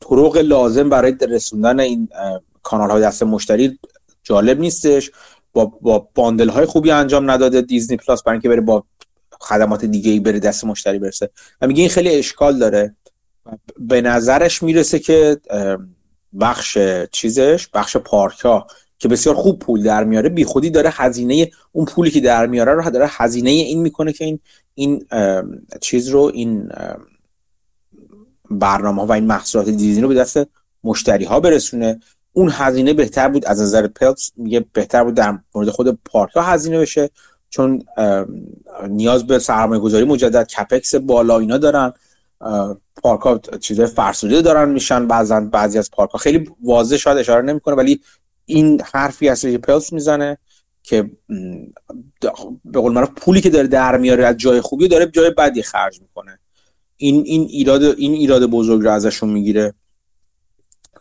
[0.00, 2.08] طرق لازم برای رسوندن این
[2.62, 3.78] کانال های دست مشتری
[4.22, 5.10] جالب نیستش.
[5.52, 8.84] با با باندل های خوبی انجام نداده دیزنی پلاس برای اینکه بره با
[9.40, 11.30] خدمات دیگه ای بره دست مشتری برسه.
[11.60, 12.96] و میگه این خیلی اشکال داره.
[13.78, 15.40] به نظرش می‌رسه که
[16.40, 16.78] بخش
[17.12, 18.66] چیزش بخش پارک ها
[18.98, 22.72] که بسیار خوب پول در میاره بی خودی داره هزینه اون پولی که در میاره
[22.72, 24.40] رو داره هزینه این می‌کنه که این
[24.74, 25.06] این
[25.80, 26.68] چیز رو این
[28.50, 30.38] برنامه ها و این محصولات دیزنی رو به دست
[30.84, 32.00] مشتری ها برسونه.
[32.32, 33.44] اون هزینه بهتر بود.
[33.44, 37.10] از نظر پلس میگه بهتر بود در مورد خود پارک ها هزینه بشه.
[37.50, 37.84] چون
[38.88, 41.92] نیاز به سرمایه گذاری مجدد کپکس بالا اینا دارن.
[43.02, 46.18] پارک ها چیزای فرسوده دارن میشن بعضا بعضی از پارک ها.
[46.18, 48.00] خیلی واضح شاید اشاره نمی‌کنه ولی
[48.46, 50.38] این حرفی هست که پلس می‌زنه
[50.82, 51.10] که
[52.64, 56.00] به قول من پولی که داره در میاره از جای خوبی داره جای بدی خرج
[56.00, 56.38] می‌کنه.
[56.96, 59.74] این این ایراد این ایراد بزرگ رو ازشون می‌گیره.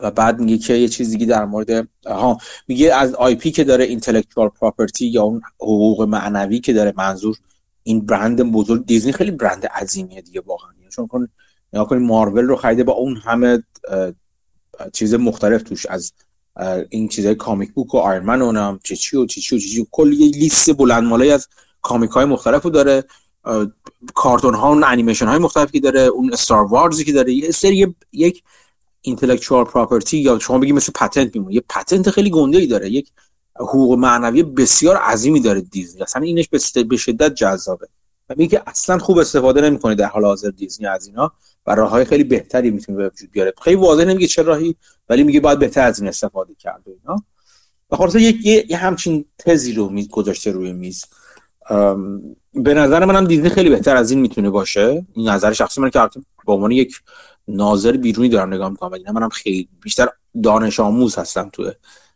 [0.01, 2.37] و بعد میگه که یه چیز دیگه در مورد ها
[2.67, 7.37] میگه از IP که داره intellectual property یا اون حقوق معنوی که داره منظور
[7.83, 10.71] این برند بزرگ دیزنی خیلی برند عظیمیه دیگه واقعا.
[10.91, 11.27] چون کن
[11.73, 13.63] نگاه کنید مارول رو خریده با اون همه
[14.93, 16.13] چیز مختلف توش از
[16.89, 19.87] این چیزای comic book و آیرن من و چی و چی چی و چی چی
[19.91, 21.47] کلی یه لیست بلند از
[21.81, 23.03] comic های مختلف رو داره
[24.13, 28.43] کارتون ها و انیمیشن های مختلفی داره اون استار وارزی که داره یه سری یک
[29.01, 31.55] اینتלקچوال پراپرتی یا شما بگید مثل پتنت میمونه.
[31.55, 32.89] یه پتنت خیلی گنده ای داره.
[32.89, 33.11] یک
[33.55, 36.01] حقوق معنوی بسیار عظیمی داره دیزنی.
[36.01, 36.49] اصلا اینش
[36.89, 37.87] به شدت جذابه.
[38.29, 41.31] و میگه اصلا خوب استفاده نمی‌کنه در حال حاضر دیزنی از اینا
[41.67, 43.53] و راه های خیلی بهتری می‌تونه به وجود بیاره.
[43.61, 44.75] خیلی واضح نمیگه چه راهی
[45.09, 47.23] ولی میگه باید بهتر از این استفاده کرد اینا.
[47.91, 51.05] و خلاص یک یه, همچین تزی رو میز گذاشته روی میز.
[52.53, 55.05] به نظر منم دیزنی خیلی بهتر از این می‌تونه باشه.
[55.13, 55.99] این نظر شخصی من که
[56.45, 57.01] به عنوان یک
[57.55, 60.07] ناظر بیرونی دارم نگاه می‌کنم و منم خیلی بیشتر
[60.43, 61.71] دانش آموز هستم تو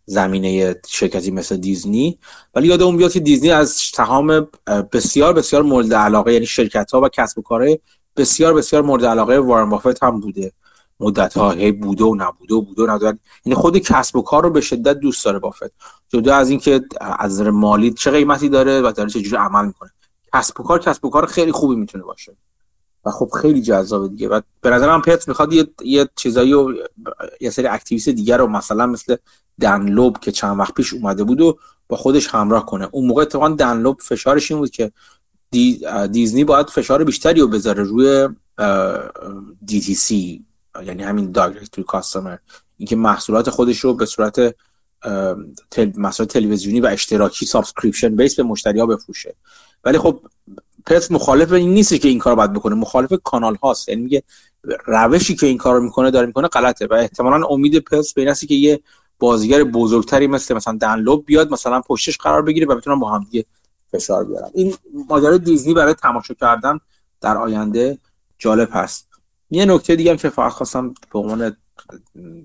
[0.06, 2.20] زمینه شرکتی مثل دیزنی.
[2.56, 4.48] ولی یاد اون بیاد که دیزنی از سهام
[4.92, 7.80] بسیار بسیار مورد علاقه یعنی شرکت ها و کسب و کارهای
[8.18, 10.52] بسیار بسیار مورد علاقه وارن بافت هم بوده.
[11.00, 13.20] مدت ها هی بوده و نبوده و بوده و نبوده.
[13.46, 15.72] یعنی خود کسب و کار رو به شدت دوست داره بافت.
[16.10, 19.92] جدا از اینکه از نظر مالی چه قیمتی داره و داره چجوری عمل می‌کنه.
[20.34, 22.38] کسب و کار کسب و کار خیلی خوبی می‌تونه باشه.
[23.06, 24.28] و خب خیلی جذابه دیگه.
[24.28, 26.74] و به نظر من پلتز می‌خواد یه, یه چیزایی و
[27.42, 29.16] یه سری activist دیگر رو مثلا مثل
[29.62, 31.58] دن لوب که چند وقت پیش اومده بود و
[31.88, 32.88] با خودش همراه کنه.
[32.92, 34.92] اون موقع اتفاقا دن لوب فشارش این بود که
[36.12, 38.30] دیزنی باید فشار بیشتری رو بذاره روی
[39.98, 40.46] D2C
[40.86, 42.38] یعنی همین direct to customer.
[42.78, 44.56] اینکه محصولات خودش رو به صورت
[45.72, 46.12] تل...
[46.30, 49.36] تلویزیونی و اشتراکی subscription base به مشتری ها بفروشه.
[49.84, 50.22] ولی خب
[50.86, 52.76] پلتز مخالف این نیست که این کار باید بکنه.
[52.76, 53.90] مخالف کانال هاست.
[53.90, 54.24] یعنی میگه
[54.86, 56.88] روشی که این کار می‌کنه داره می‌کنه غلطه.
[56.88, 58.80] و احتمالا امید پلتز به این که یه
[59.20, 63.24] بازیگر بزرگتری مثل مثلا دن لوب بیاد مثلا پشتش قرار بگیره و بتونن با هم
[63.32, 63.46] دیگه
[63.92, 64.50] فشار بیارن.
[64.54, 64.74] این
[65.10, 66.80] ماجرای دیزنی برای تماشا کردن
[67.22, 67.98] در آینده
[68.38, 69.08] جالب هست.
[69.50, 71.58] یه نکته دیگه هم که فقط خواستم به عنوان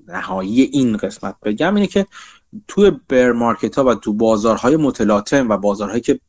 [0.08, 2.06] نهایی این قسمت بگم اینه که
[2.68, 6.20] توی bear market ها و تو بازارهای متلاطم و بازارهایی که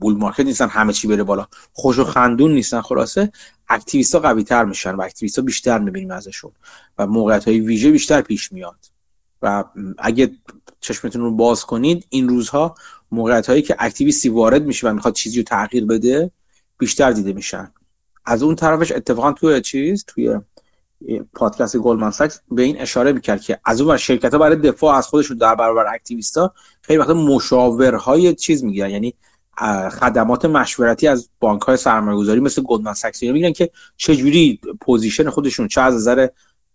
[0.00, 1.46] bull market نیستن همه چی بره بالا.
[1.72, 3.32] خوش و خندون نیستن خلاصه.
[3.68, 6.52] activist ها قوی تر میشن و activist ها بیشتر می‌بینیم ازشون
[6.98, 8.78] و موقعیت های ویژه بیشتر پیش میاد.
[9.42, 9.64] و
[9.98, 10.30] اگه
[10.80, 12.74] چشمتون رو باز کنید این روزها
[13.12, 16.30] موقعیت هایی که activist ی وارد میشه و می‌خواد چیزی رو تغییر بده
[16.78, 17.72] بیشتر دیده میشن.
[18.24, 20.40] از اون طرفش اتفاقا توی چیز توی
[21.34, 25.06] پادکست گلدمن ساکس به این اشاره می‌کرد که از اون شرکت ها برای دفاع از
[25.06, 28.90] خودشون در برابر activist ا خیلی وقت مشاورهای چیز می‌گیرن.
[28.90, 29.14] یعنی
[29.90, 35.68] خدمات مشورتی از بانک های سرمایه گذاری مثل گلدمن ساکس میگن که چجوری position خودشون
[35.68, 36.28] چه از نظر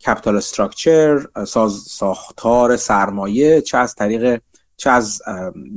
[0.05, 4.41] capital structure ساز ساختار سرمایه چه از طریق
[4.77, 5.21] چه از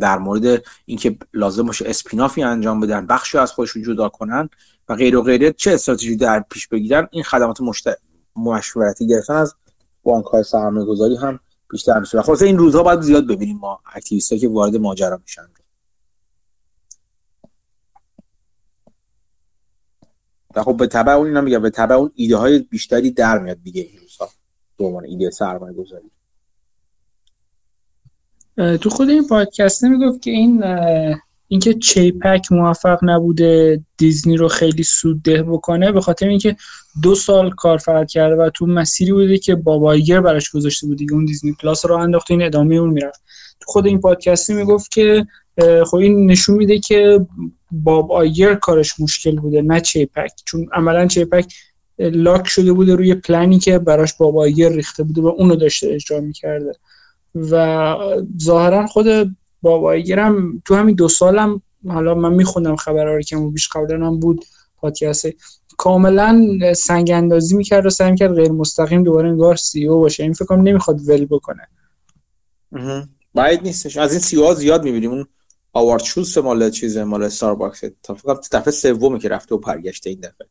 [0.00, 4.48] در مورد اینکه لازم باشه spin-off ی انجام بدن بخشی از خودشون جدا کنن
[4.88, 7.88] و غیر و غیره چه استراتژی در پیش بگیرن این خدمات مشت...
[8.36, 9.54] مشورتی گرفتن از
[10.02, 11.40] بانک های سرمایه گذاری هم
[11.70, 12.22] بیشتر میشه.
[12.22, 15.42] خلاصه این روزها باید زیاد ببینیم ما اکتیویست که وارد ماجرا میشن.
[20.56, 23.62] و خب به تبع اون اینا میگم به تبع اون ایده های بیشتری در میاد
[23.62, 24.28] دیگه این روزها.
[24.78, 26.10] به عنوان ایده سرمایه گذاری
[28.78, 30.64] تو خود این پادکست می‌گفت که این
[31.48, 36.56] اینکه چیپک موفق نبوده دیزنی رو خیلی سودده بکنه به خاطر اینکه
[37.02, 41.12] دو سال کار فقط کرده و تو مسیری بوده که بابایگر براش گذاشته بود دیگه.
[41.12, 43.22] اون دیزنی پلاس رو انداخته این ادامه اون می‌رفت.
[43.66, 45.26] خود این پادکستی می‌گفت که
[45.86, 47.26] خب این نشون میده که
[47.70, 50.30] باب آیر کارش مشکل بوده نه چیپک.
[50.44, 51.54] چون عملا چیپک
[51.98, 56.20] لاک شده بوده روی پلنی که براش باب آیر ریخته بوده و اونو داشته اجرا
[56.20, 56.72] می‌کرده.
[57.34, 57.96] و
[58.42, 63.68] ظاهرا خود بابایی گرم تو همین دو سالم حالا من میخوندم خبرها رو که بیش
[63.68, 64.44] قبلا هم بود
[64.76, 65.26] پادکست
[65.76, 70.22] کاملا سنگ اندازی می‌کرد و سعی می‌کرد غیر مستقیم دوباره انگار سی او باشه.
[70.22, 71.68] این فکر نمی‌خواد ول بکنه.
[73.34, 73.96] باید نیستش.
[73.96, 75.10] از این سی او زیاد می‌بینیم.
[75.10, 75.26] اون
[75.72, 80.20] آوارد شولز مال چیز مال ستارباکس تا فکر دفعه سومی که رفته و برگشته این
[80.20, 80.48] دفعه.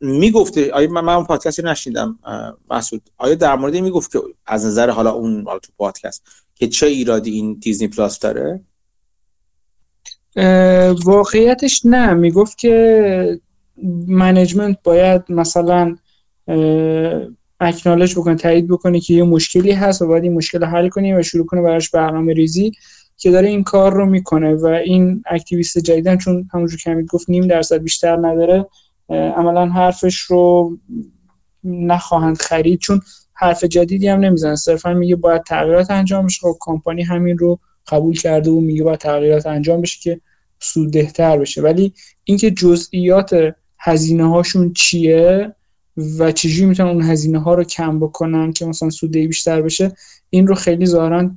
[0.00, 2.18] می‌گفته آیا من من پادکست نشنیدم
[2.70, 3.02] مسعود.
[3.16, 6.22] آیا در مورد می‌گفت که از نظر حالا اون حالا تو پادکست
[6.54, 8.60] که چه ایرادی این دیزنی پلاس داره؟
[11.04, 12.14] واقعیتش نه.
[12.14, 13.40] می‌گفت که
[14.06, 15.96] management باید مثلا
[17.62, 21.22] acknowledge بکنه تایید بکنه که یه مشکلی هست و باید این مشکل حل کنیم و
[21.22, 22.72] شروع کنه براش برنامه ریزی
[23.16, 27.30] که داره این کار رو می‌کنه و این activist جدیدن چون همونجور که حمید گفت
[27.30, 28.66] نیم درصد بیشتر نداره
[29.08, 30.78] عملا حرفش رو
[31.64, 33.00] نخواهند خرید چون
[33.34, 36.40] حرف جدیدی هم نمیزن صرفا میگه باید تغییرات انجام بشه.
[36.40, 40.20] خب کمپانی همین رو قبول کرده و میگه باید تغییرات انجام بشه که
[40.60, 41.62] سوددهتر بشه.
[41.62, 41.92] ولی
[42.24, 45.54] اینکه جزئیات هزینه هاشون چیه؟
[45.96, 49.92] و چجوری می‌تونن اون هزینه ها رو کم بکنن که مثلا سودی بیشتر بشه
[50.30, 51.30] این رو خیلی ظاهرا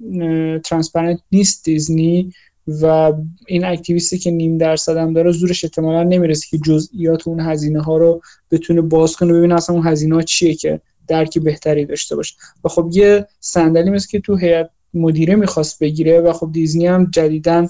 [0.64, 2.34] ترانسپرنت نیست دیزنی
[2.82, 3.14] و
[3.48, 7.98] این اکتیویستی که نیم درصد هم داره زورش احتمالا نمی‌رسه که جزئیات اون هزینه ها
[7.98, 8.22] رو
[8.52, 12.36] بتونه باز کنه ببینه اصلا اون هزینه ها چیه که درکی بهتری داشته باشه.
[12.64, 17.10] و خب یه صندلی مثل که تو هیئت مدیره می‌خواست بگیره و خب دیزنی هم
[17.12, 17.68] جدیدن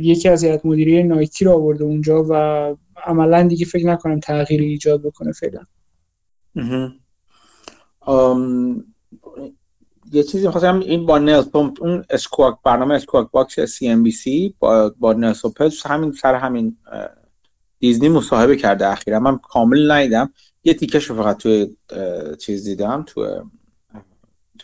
[0.00, 2.34] یکی از هیئت مدیره نایکی رو آورده اونجا و
[3.06, 5.60] عملا دیگه فکر نکنم تغییری ایجاد بکنه فعلا.
[10.12, 14.54] یه چیزی خواستم این با نلسون اون اسکواک برنامه اسکواک باکس سی ام بی سی
[14.58, 16.76] با با نلسون پس همین سر همین
[17.78, 19.20] دیزنی مصاحبه کرده اخیرا.
[19.20, 20.32] من کامل ندیدم.
[20.64, 21.76] یه تیکش فقط توی
[22.38, 23.44] چیز دیدم تو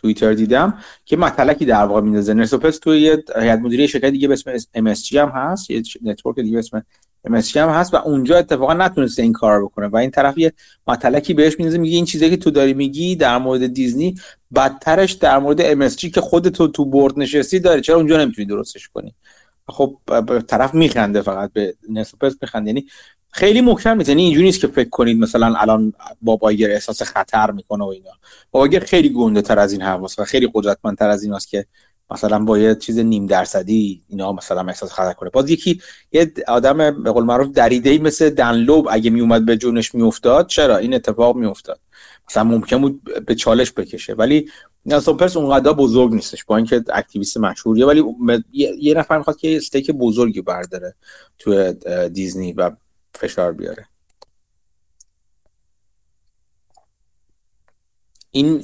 [0.01, 2.33] توییتر دیدم که مطلقی در واقع میندازه.
[2.33, 6.53] نرسوپس توی یه هیئت مدیره شرکت دیگه به اسم MSG هم هست یه نتورک دیگه
[6.53, 6.83] به اسم
[7.27, 10.53] MSG هم هست و اونجا اتفاقا نتونسته این کار بکنه و این طرف یه
[10.87, 14.15] مطلقی بهش میندازه میگه این چیزی که تو داری میگی در مورد دیزنی
[14.55, 18.89] بدترش در مورد MSG که خودت تو تو برد نشستی داری چرا اونجا نمی‌تونی درستش
[18.89, 19.15] کنی؟
[19.67, 19.97] خب
[20.47, 22.85] طرف میخنده فقط به نسوپس میخنده یعنی
[23.33, 24.09] خیلی محکم نیست.
[24.09, 28.11] یعنی اینجوری نیست که فکر کنید مثلا الان باباگر احساس خطر می‌کنه و اینا.
[28.51, 31.65] باباگر خیلی گنده تر از این حواس و خیلی قدرتمندتر از این که
[32.11, 35.29] مثلا با یه چیز نیم درصدی اینا مثلا احساس خطر کنه.
[35.29, 35.81] باز یکی
[36.11, 40.93] یه آدم به قول معروف دریده مثل دنلوب اگه میومد به جونش میافتاد چرا؟ این
[40.93, 41.79] اتفاق میافتاد.
[42.29, 44.13] مثلا ممکن بود به چالش بکشه.
[44.13, 44.49] ولی
[44.85, 48.03] نلسون پرس اونقدر بزرگ نیستش با اینکه اکتیویست مشهوریه ولی
[48.79, 50.95] یه نفر می‌خواد که استیک بزرگی برداره
[51.39, 51.73] تو
[52.13, 52.71] دیزنی و
[53.15, 53.87] فشار بیاره.
[58.31, 58.63] این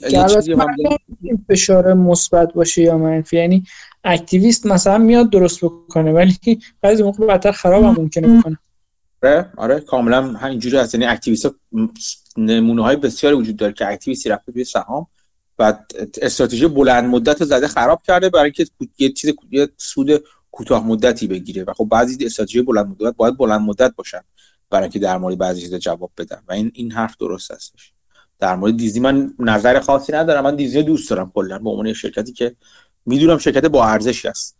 [1.49, 3.63] فشار مثبت باشه یا منفی یعنی
[4.03, 8.57] activist مثلا میاد درست بکنه ولی بعضی موقع بدتر خراب هم ممکنه بکنه.
[9.23, 10.95] آره آره کاملا همینجوری هست.
[10.95, 11.47] یعنی activist
[12.37, 15.07] نمونه های بسیاری وجود داره که activist ی رفته توی سهام
[15.59, 15.73] و
[16.21, 18.65] استراتژی بلند مدت زده خراب کرده برای اینکه
[18.97, 21.63] یه چیز یه سود کوتاه مدتی بگیره.
[21.63, 24.21] و خب بعضی استراتژی بلند مدت باید بلند مدت باشن.
[24.69, 26.43] برای اینکه در مورد بعضی چیزا جواب بدم.
[26.47, 27.93] و این این حرف درست هستش.
[28.39, 30.43] در مورد دیزنی من نظر خاصی ندارم.
[30.43, 31.59] من دیزنی دوست دارم کلا.
[31.59, 32.55] به عنوان شرکتی که
[33.05, 34.57] می‌دونم شرکت با ارزشی است.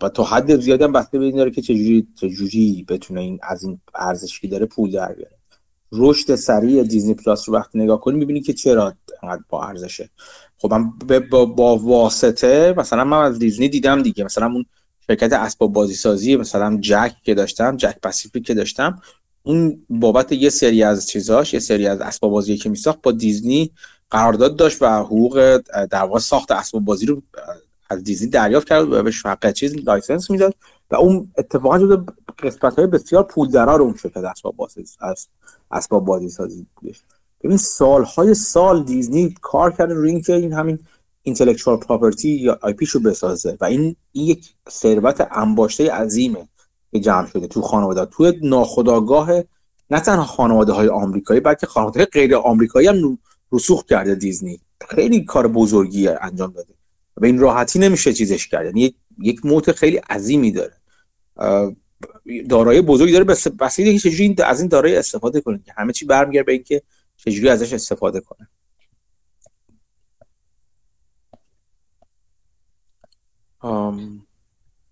[0.00, 3.62] و تا حد زیادی هم بسته به این داره که چجوری چجوری بتونه این از
[3.64, 5.36] این ارزشی داره پول در بیاره.
[5.92, 10.10] رشد سریع دیزنی پلاس رو وقتی نگاه کنی می‌بینی که چرا انقدر با ارزشه.
[10.58, 10.92] خب من
[11.30, 14.24] با, با واسطه مثلا من از دیزنی دیدم دیگه.
[14.24, 14.64] مثلا اون
[15.10, 19.02] شرکت اسباب بازی سازی مثلا جک که داشتم جک پاسیفیک که داشتم
[19.42, 23.70] اون بابت یه سری از چیزاش یه سری از اسباب بازی که میساخت با دیزنی
[24.10, 25.60] قرارداد داشت و حقوق
[25.90, 27.22] در واقع ساخت اسباب بازی رو
[27.90, 30.54] از دیزنی دریافت کرد و بهش حق چیز license می‌داد
[30.90, 32.04] و اون اتفاقا جزو
[32.38, 35.28] قسمت های بسیار پولدار اون شرکت اسباب بازی از
[35.70, 37.02] اسباب بازی سازی بودش
[37.44, 40.78] ببین سالهای سال دیزنی کار کرده روی اینکه این همین
[41.22, 43.56] intellectual property یا IP رو بسازه.
[43.60, 46.48] و این یک ثروت انباشته عظیمه
[46.92, 48.06] که جمع شده تو خانواده.
[48.06, 49.30] تو ناخودآگاه
[49.90, 53.18] نه تنها خانواده های آمریکایی بلکه خانواده غیر آمریکایی هم
[53.52, 54.60] رسوخ کرده دیزنی.
[54.88, 56.74] خیلی کار بزرگی انجام داده.
[57.20, 58.66] به این راحتی نمیشه چیزش کرد.
[58.66, 60.72] یعنی یک موت خیلی عظیمی داره.
[62.48, 63.24] دارایی بزرگی داره.
[63.24, 65.60] بس بس که چجوری از این دارایی استفاده کنه.
[65.66, 66.82] که همه چی برمیگرده به اینکه
[67.16, 68.48] چجوری ازش استفاده کنه.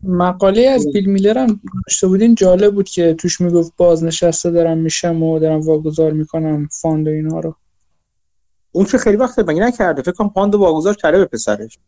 [0.03, 5.23] مقاله از بیل میلر هم داشته بودین جالب بود که توش می‌گفت بازنشسته دارم میشم
[5.23, 7.55] و دارم واگذار می‌کنم fund و اینها رو.
[8.73, 11.79] اون که خیلی وقت مگه نکرده؟ فکر کنم fund واگذار کرده به پسرش.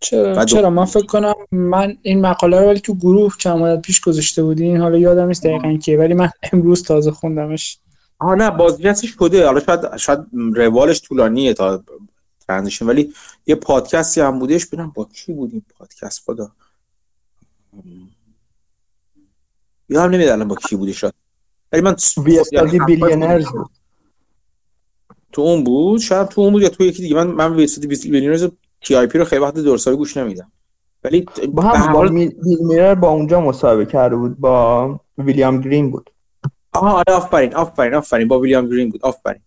[0.00, 4.00] چرا چرا؟ من فکر کنم من این مقاله رو ولی تو گروه چند مدت پیش
[4.00, 4.76] گذاشته بودین.
[4.76, 7.78] حالا یادم نیست دقیقا که ولی من امروز تازه خوندمش.
[8.18, 10.18] آه نه بازنشستش شده حالا شاید شاید
[10.54, 11.84] روالش طولانیه تا
[12.50, 13.14] ترانزیشن ولی
[13.46, 16.52] یه پادکستی هم بودش ببینم با کی بود این پادکست خدا.
[19.88, 21.14] یادم نمیاد الان با کی بودی شد
[21.72, 21.96] ولی من
[22.86, 23.70] بیلیونرز بود
[25.32, 27.14] تو اون بود؟ شاید تو اون بود یا تو یکی دیگه.
[27.14, 28.48] من من ویستادی بیلیونرز
[28.80, 30.52] تی آی پی رو خیلی وقت درسایی گوش نمیدم.
[31.04, 36.10] ولی با هم با میلر با اونجا مصاحبه کرده بود با ویلیام گرین بود.
[36.72, 38.28] آها آره آفرین آفرین آفرین.
[38.28, 39.02] با ویلیام گرین بود.
[39.04, 39.42] آفرین.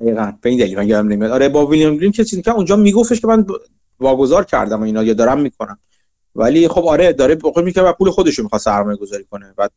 [0.00, 1.30] دقیقاً به این دلیل من یادم نمیاد.
[1.30, 3.46] آره با ویلیام گرین که که اونجا میگفتش که من
[4.00, 5.78] واگذار کردم و اینا یا دارم می‌کنم.
[6.34, 9.68] ولی خب آره داره بخور می‌کنه و پول خودش رو می‌خواد سرمایه گذاری کنه و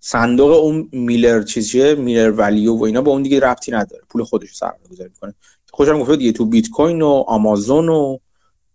[0.00, 4.02] صندوق اون میلر چیزیه میلر ولیو و اینا با اون دیگه ربطی نداره.
[4.08, 5.34] پول خودش رو سرمایه گذاری می‌کنه
[5.70, 8.18] خوشم گفت دیگه تو بیت کوین و آمازون و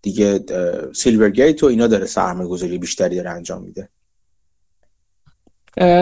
[0.02, 0.45] دیگه
[0.95, 3.90] سیلور گیت و اینا داره سرمایه گذاری بیشتری داره انجام میده.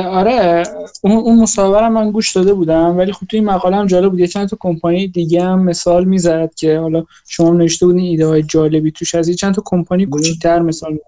[0.06, 0.64] آره
[1.04, 4.20] اون اون مصاحبه من گوش داده بودم ولی خب تو این مقاله هم جالب بود.
[4.20, 8.44] یه چند تا کمپانی دیگه هم مثال می‌زد که حالا شما نوشته بودین ایده های
[8.44, 11.04] جالبی توش از چند تا کمپانی کوچیک‌تر مثال می‌زد.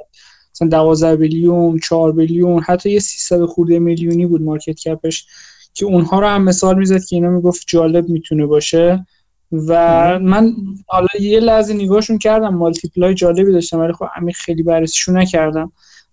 [0.55, 5.25] مثلا 12 بیلیون 4 بیلیون حتی یه 300 خورده میلیونی بود مارکت کپش
[5.73, 9.05] که اونها رو هم مثال می‌زد که اینا می‌گفت جالب می‌تونه باشه.
[9.51, 10.53] و من
[10.88, 15.71] حالا یه لحظه نگاهشون کردم مالتیپلای جالبی داشتم ولی خب همین خیلی بررسیشون نکردم.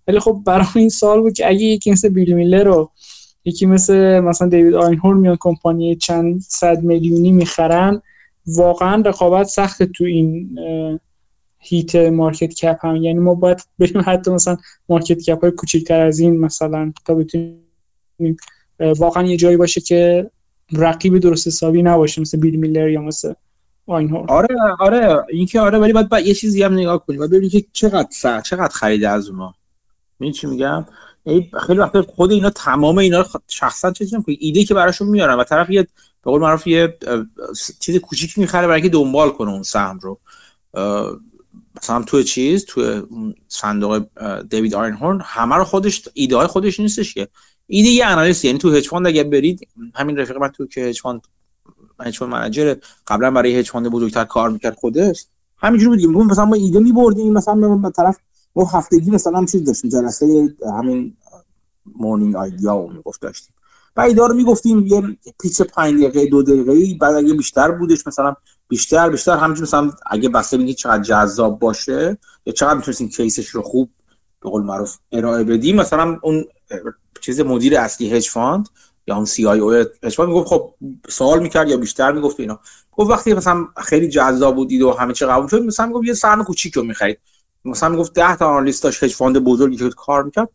[0.08, 2.90] ولی خب برای این سال بود که اگه یکی مثل بیل میلر رو
[3.44, 8.02] یکی مثل مثلا دیوید آینهورن میان کمپانی چند صد میلیونی می‌خرن
[8.46, 10.58] واقعا رقابت سخت تو این
[11.58, 12.96] هیت مارکت کپ هم.
[12.96, 14.56] یعنی ما باید بریم حتی مثلا
[14.88, 18.36] مارکت کپ های کوچکتر از این مثلا تا بتونیم
[18.78, 20.30] واقعا یه جایی باشه که
[20.72, 23.32] رقیب درست حسابی نباشه مثل بیل میلر یا مثل
[23.86, 25.24] آینهورن آره آره.
[25.28, 27.20] اینکه آره ولی باید, یه چیزی هم نگاه کنیم.
[27.20, 29.54] و ببینید که چقدر سر چقدر خریده از اونها
[30.20, 30.86] این چی میگم؟
[31.66, 35.44] خیلی وقت خود اینا تمام اینا رو شخصا چیزی نمی‌کنه ایده که براشون میارن و
[35.44, 35.82] طرف یه
[36.24, 36.98] به قول معروف یه
[37.80, 40.20] چیز کوچیک می‌خره برای اینکه دنبال کنه اون سهم رو.
[41.82, 43.06] مثلا تو چیز تو
[43.48, 44.06] صندوق
[44.50, 47.28] دیوید آینهورن همه رو خودش ایده های خودش نیستش که.
[47.66, 51.20] ایده یه analyst یعنی تو هج اگه برید همین رفیق من تو که hedge fund
[52.00, 52.74] hedge manager
[53.06, 55.26] قبلا برای hedge fund بزرگتر کار می‌کرد خودش
[55.58, 56.26] همینجوری بود.
[56.26, 58.18] مثلا ما ایده میبردیم مثلا به طرف
[58.58, 61.16] ما هفتگی مثلا چیز داشتیم جلسه همین
[61.96, 63.54] morning idea رو می‌گفت داشتیم.
[63.98, 68.34] ایده رو می‌گفتیم یه pitch 5 دقیقه دو دقیقه بعد اگه بیشتر بودش مثلا
[68.68, 73.48] بیشتر بیشتر همینجور مثلا اگه بسته بگید چقدر جذاب باشه یا چقدر می‌تونستیم case ش
[73.48, 73.90] رو خوب
[74.42, 76.44] به قول معروف ارائه بدیم مثلا اون
[77.20, 78.68] چیز مدیر اصلی hedge fund
[79.06, 80.74] یا اون CIO hedge fund می‌گفت خب
[81.08, 82.60] سوال می‌کرد یا بیشتر می‌گفت اینا.
[82.92, 86.44] گفت وقتی مثلا خیلی جذاب بودید و همه چی قبول شد مثلا می‌گفت یه سهم
[86.44, 87.18] کوچیک رو می‌خرید.
[87.64, 90.48] مثلا می‌گفت 10 تا analyst داشت hedge fund بزرگی که کار می‌کرد.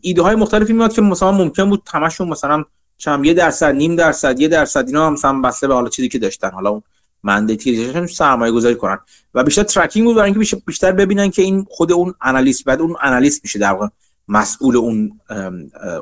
[0.00, 2.64] ایده های مختلفی میاد که مثلا ممکن بود تمشون مثلا
[2.98, 6.18] چم یه درصد نیم درصد یه درصد اینا هم مثلا بسته به حالا چیزی که
[6.18, 6.50] داشتن.
[6.50, 6.82] حالا اون
[7.22, 8.98] mandate ی سرمایه گذاری کنن.
[9.34, 12.96] و بیشتر tracking بود برای اینکه بیشتر ببینن که این خود اون analyst بعد اون
[13.02, 13.86] analyst میشه در واقع
[14.28, 15.20] مسئول اون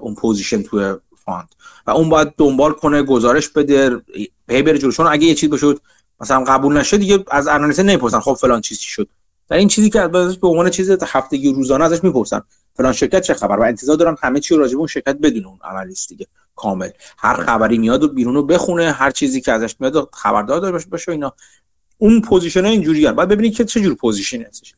[0.00, 1.48] اون position تو fund
[1.86, 4.02] و اون باید دنبال کنه گزارش بده
[4.48, 5.08] پی بره جلو.
[5.10, 5.74] اگه یه چیز بشه
[6.20, 9.08] مثلا قبول نشه دیگه از analyst نمی‌پرسن خب فلان چیزی شد.
[9.48, 12.42] در این چیزی که ازش به عنوان چیز هفتگی روزانه ازش می‌پرسن.
[12.76, 15.58] فلان شرکت چه خبر؟ و انتظار دارن همه چی راجع به اون شرکت بدون اون
[15.64, 16.26] analyst دیگه.
[16.56, 16.90] کامل.
[17.18, 21.12] هر خبری میاد و بیرونو بخونه هر چیزی که ازش میاد خبردار داره باشه باشه
[21.12, 21.32] اینا.
[21.98, 24.74] اون position اینجوری بعد ببینید که چه جور position ی هستش.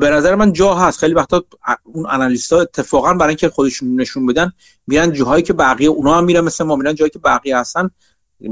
[0.00, 0.98] به نظر من جا هست.
[0.98, 1.44] خیلی وقتا
[1.82, 4.52] اون analyst ها اتفاقا برای اینکه خودشون نشون بدن
[4.86, 6.76] میرن جاهایی که بقیه اونا هم میرن مثل ما.
[6.76, 7.90] میرن جایی که بقیه هستن.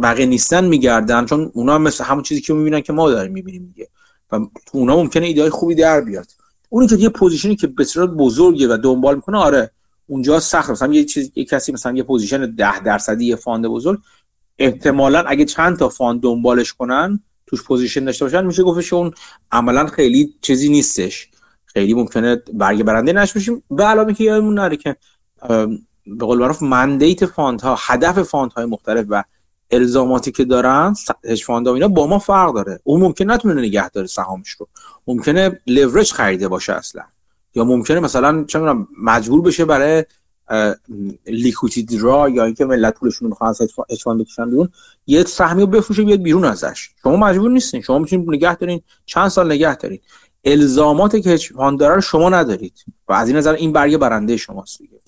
[0.03, 1.27] بقیه نیستن میگردن.
[1.27, 3.89] چون اونا هم مثل همون چیزی که می‌بینن که ما داریم می‌بینیم دیگه.
[4.33, 6.27] و اونا ممکنه ایده خوبی در بیاد.
[6.69, 9.71] اونی که یه position ی که بسیار بزرگه و دنبال می‌کنه آره
[10.07, 10.71] اونجا سخت.
[10.71, 14.01] مثلا یه چیز یه کسی مثلا یه position 10 درصدی یه fund بزرگ
[14.59, 19.13] احتمالا اگه چند تا fund دنبالش کنن توش position داشته باشن میشه گفتش اون
[19.53, 21.29] عملا خیلی چیزی نیستش.
[21.67, 24.97] خیلی ممکنه برگ برنده‌ش نبشیم به علاوه که یادمون نره که
[26.07, 29.25] به قول معروف mandate fund ها هدف fund های مختلف و
[29.73, 30.95] الزاماتی که دارن
[31.25, 32.81] hedge fund اینا با ما فرق داره.
[32.85, 34.69] اون ممکن نتونه نگه داره سهامش رو.
[35.07, 37.03] ممکنه لورج خریده باشه اصلا.
[37.55, 38.61] یا ممکنه مثلا چه
[39.03, 40.05] مجبور بشه برای
[41.27, 43.55] liquidity درا یا اینکه ملت پولشون می‌خوان
[43.91, 44.69] hedge fund بکشن بیرون
[45.07, 46.91] یه سهمی رو بفروشه بیاد بیرون ازش.
[47.03, 47.81] شما مجبور نیستین.
[47.81, 48.81] شما می‌تونید نگه دارین.
[49.07, 50.01] چند سال نگه دارین.
[50.45, 52.85] الزاماتی که هج داره شما ندارید.
[53.09, 55.02] و از این نظر این برگ برنده شماست دیگه.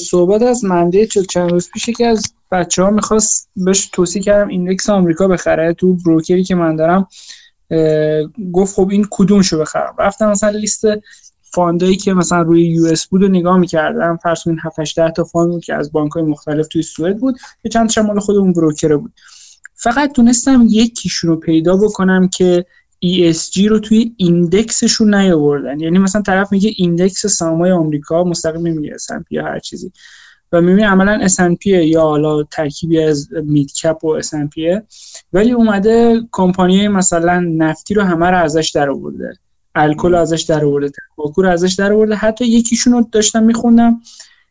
[0.00, 2.22] صحبت از منده چند روز پیش که از
[2.52, 7.08] بچه ها می‌خواست بهش توصیه کردم index آمریکا بخره تو broker ی که من دارم.
[8.52, 9.94] گفت خب این کدوم شو بخرم.
[9.98, 10.84] رفتم مثلا لیست
[11.42, 14.18] fund ایی که مثلا روی US بود و نگاه می‌کردم.
[14.22, 17.38] فرض کنین 7 8 تا fund بود که از بانک های مختلف توی سوئد بود
[17.62, 19.12] که چند تا مال خود اون broker بود.
[19.74, 22.66] فقط تونستم یکیشون رو پیدا بکنم که
[23.04, 25.80] ESG رو توی index شون نیاوردن.
[25.80, 28.96] یعنی مثلا طرف میگه index سهام‌های آمریکا مستقیم نمیگه
[29.30, 29.92] یا هر چیزی.
[30.52, 34.82] و می‌بینی عملا S&P یا حالا ترکیبی از mid cap و S&P
[35.32, 39.32] ولی اومده کمپانی مثلا نفتی رو همه رو ازش در آورده
[39.74, 44.00] الکل ازش در آورده تنباکو رو ازش در آورده حتی یکیشون رو داشتم میخوندم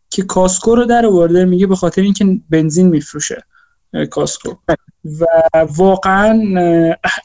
[0.10, 3.44] که کاسکو رو در آورده میگه به خاطر اینکه بنزین میفروشه.
[4.06, 4.53] کاسکو.
[5.19, 5.26] و
[5.78, 6.41] واقعا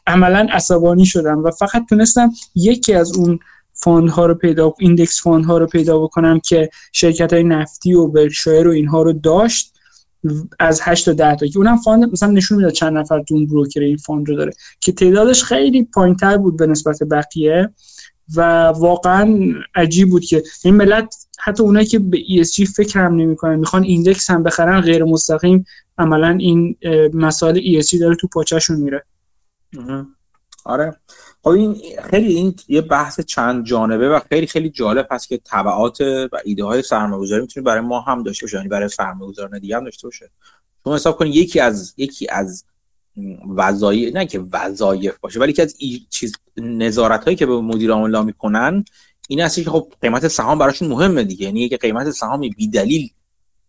[0.07, 3.39] عملا عصبانی شدم و فقط تونستم یکی از اون
[3.87, 8.71] ها رو پیدا index ها رو پیدا بکنم که شرکت های نفتی و برکشایر و
[8.71, 9.75] اینها رو داشت
[10.59, 11.47] از 8 تا 10 تا.
[11.47, 14.53] که اونم fund مثلا نشون می‌داد چند نفر تو اون broker این fund رو داره.
[14.81, 17.71] که تعدادش خیلی پایینتر بود به نسبت بقیه
[18.37, 19.39] و واقعا
[19.75, 24.31] عجیب بود که این ملت حتی اونایی که به ESG فکر هم نمی‌کنن می‌خوان index
[24.31, 25.65] هم بخرن غیر مستقیم
[25.99, 26.77] عملا این
[27.15, 29.05] مسائل ESG داره تو پاچهشون میره.
[30.65, 30.97] آره.
[31.43, 31.77] خب این
[32.11, 36.65] خیلی این یه بحث چند جانبه و خیلی خیلی جالب هست که تبعات و ایده
[36.65, 40.31] های سرمایه‌گذاری می‌تونه برای ما هم داشته باشه یعنی برای سرمایه‌گذاران دیگه هم داشته باشه.
[40.85, 42.65] شما حساب کنید یکی از یکی از
[43.57, 45.77] وظایف نه که وظایف باشه ولی که از.
[46.11, 48.85] چیز نظارت هایی که به مدیر عامل می‌کنن
[49.29, 51.47] این هست که خب قیمت سهام براشون مهمه دیگه.
[51.47, 53.11] یعنی که قیمت سهام بی دلیل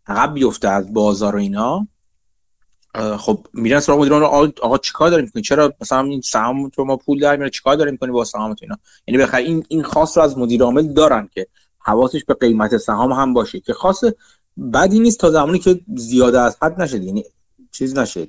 [0.07, 1.87] عقب بیفته از بازار و اینا.
[2.95, 4.23] خب میرن سراغ مدیران
[4.61, 7.91] آقا چیکار داریم می‌کنی؟ چرا مثلا این سهام تو ما پول در میاره؟ چیکار داریم
[7.91, 11.29] می‌کنی با سهام تو اینا؟ یعنی بخیر این این خاص رو از مدیر عامل دارن
[11.33, 11.47] که
[11.79, 14.03] حواسش به قیمت سهام هم باشه که خاص
[14.73, 17.03] بدی نیست تا زمانی که زیاده از حد نشه.
[17.03, 17.25] یعنی
[17.71, 18.27] چیز نشه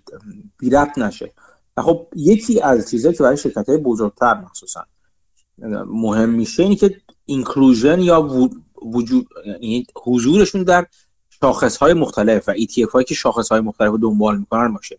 [0.59, 1.32] بی نشه.
[1.77, 4.85] و خب یکی از چیزهایی که برای شرکت های بزرگتر مخصوصا
[5.86, 8.28] مهم میشه اینه که اینکلوژن یا
[8.82, 10.86] وجود یعنی حضورشون در
[11.40, 14.98] شاخص های مختلف و ETF هایی که شاخص های مختلف رو دنبال می‌کنن باشه.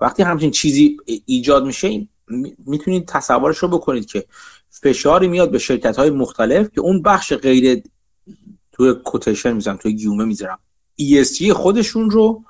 [0.00, 0.96] وقتی همچین چیزی
[1.26, 2.08] ایجاد میشه
[2.66, 4.24] می‌تونید تصورش رو بکنید که
[4.68, 7.82] فشاری میاد به شرکت های مختلف که اون بخش غیر
[8.72, 10.58] توی کوتیشن می‌زنم توی گیومه می‌ذارم.
[11.00, 12.44] ESG خودشون رو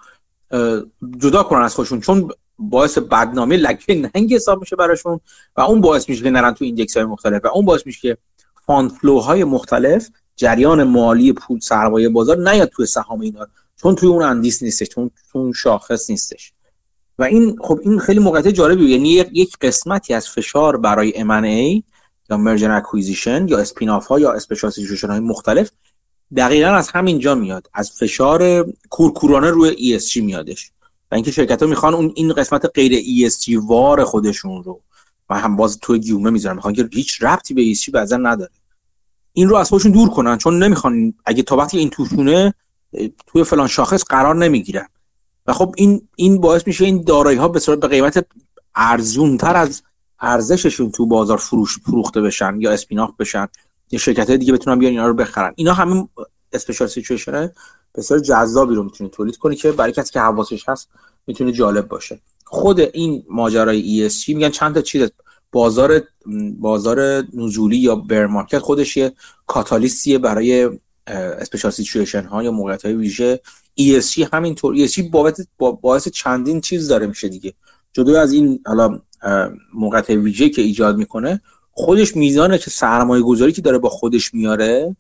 [1.19, 5.20] جدا کنن از خودشون چون باعث بدنامی لکه ننگ حساب میشه براشون
[5.57, 8.16] و اون باعث میشه که نرن تو ایندکس های مختلف و اون باعث میشه که
[8.66, 10.09] fund های مختلف
[10.40, 13.46] جریان مالی پول سرمایه بازار نیاد توی سهام اینا.
[13.76, 16.52] چون توی اون اندیس نیستش چون اون شاخص نیستش.
[17.18, 21.82] و این خب این خیلی موقعیت جالبی یعنی یک قسمتی از فشار برای M&A
[22.30, 25.70] یا merger acquisition یا spin-off ها یا specialization های مختلف
[26.36, 27.70] دقیقا از همینجا میاد.
[27.74, 30.70] از فشار کورکورانه روی ESG میادش.
[31.10, 34.80] و اینکه شرکت ها می‌خوان اون این قسمت غیر ESG وار خودشون رو.
[35.30, 38.50] و هم باز توی گیومه می‌ذارن می‌خوان که هیچ ربطی به ESG بعضا نداره.
[39.32, 40.39] این رو از خودشون دور کنن.
[40.39, 42.55] چون نمی‌خوان اگه تا وقتی این توشونه
[43.27, 44.86] توی فلان شاخص قرار نمی‌گیرن.
[45.47, 48.27] و خب این این باعث میشه این دارایی ها به صورت به قیمت
[48.74, 49.82] ارزون تر از
[50.20, 53.48] ارزششون تو بازار فروش فروخته بشن یا اسپیناف بشن
[53.90, 55.52] یا شرکت های دیگه بتونن بیان اینا رو بخرن.
[55.57, 56.09] اینا همین
[56.52, 57.51] اسپیشال سیچویشن
[57.94, 60.89] بسیار جذابی رو می‌تونه تولید کنی که برای کسی که حواسش هست
[61.27, 62.20] می‌تونه جالب باشه.
[62.44, 65.11] خود این ماجرای ESG میگن چند تا چیز
[65.52, 66.02] بازار
[66.59, 69.12] بازار نزولی یا بر مارکت خودش یه
[69.47, 70.70] کاتالیستیه برای
[71.06, 73.40] اسپیشال سیچویشن ها یا موقعیت های ویژه
[73.81, 77.55] ESG همینطور ESG بابت باعث چندین چیز داره میشه دیگه.
[77.93, 79.01] جدا از این حالا
[79.74, 81.40] موقعیت ویژه که ایجاد می‌کنه
[81.72, 84.97] خودش میزانه که سرمایه گذاری که داره با خودش میاره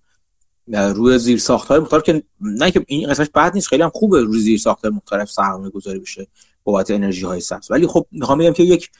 [0.68, 4.20] روی زیر ساخت های مختلف که نه که این قسمتش بد نیست خیلی هم خوبه
[4.20, 6.26] روی زیر ساخت مختلف سرمایه گذاری بشه
[6.64, 7.70] بابت انرژی های سبز.
[7.70, 8.90] ولی خب می‌خوام بگم که یک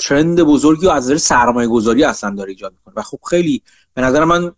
[0.00, 2.94] ترند بزرگی و از نظر سرمایه گذاری اصلا داره ایجاد می‌کنه.
[2.96, 3.62] و خب خیلی
[3.94, 4.52] به نظر من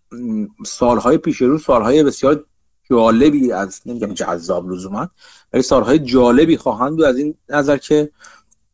[0.67, 2.45] سالهای پیش رو سالهای بسیار
[2.91, 5.09] جالبی از نمیگم جذاب لزوما
[5.53, 8.11] ولی سالهای جالبی خواهند بود از این نظر که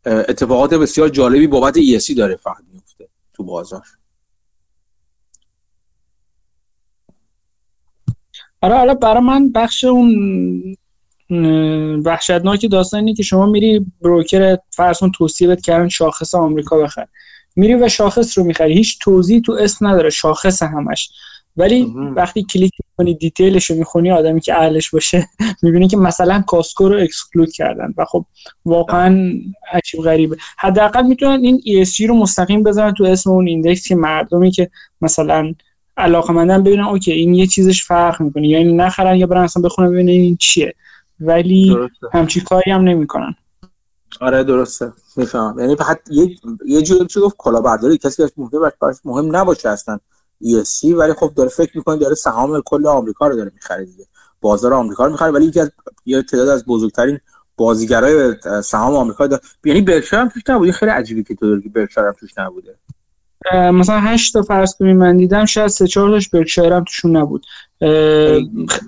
[0.07, 3.83] اتفاقات بسیار جالبی بابت ESC داره فقط میفته تو بازار.
[8.63, 10.77] آره حالا برای من بخش اون
[12.05, 17.07] وحشتناک داستان اینه که شما میری broker فرسون توصیه بهت کردن شاخص آمریکا بخر
[17.57, 18.75] میری و شاخص رو می‌خری.
[18.75, 21.11] هیچ توضیح تو اسم نداره شاخص همش.
[21.57, 25.27] ولی وقتی کلیک می‌کنی detail ش رو می‌خونی آدمی که اهلش باشه
[25.63, 27.95] می‌بینی که مثلا کاسکو رو exclude کردن.
[27.97, 28.25] و خب
[28.65, 29.33] واقعا
[29.73, 30.37] عجیب غریبه.
[30.59, 35.55] حداقل می‌تونن این ESG رو مستقیم بزنن تو اسم اون index که مردمی که مثلا
[35.97, 39.91] علاقه مندن ببینن OK این یه چیزش فرق می‌کنه یعنی نخرن یا برن اصلا بخونن
[39.91, 40.75] ببینن این چیه.
[41.21, 41.77] ولی
[42.13, 43.35] همچی کاری هم نمی‌کنن.
[44.21, 44.93] آره درسته.
[45.17, 45.59] می‌فهمم.
[45.59, 46.37] یعنی حتی یه
[46.67, 47.99] یه جوری چه گفت؟ کلاهبرداری.
[47.99, 48.73] کسی که مهم
[49.05, 49.99] مهم نباشه اصلا.
[50.45, 54.07] ESC ولی خب داره فکر می‌کنه داره سهام کل آمریکا رو داره می‌خره دیگه.
[54.41, 55.31] بازار آمریکا رو می‌خره.
[55.31, 55.71] ولی یکی از
[56.07, 57.19] یه تعداد از بزرگترین
[57.57, 58.35] بازیگرای
[58.65, 59.43] سهام آمریکا داره.
[59.65, 62.79] یعنی برکشایر هم توش نبود خیلی عجیبی که تو داری برکشایر هم توش نبوده.
[63.53, 67.47] مثلا 8 تا فرض کنیم من دیدم شاید 3 4 تاش برکشایر هم توشون نبود.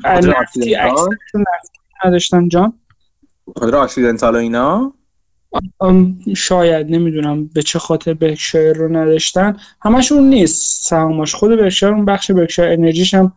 [0.04, 0.76] نفتی
[2.04, 2.72] نداشتن جان.
[3.56, 4.92] خاطر آکسیدنتال اینا؟
[6.36, 7.46] شاید نمی‌دونم.
[7.46, 9.56] به چه خاطر برکشایر رو نداشتن.
[9.82, 13.32] همشون نیست سهاماش خود برکشایر اون بخش برکشایر انرژیش هم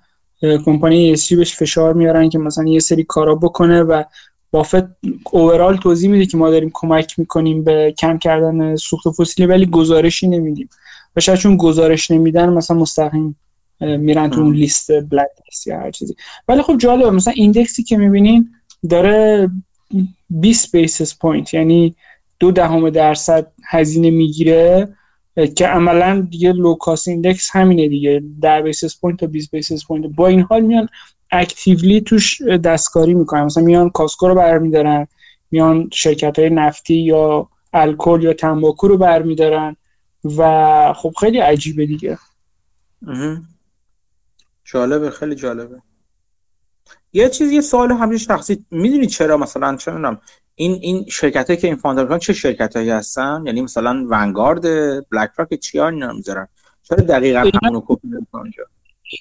[0.66, 4.04] کمپانی ESG بهش فشار میارن که مثلا یه سری کارا بکنه و
[4.52, 4.84] بافت
[5.32, 10.28] overall توضیح میده که ما داریم کمک می‌کنیم به کم کردن سوخت فسیلی ولی گزارشی
[10.28, 10.70] نمیدیم.
[11.16, 13.40] و شاید چون گزارش نمیدن مثلا مستقیم
[13.84, 16.16] میرن تو اون لیست black list یا هر چیزی.
[16.48, 18.50] ولی خب جالبه مثلا index ی که می‌بینین
[18.90, 19.50] داره
[20.30, 21.96] 20 basis point یعنی
[22.40, 24.96] دو دهم درصد هزینه می‌گیره
[25.56, 30.06] که عملا دیگه low-cost index همینه دیگه 10 basis point تا 20 basis point.
[30.06, 30.90] با این حال میان
[31.32, 33.44] actively توش دستکاری می‌کنن.
[33.44, 35.08] مثلا میان کاسکو رو برمیدارن
[35.52, 39.76] میان شرکت های نفتی یا الکل یا تنباکو رو برمیدارن
[40.38, 42.18] و خب خیلی عجیبه دیگه.
[44.64, 45.82] جالبه خیلی جالبه.
[47.14, 50.22] یه چیز یه سوال همین شخصی می‌دونی چرا مثلا چه می‌دونم
[50.56, 54.62] این این شرکت که این فاندر چه شرکت هایی هستن؟ یعنی مثلا ونگارد
[55.10, 56.48] بلک راک چیا اینا می‌ذارن؟
[56.84, 58.64] چرا دقیقا همونو کپی اونجا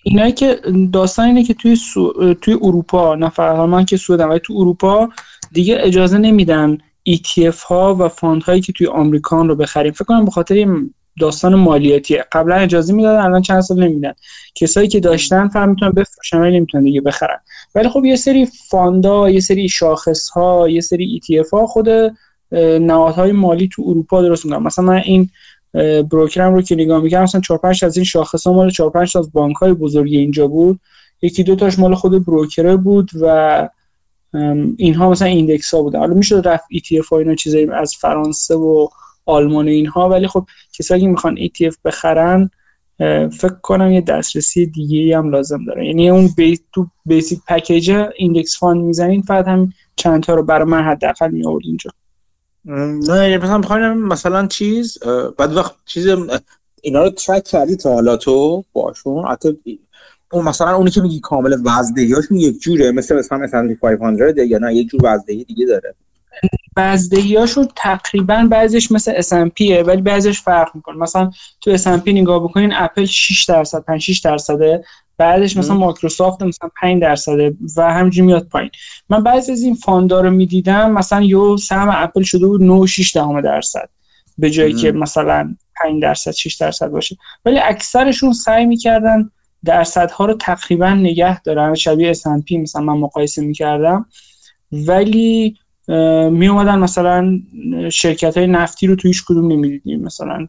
[0.05, 0.60] اینایی که
[0.93, 2.35] داستان اینه که توی سو...
[2.35, 5.09] توی اروپا نه فقط من که سودم ولی تو اروپا
[5.52, 6.78] دیگه اجازه نمیدن
[7.09, 9.93] ETF ها و fund هایی که توی آمریکا رو بخریم.
[9.93, 10.66] فکر کنم به خاطر
[11.20, 12.24] داستان مالیاتیه.
[12.32, 14.12] قبلا اجازه می‌دادن الان چند سال نمیدن
[14.55, 17.39] کسایی که داشتن هم می‌تونن بفروشن ولی نمی‌تونن دیگه بخرن.
[17.74, 21.89] ولی خب یه سری fund ا یه سری شاخص ها یه سری ETF ها خود
[22.80, 24.62] نهادهای مالی تو اروپا درست می‌کنن.
[24.62, 25.30] مثلا من این
[26.10, 28.90] broker م رو که نگاه می‌کردم مثلا 4 5 از این شاخص ها مال 4
[28.90, 30.80] 5 از بانک های بزرگی اینجا بود.
[31.22, 33.68] یکی دو تاش مال خود broker ه بود و
[34.76, 35.98] اینها مثلا ایندکس ها بودن.
[35.98, 38.89] حالا میشه رفت ETF ها اینا چیزایی از فرانسه و
[39.26, 42.50] آلمان و اینها ولی خب کسایی که می‌خوان ETF بخرن
[43.32, 45.86] فکر کنم یه دسترسی دیگه هم لازم داره.
[45.86, 50.68] یعنی اون بی تو بیسیک پکیج ایندکس فاند می‌زنین فقط هم چند تا رو برای
[50.68, 51.90] من حداقل می آورد اینجا
[52.64, 54.98] نه مثلا می‌خواین مثلا چیز
[55.38, 56.06] بعد وقت چیز
[56.82, 59.36] اینا رو ترک کردی تا حالا تو باشون؟
[60.32, 64.74] اون مثلا اونی که میگی کامل وزدهیاش یک جوره مثل مثلا S&P 500 یا نه
[64.74, 65.94] یه جور وزدهی دیگه داره.
[67.38, 70.96] هاشون تقریبا بعضیش مثل S&P ولی بعضیش فرق می‌کنه.
[70.96, 71.30] مثلا
[71.60, 74.84] تو S&P نگاه بکنین اپل 6 درصد 5 6 درصده.
[75.18, 78.70] بعدش مثلا مایکروسافت مثلا 5 درصده و همینجوری میاد پایین.
[79.09, 83.16] من بعضی از این فاندا رو می‌دیدم مثلا یو سهم اپل شده بود 9 6
[83.16, 83.88] دهم درصد.
[84.38, 87.16] به جایی که مثلا 5 درصد 6 درصد باشه.
[87.44, 89.30] ولی اکثرشون سعی می‌کردن
[89.64, 91.74] درصدها رو تقریبا نگه دارن.
[91.74, 94.06] شبیه S&P مثلا من مقایسه می‌کردم.
[94.72, 95.56] ولی
[96.30, 97.40] می اومدن مثلا
[97.92, 100.00] شرکت های نفتی رو تویش کدوم نمی‌دیدیم.
[100.00, 100.48] مثلا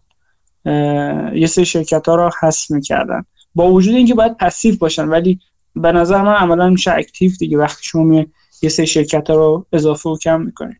[1.36, 3.26] یه سری شرکت ها رو حذف می‌کردن.
[3.56, 5.40] با وجود اینکه باید پسیو باشن ولی
[5.76, 7.58] به نظر من عملا میشه اکتیو دیگه.
[7.58, 8.26] وقتی شما
[8.62, 10.78] یه سری شرکت ها رو اضافه و کم می‌کنید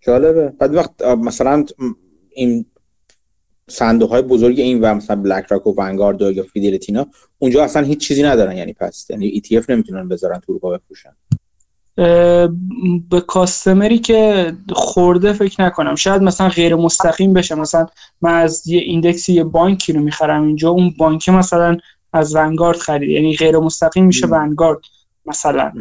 [0.00, 0.48] جالبه.
[0.48, 1.64] بعد وقت مثلا
[2.30, 2.66] این
[3.68, 7.06] صندوق های بزرگ این و مثلا بلک راک و ونگارد یا فیدلیتینا
[7.38, 8.56] اونجا اصلا هیچ چیزی ندارن.
[8.56, 11.12] یعنی پس یعنی ETF نمی‌تونن بذارن تو اروپا بفروشن.
[13.10, 15.94] به کاستمری که خورده فکر نکنم.
[15.94, 17.54] شاید مثلا غیر مستقیم بشه.
[17.54, 17.86] مثلا
[18.20, 20.70] من از یه ایندکسی یه بانکی رو می‌خرم اینجا.
[20.70, 21.76] اون بانک مثلا
[22.12, 23.10] از ونگارد خرید.
[23.10, 24.78] یعنی غیر مستقیم میشه ونگارد
[25.26, 25.72] مثلا.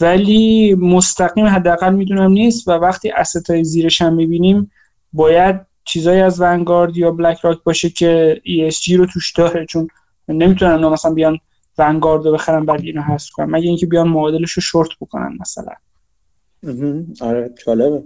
[0.00, 3.12] ولی مستقیم حداقل می‌دونم نیست و وقتی
[3.48, 4.70] های زیرش هم می‌بینیم
[5.12, 9.66] باید چیزایی از ونگارد یا بلک راک باشه که ESG رو توش داره.
[9.66, 9.88] چون
[10.28, 11.38] نمی‌تونن مثلا بیان
[11.78, 15.74] ونگارد رو بخرن بعد اینو حذف کنن مگه اینکه بیان معادلش رو شورت بکنن مثلا.
[17.20, 18.04] آره جالبه.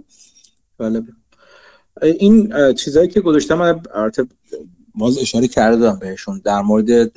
[0.79, 1.11] جالبه.
[2.01, 3.81] این چیزایی که گذاشتم من
[4.95, 7.11] باز اشاره کردم بهشون در مورد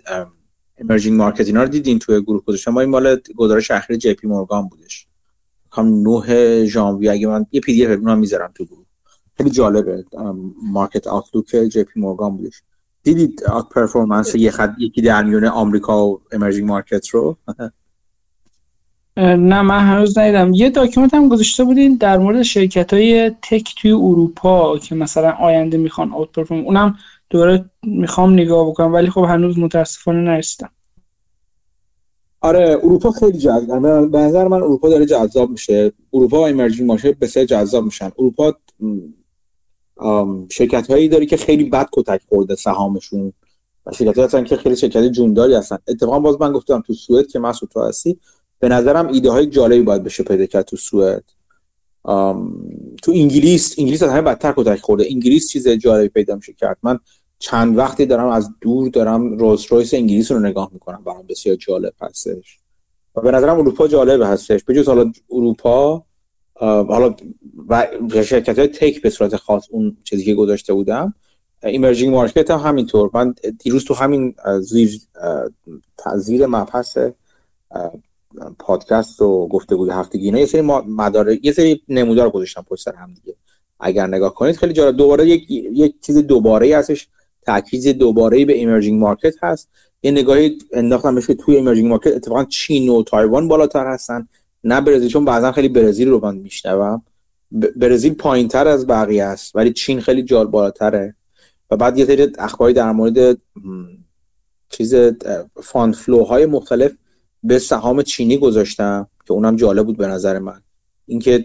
[0.79, 2.71] emerging market اینا رو دیدین توی گروه گذاشتم.
[2.71, 5.07] ما این مال گزارش اخیر JP Morgan بودش.
[5.73, 8.87] هم 9 ژانویه اگه من یه PDF می‌ذارم تو گروه.
[9.37, 10.05] خیلی جالبه.
[10.63, 12.63] market outlook JP Morgan بودش.
[13.03, 17.37] دیدید performance یه خط یکی در میونه آمریکا و emerging market رو؟
[19.17, 20.55] نه من هنوز ندیدم.
[20.55, 25.77] یه document هم گذاشته بودین در مورد شرکت های tech توی اروپا که مثلا آینده
[25.77, 26.99] می‌خوان outperform اونم
[27.31, 30.71] دوره می‌خوام نگاه بکنم ولی خب هنوز متاسفانه نرسیدم
[32.41, 35.93] آره اروپا خیلی جذاب به نظر من اروپا داره جذاب میشه.
[36.13, 38.11] اروپا و امرجینگ مارکت بسیار جذاب میشن.
[38.19, 38.55] اروپا
[40.51, 43.33] شرکت هایی داره که خیلی بد کتک خورده سهامشون.
[43.87, 45.79] و شرکت هستن که خیلی شرکت جونداری هستن.
[45.89, 48.19] اتفاقا باز من گفتم تو سوئد که مسعود تو هستی
[48.59, 51.25] به نظرم ایده های جالبی باید بشه پیدا کرد تو سوئد.
[53.03, 55.07] تو انگلیس انگلیس از همه بدتر کتک خورده.
[55.11, 56.79] انگلیس چیز جالبی پیدا میشه کرد.
[56.83, 56.99] من
[57.39, 61.03] چند وقتی دارم از دور دارم Rolls Royce انگلیس رو نگاه می‌کنم.
[61.05, 62.59] برام بسیار جالب هستش.
[63.15, 64.65] و به نظرم اروپا جالب هستش.
[64.65, 66.05] به جز حالا اروپا
[66.61, 67.15] حالا
[67.69, 67.87] و
[68.23, 71.15] شرکت های tech به صورت خاص اون چیزی که گذاشته بودم
[71.63, 73.11] emerging market هم همینطور.
[73.15, 75.01] من دیروز تو همین زیر
[76.17, 76.99] زیر مبحث
[78.59, 82.95] پادکست و گفته بود هفتگی اینا یه سری مدار یه سری نمودار گذاشتم پشت سر
[82.95, 83.37] هم دیگه.
[83.81, 84.97] اگر نگاه کنید خیلی جالب.
[84.97, 87.09] دوباره یک یک چیز دوباره هستش.
[87.43, 89.69] تاکید دوباره به emerging market هست.
[90.03, 94.29] یه نگاهی انداختم بهش توی emerging market اتفاقا چین و تایوان بالاتر هستن.
[94.65, 97.03] نه برزیل چون بعضا خیلی برزیل رو من میشنوم.
[97.77, 101.15] برزیل پایینتر از بقیه است ولی چین خیلی جال بالاتره.
[101.71, 103.39] و بعد یه سری اخباری در مورد
[104.69, 104.95] چیز
[105.63, 105.97] fund
[106.29, 106.93] های مختلف
[107.45, 110.61] به سهام چینی گذاشتم که اونم جالب بود به نظر من.
[111.07, 111.45] اینکه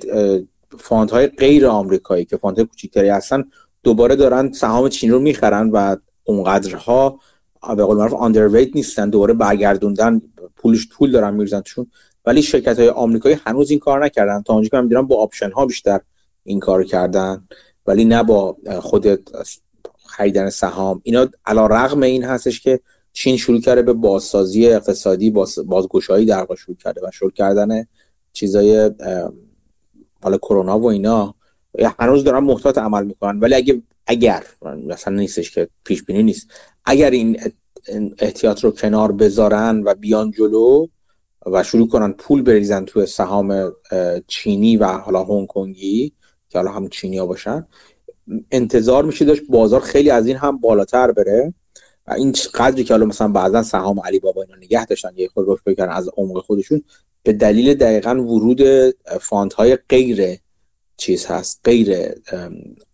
[0.78, 3.44] fund های غیر آمریکایی که fund کوچیکتری هستن
[3.84, 7.20] دوباره دارن سهام چینی رو می‌خرن و اونقدرها
[7.78, 9.10] به قول معروف underweight نیستن.
[9.10, 10.22] دوباره برگردوندن
[10.56, 11.88] پولش پول دارن میرزن توشون.
[12.26, 14.42] ولی شرکت های آمریکایی هنوز این کار نکردن.
[14.42, 16.00] تا اونجا که من دیدم با option ها بیشتر
[16.44, 17.48] این کار کردن.
[17.86, 19.30] ولی نه با خود
[20.06, 21.02] خریدن سهام.
[21.04, 22.80] اینا علا رغم این هستش که
[23.14, 27.88] چین شروع کرده به بازسازی اقتصادی باز، بازگشایی در شروع کرده و شروع کردن
[28.34, 28.92] چیزای
[30.24, 31.36] حالا کرونا و اینا.
[32.00, 33.40] هنوز دارن محتاط عمل می‌کنن.
[33.40, 34.44] ولی اگه اگر
[34.88, 36.48] مثلا نیستش که پیش بینی نیست.
[36.86, 37.40] اگر این
[38.20, 40.88] احتیاط رو کنار بذارن و بیان جلو
[41.46, 43.74] و شروع کنن پول بریزن توی سهام
[44.28, 46.14] چینی و حالا هنگ کنگی
[46.50, 47.68] که حالا هم چینی ها باشن.
[48.52, 51.54] انتظار میشه داشت بازار خیلی از این هم بالاتر بره
[52.08, 55.64] و این قدری که حالا مثلا بعضا سهام Alibaba اینا نگه داشتن یه خود رشد
[55.66, 56.84] بکردن از عمق خودشون
[57.24, 58.62] به دلیل دقیقا ورود
[59.22, 60.40] fund های غیر
[60.98, 62.12] چیز هست غیر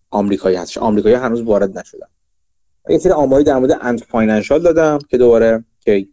[0.09, 2.07] آمریکایی هست آمریکایی هنوز وارد نشدن.
[2.89, 6.07] یه سری آماری در مورد Ant Financial دادم که دوباره که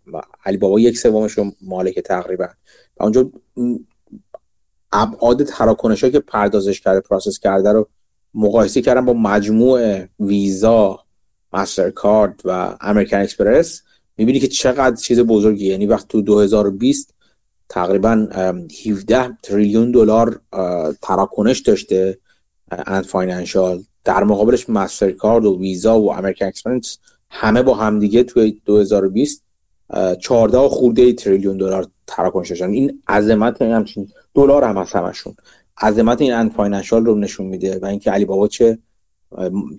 [0.45, 2.49] Alibaba یک سومش رو مالک تقریبا.
[2.97, 3.31] و اونجا
[4.93, 7.89] ابعاد تراکنش که پردازش کرده process کرده رو
[8.35, 11.05] مقایسه کردم با مجموع Visa
[11.53, 13.83] Mastercard و American Express.
[14.16, 17.15] می‌بینی که چقدر چیز بزرگی یعنی وقت تو 2020
[17.69, 18.28] تقریبا
[18.86, 20.40] 17 تریلیون دلار
[21.03, 22.19] تراکنش داشته
[22.70, 26.99] Ant Financial در مقابلش Mastercard و ویزا و American Express
[27.31, 29.43] همه با همدیگه توی 2020
[30.20, 35.35] 14 خورده تریلیون دلار تراکنش داشتن این عظمت همچین دلار هم هست همشون.
[35.81, 38.78] عظمت این Ant Financial رو نشون میده و اینکه Alibaba چه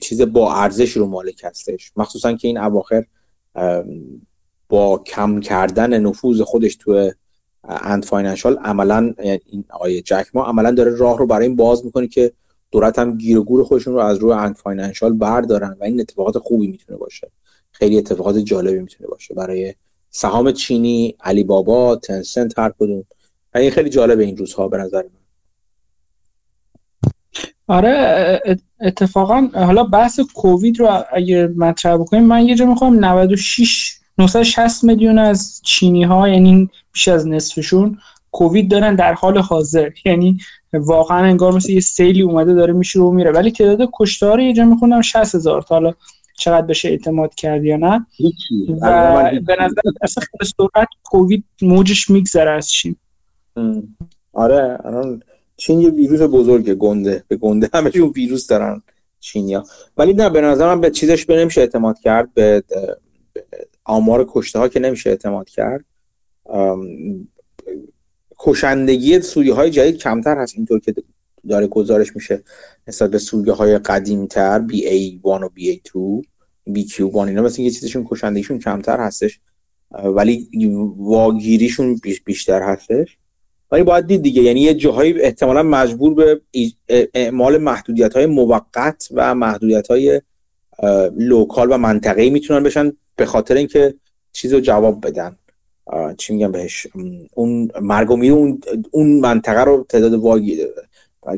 [0.02, 1.92] چیز با ارزش رو مالک هستش.
[1.96, 3.06] مخصوصا که این اواخر
[4.70, 7.12] با کم کردن نفوذ خودش تو
[7.64, 9.14] Ant Financial عملا
[9.46, 12.32] این آقای جک ما عملا داره راه رو برای این باز می‌کنه که
[12.72, 16.38] دولت هم گیر و گور خودشون رو از روی Ant Financial بردارن و این اتفاقات
[16.38, 17.32] خوبی می‌تونه باشه.
[17.72, 19.74] خیلی اتفاقات جالبی می‌تونه باشه برای
[20.10, 23.04] سهام چینی علی بابا تنسنت هر کدوم.
[23.56, 25.20] این خیلی جالبه این روزها به نظر من.
[27.68, 28.42] آره
[28.82, 35.20] اتفاقا حالا بحث کووید رو اگه مطرح بکنیم من یه جا می‌خوام 96 960 میلیون
[35.20, 37.98] از چینی ها یعنی بیش از نصفشون
[38.32, 39.90] کووید دارن در حال حاضر.
[40.06, 40.38] یعنی
[40.74, 43.32] واقعا انگار مثل یه سیلی اومده داره میشه رو میره.
[43.32, 45.76] ولی تعداد کشتار یه جا می‌خونم 60 هزار تا.
[45.76, 45.94] حالا
[46.40, 48.06] چقدر بشه اعتماد کرد یا نه.
[48.82, 52.96] و به نظر اصلا خیلی سرعت کووید موجش میگذره از چین.
[54.34, 55.24] آره الان
[55.58, 57.24] چین یه ویروس بزرگه گنده.
[57.28, 58.82] به گنده همشون ویروس دارن
[59.20, 59.64] چینیا.
[59.98, 62.64] ولی نه به نظرم به چیزش به نمیشه اعتماد کرد به
[63.84, 65.86] آمار کشته ها که نمیشه اعتماد کرد.
[68.40, 70.94] کشندگی سوریه های جدید کمتر هست اینطور که
[71.48, 72.44] داره گزارش میشه
[72.88, 76.22] نسبت به سوریه های قدیم تر BA1 و BA2
[76.70, 79.40] BQ1 اینا مثل یه چیزشون کشندگیشون کمتر هستش
[79.92, 80.50] ولی
[80.98, 83.18] واگیریشون بیشتر هستش.
[83.72, 86.42] ولی باید دید دیگه یعنی یه جاهایی احتمالا مجبور به
[87.14, 90.22] اعمال محدودیت های موقت و محدودیت های
[91.16, 93.94] لوکال و منطقه‌ای می‌تونن بشن به خاطر اینکه
[94.32, 95.36] چیز جواب بدن.
[96.18, 96.88] چی میگم بهش؟
[97.36, 98.62] اون مرگ اون
[98.92, 100.66] اون منطقه رو تعداد واگی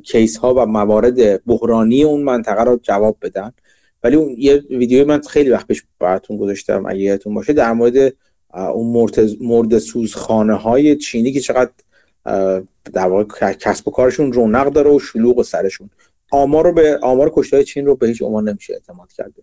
[0.03, 3.51] کیس ها و موارد بحرانی اون منطقه رو جواب بدن.
[4.03, 8.13] ولی اون یه ویدیو من خیلی وقت پیش براتون گذاشتم اگه یادتون باشه در مورد
[8.53, 11.71] اون مرد سوزخانه های چینی که چقدر
[12.93, 15.89] در واقع کسب و کارشون رونق داره و شلوغ و سرشون.
[16.31, 19.33] آمار رو به آمار کشته چین رو به هیچ عنوان نمیشه اعتماد کرد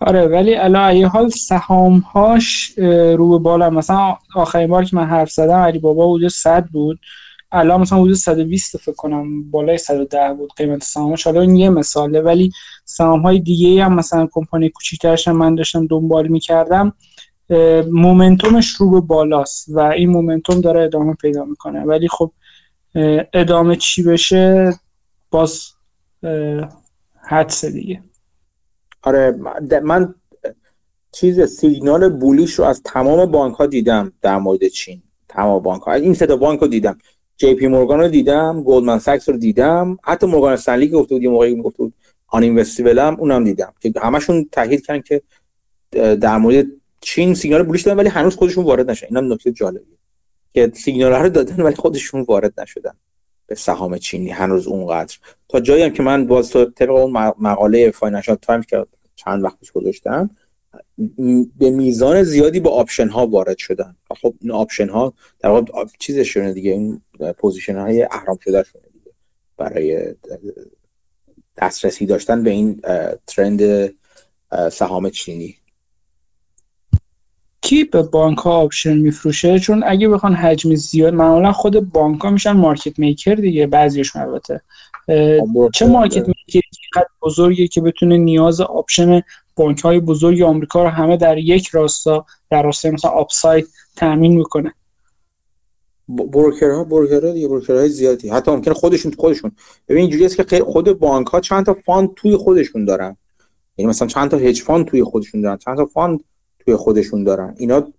[0.00, 2.72] آره ولی الان یه حال سهام هاش
[3.16, 6.98] رو به بالا مثلا آخرین بار که من حرف زدم علی بابا حدود 100 بود.
[7.52, 11.26] الان مثلا حدود 120 فکر کنم بالای 110 بود قیمت سهامش.
[11.26, 12.50] حالا این یه مثاله ولی
[12.84, 16.92] سهام های دیگه هم مثلا کمپانی کوچیک‌ترش من داشتم دنبال می‌کردم.
[17.92, 21.80] مومنتومش رو به بالاست و این مومنتوم داره ادامه پیدا می‌کنه.
[21.80, 22.32] ولی خب
[23.32, 24.72] ادامه چی بشه؟
[25.30, 25.60] باز
[27.28, 28.02] حدس دیگه.
[29.06, 29.38] آره
[29.82, 30.14] من
[31.12, 35.92] چیز سیگنال bullish رو از تمام بانک ها دیدم در مورد چین تمام بانک ها
[35.92, 36.98] این سه بانک رو دیدم.
[37.36, 41.28] JP Morgan رو دیدم Goldman Sachs رو دیدم حتی Morgan Stanley که گفته بود یه
[41.28, 41.94] موقعی گفته بود
[42.26, 45.22] uninvestable هم اونم دیدم که همشون تاکید کردن که
[46.16, 46.66] در مورد
[47.00, 49.16] چین سیگنال bullish دادن ولی هنوز خودشون وارد نشدن.
[49.16, 49.98] اینم نکته جالبیه
[50.54, 52.94] که سیگنال رو دادن ولی خودشون وارد نشدن
[53.46, 55.16] به سهام چینی هنوز اونقدر.
[55.48, 58.86] تا جایی هم که من باز طبق اون مقاله Financial Times که
[59.26, 60.30] چند وقت پیش گذاشتم
[61.58, 63.96] به میزان زیادی با option ها وارد شدن.
[64.20, 67.00] خب این option ها در واقع چیزشونه دیگه این
[67.38, 69.10] position های اهرم شده شونه دیگه.
[69.56, 70.14] برای
[71.56, 72.80] دسترسی داشتن به این
[73.26, 73.92] trend
[74.72, 75.54] سهام چینی.
[77.60, 82.30] کی به بانک ها option میفروشه؟ چون اگه بخوان حجم زیاد معمولا خود بانک ها
[82.30, 84.60] میشن market maker دیگه بعضیشون البته.
[85.74, 86.60] چه market maker
[87.22, 89.22] بزرگی که بتونه نیاز option
[89.56, 94.74] بانک های بزرگ آمریکا رو همه در یک راستا در راستای مثلا upside تامین می‌کنه.
[96.08, 98.28] broker ها broker ها دیگه broker های زیادی.
[98.28, 99.52] حتی ممکنه خودشون خودشون.
[99.88, 103.16] ببین اینجوری است که خود بانک ها چند تا fund توی خودشون دارن.
[103.76, 106.24] یعنی مثلا چند تا hedge fund توی خودشون دارن چند تا fund
[106.58, 107.54] توی خودشون دارن.
[107.58, 107.92] اینا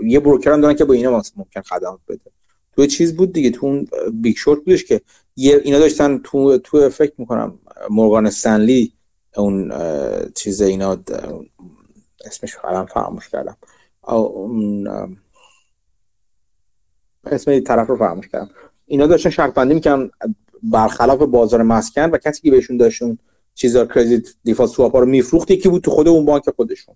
[0.00, 2.30] یه broker هم دارن که با اینا ممکن خدمات بده.
[2.72, 5.00] توی چیز بود دیگه تو اون Big Short بودش که
[5.36, 7.58] یه اینا داشتن تو تو فکر می‌کنم.
[7.90, 8.92] Morgan Stanley
[9.36, 9.72] اون
[10.34, 10.98] چیز اینا
[12.24, 13.56] اسمش الان فراموش کردم.
[14.02, 14.88] اون
[17.24, 18.50] اسم طرف رو فراموش کردم.
[18.86, 20.10] اینا داشتن شرط بندی می‌کنن
[20.62, 23.18] برخلاف بازار مسکن و کسی که بهشون داشتون
[23.54, 26.94] چیزا credit default swap رو میفروخت یکی بود تو خود اون بانک خودشون.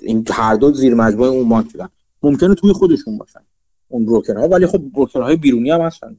[0.00, 1.88] این هر دو زیر مجموعه اون بانک بودن.
[2.22, 3.40] ممکنه توی خودشون باشن
[3.88, 6.16] اون broker ها ولی خب broker های بیرونی هم هستن.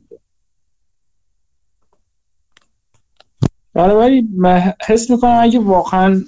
[3.74, 6.22] بله ولی من حس می‌کنم اگه واقعا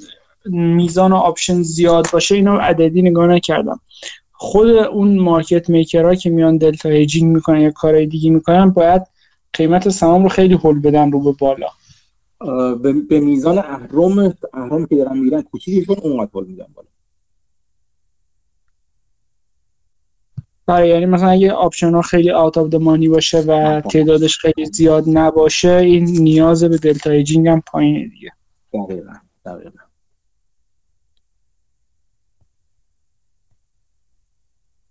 [0.46, 3.80] میزان option زیاد باشه اینو عددی نگاه نکردم.
[4.32, 9.02] خود اون market maker ها که میان delta hedging می‌کنن یا کارهای دیگه می‌کنن باید
[9.54, 11.68] قیمت سهام رو خیلی هول بدن رو به بالا.
[13.10, 16.88] به میزان اهرم اهرم که دارن میرن کوچیکشون اونقدر هول میدن بالا.
[20.66, 25.04] برای یعنی مثلا اگه option ها خیلی out of money باشه و تعدادش خیلی زیاد
[25.08, 28.32] نباشه این نیاز به delta hedging هم پایینه دیگه.
[28.74, 29.14] دقیقا
[29.46, 29.80] دقیقا.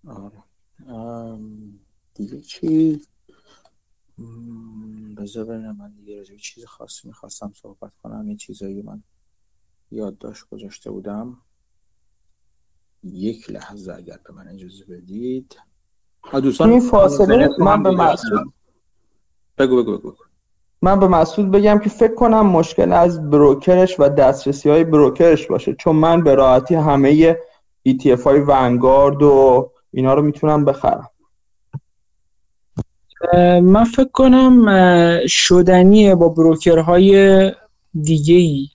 [0.09, 0.43] آره.
[2.15, 3.01] دیگه چی؟
[5.17, 8.29] بذار ببینم من دیگه راجع چیز خاصی می‌خواستم صحبت کنم.
[8.31, 9.03] یه چیزایی من
[9.91, 11.39] یادداشت گذاشته بودم.
[13.05, 15.57] یک لحظه اگر به من اجازه بدید.
[16.33, 18.53] دوستان این فاصله من به مسعود
[19.59, 20.15] بگو بگو بگو.
[20.83, 25.75] من به مسعود بگم که فکر کنم مشکل از بروکرش و دسترسی های بروکرش باشه
[25.75, 27.37] چون من به راحتی همه
[27.89, 31.11] ETF های Vanguard و اینا رو می‌تونم بخرم.
[33.63, 34.67] من فکر کنم
[35.27, 37.53] شدنیه با broker های
[38.03, 38.69] دیگه ای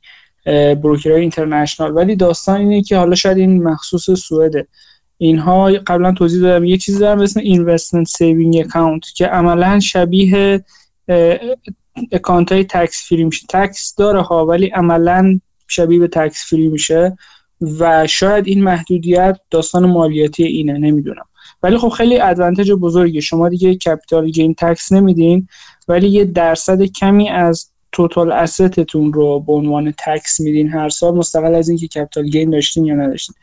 [0.81, 1.95] broker های international.
[1.95, 4.67] ولی داستان اینه که حالا شاید این مخصوص سوئده.
[5.17, 6.65] اینها قبلا توضیح دادم.
[6.65, 10.63] یه چیزی دارم اسم investment saving account که عملا شبیه
[12.11, 13.45] account های tax free میشه.
[13.49, 17.17] tax داره ها ولی عملا شبیه به tax free میشه.
[17.79, 21.25] و شاید این محدودیت داستان مالیاتی اینه نمی‌دونم.
[21.63, 25.47] ولی خب خیلی advantage بزرگی شما دیگه capital gain tax نمیدین
[25.87, 31.15] ولی یه درصد کمی از total asset تون رو به عنوان tax میدین هر سال
[31.15, 33.35] مستقل از اینکه capital gain داشتین یا نداشتین.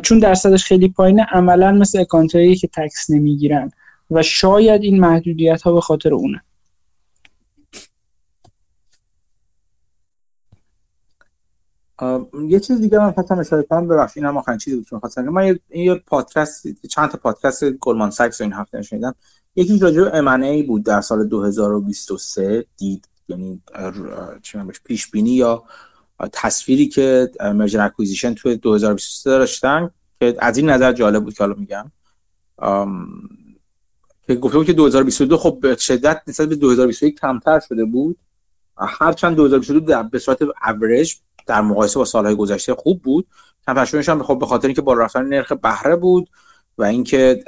[0.00, 3.70] چون درصدش خیلی پایینه عملا مثل account ایی که tax نمی‌گیرن
[4.10, 6.42] و شاید این محدودیت ها به خاطر اونه.
[12.48, 15.58] یه چیز دیگه من خواستم اشاره کنم ببخشید اینم آخرین چیزی بود که خواستم من
[15.70, 19.14] یه پادکست چند تا پادکست Goldman Sachs این هفته شنیدم
[19.56, 23.08] یکی راجع به ای بود در سال 2023 دید.
[23.28, 23.62] یعنی
[24.42, 25.64] چی پیش بینی یا
[26.32, 29.90] تصویری که merger acquisition توی 2023 داشتن
[30.20, 31.90] که از این نظر جالب بود که حالا میگم.
[34.26, 38.18] که گفته بود که 2022 خب به شدت نسبت به 2021 کمتر شده بود.
[38.78, 41.14] هرچند 2022 در به صورت اوریج
[41.46, 43.26] در مقایسه با سالهای گذشته خوب بود.
[43.66, 46.28] کمتر شدنش هم خب به خاطر اینکه بالا رفتن نرخ بهره بود.
[46.78, 47.44] و اینکه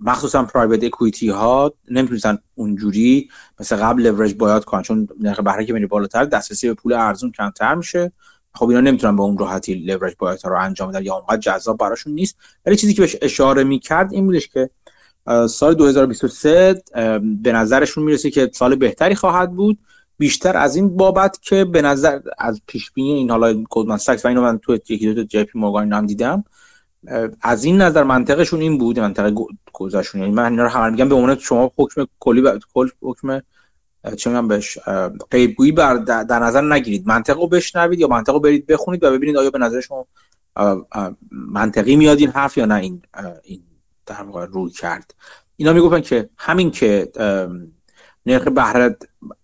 [0.00, 3.30] مخصوصا private equity ها نمی‌تونستن اونجوری
[3.60, 7.32] مثل قبل leverage buyout کنن چون نرخ بهره که میره بالاتر دسترسی به پول ارزون
[7.32, 8.12] کمتر میشه.
[8.54, 12.12] خب اینا نمی‌تونن به اون راحتی leverage buyout رو انجام بدن یا اونقدر جذاب براشون
[12.12, 12.36] نیست.
[12.66, 14.70] ولی چیزی که بهش اشاره می‌کرد این بودش که
[15.48, 16.82] سال 2023
[17.42, 19.78] به نظرشون می‌رسه که سال بهتری خواهد بود.
[20.18, 24.28] بیشتر از این بابت که به نظر از پیش بینی این حالا Goldman Sachs و
[24.28, 26.44] اینو من تو یکی دو تا JP Morgan هم دیدم
[27.42, 29.34] از این نظر منطقشون این بود منطقه
[29.72, 32.42] گذاشون یعنی من اینا رو همه میگم به عنوان شما حکم کلی
[32.74, 33.40] کل حکم
[34.16, 34.78] چه میگم بهش
[35.30, 37.06] غیبگویی بر در نظر نگیرید.
[37.06, 40.06] منطق رو بشنوید یا منطق رو برید بخونید و ببینید آیا به نظر شما
[41.30, 43.02] منطقی میاد این حرف یا نه این
[43.42, 43.62] این
[44.06, 45.14] در واقع روی کرد.
[45.56, 47.12] اینا می‌گفتن که همین که
[48.26, 48.96] نرخ بهره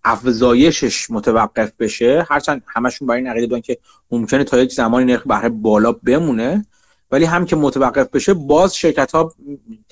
[0.04, 3.78] افزایشش متوقف بشه هرچند همشون برای این عقیده بودن که
[4.10, 6.66] ممکنه تا یک زمانی نرخ بهره بالا بمونه
[7.10, 9.34] ولی هم که متوقف بشه باز شرکت ها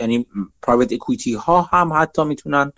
[0.00, 0.26] یعنی
[0.62, 2.72] پرایوت اکویتی ها هم حتی می‌تونن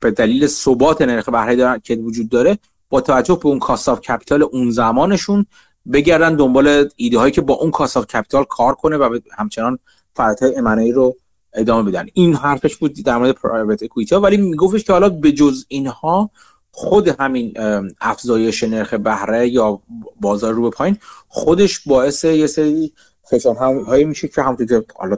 [0.00, 2.58] به دلیل ثبات نرخ بهره که وجود داره
[2.88, 5.46] با توجه به اون کاست کپیتال اون زمانشون
[5.92, 9.78] بگردن دنبال ایده هایی که با اون cost capital کار کنه و همچنان
[10.14, 11.16] فعالیت ای رو
[11.54, 12.06] ادامه بدن.
[12.14, 16.30] این حرفش بود در مورد private equity ها ولی میگفتش که حالا به جز اینها
[16.76, 17.54] خود همین
[18.00, 19.80] افزایش نرخ بهره یا
[20.20, 20.98] بازار رو به پایین
[21.28, 22.92] خودش باعث یه سری
[23.30, 25.16] فشار هایی میشه که همونطور که حالا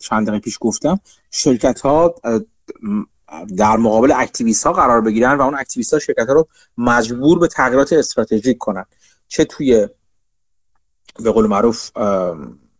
[0.00, 1.00] چند دقیقه پیش گفتم
[1.30, 2.14] شرکت ها
[3.56, 6.48] در مقابل activist ها قرار بگیرن و اون activist ها شرکت ها رو
[6.78, 8.84] مجبور به تغییرات استراتژیک کنن.
[9.28, 9.88] چه توی
[11.24, 11.90] به قول معروف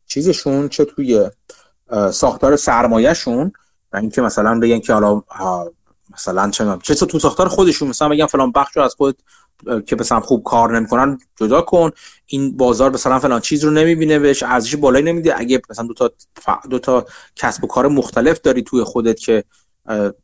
[0.07, 1.31] چیزشون چه توی
[2.13, 3.53] ساختار سرمایهشون
[3.93, 5.23] و اینکه مثلا بگن که حالا
[6.15, 9.19] مثلا چه چه تو ساختار خودشون مثلا بگن فلان بخش رو از خود
[9.87, 11.91] که مثلا خوب کار نمی‌کنن جدا کن.
[12.27, 15.39] این بازار مثلا فلان چیز رو نمی‌بینه بهش ارزش بالایی نمیده.
[15.39, 16.13] اگه مثلا دو تا
[16.71, 17.07] دو تا
[17.37, 19.45] کسب و کار مختلف داری توی خودت که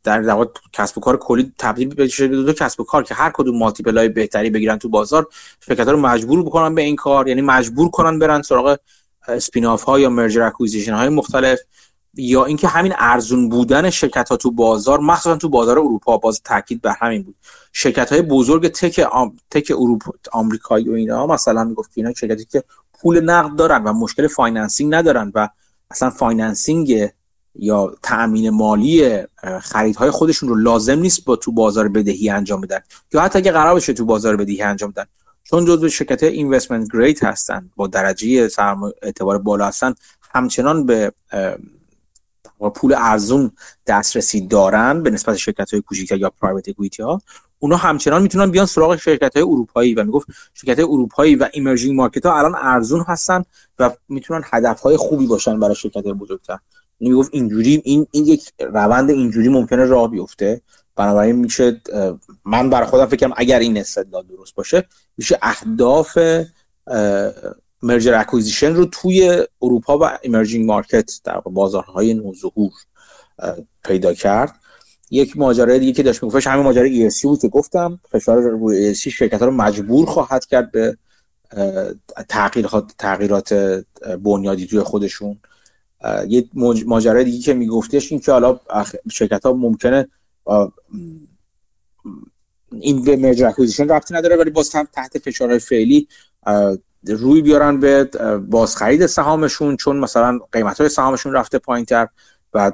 [0.03, 3.13] در واقع کسب و کار کلی تبدیل بشه به دو تا کسب و کار که
[3.15, 5.27] هر کدوم multiple های بهتری بگیرن تو بازار
[5.65, 7.27] شرکت ها رو مجبور بکنن به این کار.
[7.27, 8.77] یعنی مجبور کنن برن سراغ
[9.27, 11.59] spin ها یا merger acquisition های مختلف.
[12.17, 16.81] یا اینکه همین ارزون بودن شرکت ها تو بازار مخصوصا تو بازار اروپا باز تاکید
[16.81, 17.35] بر همین بود.
[17.73, 19.37] شرکت های بزرگ tech آم...
[19.51, 22.63] tech اروپا آمریکایی و اینا مثلا می‌گفت اینا شرکتی که
[22.99, 25.49] پول نقد دارن و مشکل financing ندارن و
[25.91, 27.09] اصلا financing
[27.55, 29.23] یا تأمین مالی
[29.61, 32.79] خریدهای خودشون رو لازم نیست با تو بازار بدهی انجام بدن.
[33.13, 35.05] یا حتی اگه قرار بشه تو بازار بدهی انجام بدن.
[35.43, 38.49] چون جزو شرکت investment grade هستن با درجه
[39.01, 39.95] اعتبار بالا هستن
[40.33, 41.11] همچنان به
[42.59, 43.51] پول ارزون
[43.87, 47.21] دسترسی دارن به نسبت شرکت های کوچیک یا private equity ها
[47.59, 51.95] اونا همچنان می‌تونن بیان سراغ شرکت های اروپایی و می‌گفت شرکت های اروپایی و emerging
[51.95, 53.43] market ها الان ارزون هستن
[53.79, 56.57] و می‌تونن هدف های خوبی باشن برای شرکت های بزرگتر.
[56.99, 60.61] یعنی می‌گفت اینجوری این این یک روند اینجوری ممکنه راه بیفته.
[60.95, 61.81] بنابراین میشه
[62.45, 64.87] من برای خودم فکرم اگر این استدلال درست باشه
[65.17, 66.17] میشه اهداف
[67.85, 72.71] merger acquisition رو توی اروپا و emerging market در بازارهای نوظهور
[73.83, 74.59] پیدا کرد.
[75.11, 78.97] یک ماجرای دیگه که داشت میگفتش همین ماجرای ESG بود که گفتم فشار روی ESG
[78.97, 80.97] شرکت ها رو مجبور خواهد کرد به
[82.29, 83.53] تغییرات تغییرات
[84.23, 85.39] بنیادی توی خودشون.
[86.27, 86.49] یه
[86.85, 88.59] ماجرای دیگه که میگفتش این که حالا
[89.11, 90.07] شرکت ها ممکنه
[92.71, 96.07] این به merger acquisition ربطی نداره ولی باز هم تحت فشارهای فعلی
[97.07, 98.03] روی بیارن به
[98.49, 102.07] بازخرید سهامشون چون مثلا قیمت های سهامشون رفته پایین تر
[102.53, 102.71] و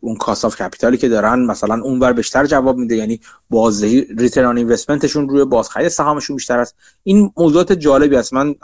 [0.00, 2.96] اون cost of capital ی که دارن مثلا اونور بیشتر جواب میده.
[2.96, 6.74] یعنی بازدهی return investment شون روی بازخرید سهامشون بیشتر است.
[7.02, 8.34] این موضوعات جالبی است.
[8.34, 8.54] من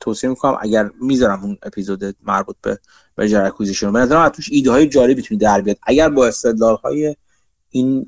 [0.00, 2.78] توصیه می‌کنم اگر می‌ذارم اون اپیزود مربوط به
[3.18, 5.76] merger acquisition به نظرم توش ایده های جالبی می‌تونید در بیاد.
[5.82, 7.16] اگر با استدلال های
[7.70, 8.06] این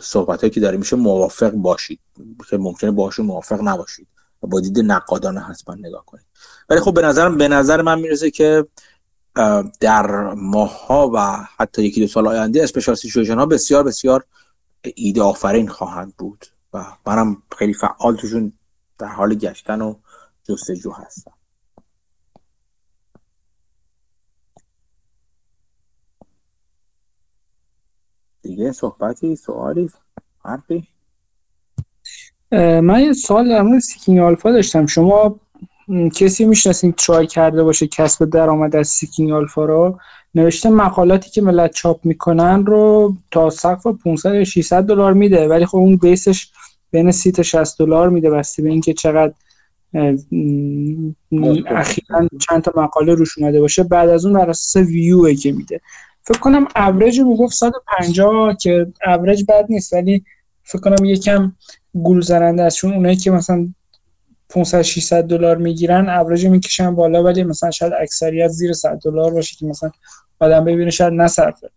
[0.00, 2.00] صحبت هایی که داره میشه موافق باشید
[2.50, 4.06] که ممکنه باشون موافق نباشید.
[4.40, 6.26] با دید نقادانه حتما نگاه کنید.
[6.68, 8.66] ولی خب به نظرم به نظر من می‌رسه که
[9.80, 11.18] در ماه‌ها و
[11.56, 14.24] حتی یکی دو سال آینده special situation ها بسیار بسیار
[14.94, 18.52] ایده آفرین خواهند بود و منم خیلی فعال توشون
[18.98, 19.94] در حال گشتن و
[20.44, 21.32] جستجو هستم.
[28.42, 29.90] دیگه صحبتی سوالی
[30.44, 30.88] حرفی؟
[32.52, 34.86] من یه سوال در مورد Seeking Alpha داشتم.
[34.86, 35.40] شما
[36.14, 39.98] کسی می‌شناسین try کرده باشه کسب درآمد از Seeking Alpha رو؟
[40.34, 45.66] نوشته مقالاتی که ملت چاپ می‌کنن رو تا سقف 500 یا 600 دلار میده ولی
[45.66, 46.48] خب اون base ش
[46.90, 48.30] بین 30 تا 60 دلار میده.
[48.30, 49.32] بسته به اینکه چقدر
[51.66, 55.80] اخیرا چند تا مقاله روش اومده باشه بعد از اون بر اساس ویو که میده.
[56.22, 60.24] فکر کنم اوریج می‌گفت 150 که اوریج بد نیست ولی
[60.62, 61.52] فکر کنم یکم
[62.02, 62.76] گول زننده است.
[62.76, 63.68] چون اونایی که مثلا
[64.48, 69.56] 500 600 دلار می‌گیرن اوریج می‌کشن بالا ولی مثلا شاید اکثریت زیر 100 دلار باشه
[69.56, 69.90] که مثلا
[70.40, 71.70] آدم ببینه شاید نصرفه.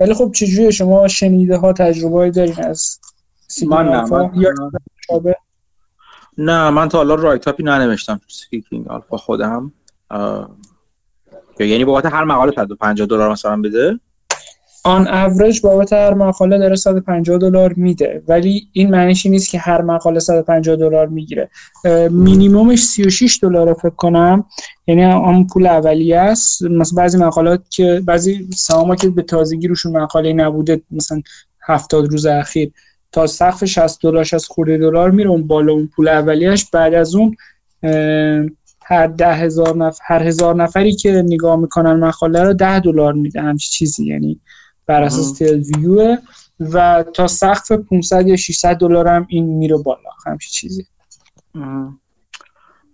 [0.00, 3.00] ولی خب چجوری شما شنیده ها تجربه دارین از
[3.66, 4.30] من نه من
[6.38, 9.72] نه من تا حالا write-up ی ننوشتم Seeking Alpha خودم.
[11.60, 14.00] یعنی بابت هر مقاله 150 دلار مثلا بده.
[14.84, 18.22] on average بابت هر مقاله داره 150 دلار میده.
[18.28, 21.50] ولی این معنیش نیست که هر مقاله 150 دلار می‌گیره.
[22.10, 24.44] مینیمومش 36 دلار فکر کنم.
[24.86, 26.62] یعنی اون پول اولیه است.
[26.62, 31.22] مثلا بعضی مقالات که بعضی سهاما که به تازگی روشون مقاله نبوده مثلا
[31.66, 32.70] 70 روز اخیر
[33.12, 36.70] تا سقف 60 دلار از خورده دلار میره اون بالا اون پول اولیه‌اش.
[36.70, 37.36] بعد از اون
[38.82, 43.40] هر ده هزار نفر هر هزار نفری که نگاه می‌کنن مقاله رو ده دلار میده.
[43.40, 44.06] همچی چیزی.
[44.06, 44.40] یعنی
[44.88, 46.16] بر اساس ویو
[46.60, 50.10] و تا سقف 500 یا 600 دلار هم این میره بالا.
[50.26, 50.86] همچی چیزی.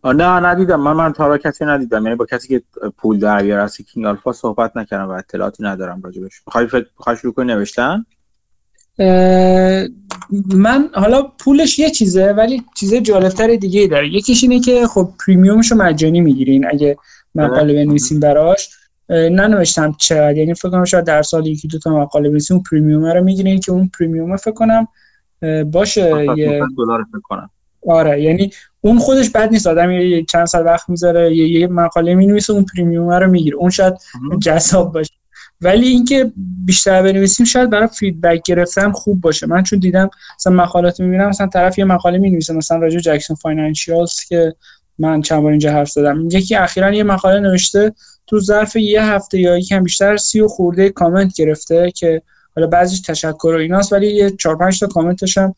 [0.04, 0.80] نه ندیدم.
[0.80, 2.04] من من تا کسی ندیدم.
[2.04, 2.62] یعنی با کسی که
[2.96, 6.66] پول در بیاره از Seeking Alpha صحبت نکردم و اطلاعاتی ندارم راجبش بخوای
[6.98, 8.04] بخوای شروع کنی نوشتن؟
[10.54, 14.08] من حالا پولش یه چیزه ولی چیز جالبتر دیگه ای داره.
[14.08, 16.66] یکیش اینه که خب premium ش رو مجانی می‌گیرین.
[16.66, 16.96] اگه
[17.34, 18.70] مقاله بنویسین براش.
[19.08, 20.36] ننوشتم چقدر.
[20.36, 23.60] یعنی فکر کنم شاید در سال یکی دو تا مقاله بنویسین اون premium رو می‌گیرین
[23.60, 24.88] که اون premium فکر کنم
[25.64, 27.50] باشه یه دلار فکر کنم.
[27.88, 28.50] آره یعنی
[28.80, 29.66] اون خودش بد نیست.
[29.66, 33.56] آدم یه چند سال وقت می‌ذاره یه, یه مقاله می‌نویسه اون premium رو می‌گیره.
[33.56, 33.94] اون شاید
[34.42, 35.14] جذاب باشه.
[35.60, 36.32] ولی اینکه
[36.64, 39.46] بیشتر بنویسیم شاید برای feedback گرفتن خوب باشه.
[39.46, 44.20] من چون دیدم مثلا مقالات می‌بینم مثلا طرف یه مقاله می‌نویسه مثلا راجع Jackson Financials
[44.28, 44.54] که
[44.98, 46.28] من چند بار اینجا حرف زدم.
[46.32, 47.92] یکی اخیرا یه مقاله نوشته
[48.26, 52.22] تو ظرف یه هفته یا یکم بیشتر سی و خورده کامنت گرفته که
[52.56, 55.54] حالا بعضیش تشکر و ایناست ولی یه چهار پنج تا کامنتش هم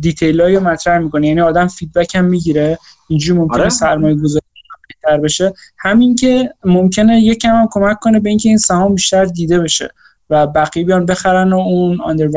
[0.00, 1.28] detail ای مطرح می‌کنه.
[1.28, 2.78] یعنی آدم feedback هم می‌گیره.
[3.08, 3.68] اینجوری ممکنه آره.
[3.68, 4.44] سرمایه گذاری
[4.88, 5.52] بهتر بشه.
[5.78, 9.90] همین که ممکنه یکم هم کمک کنه به اینکه این سهام بیشتر دیده بشه
[10.30, 12.28] و بقیه بیان بخرن و اون under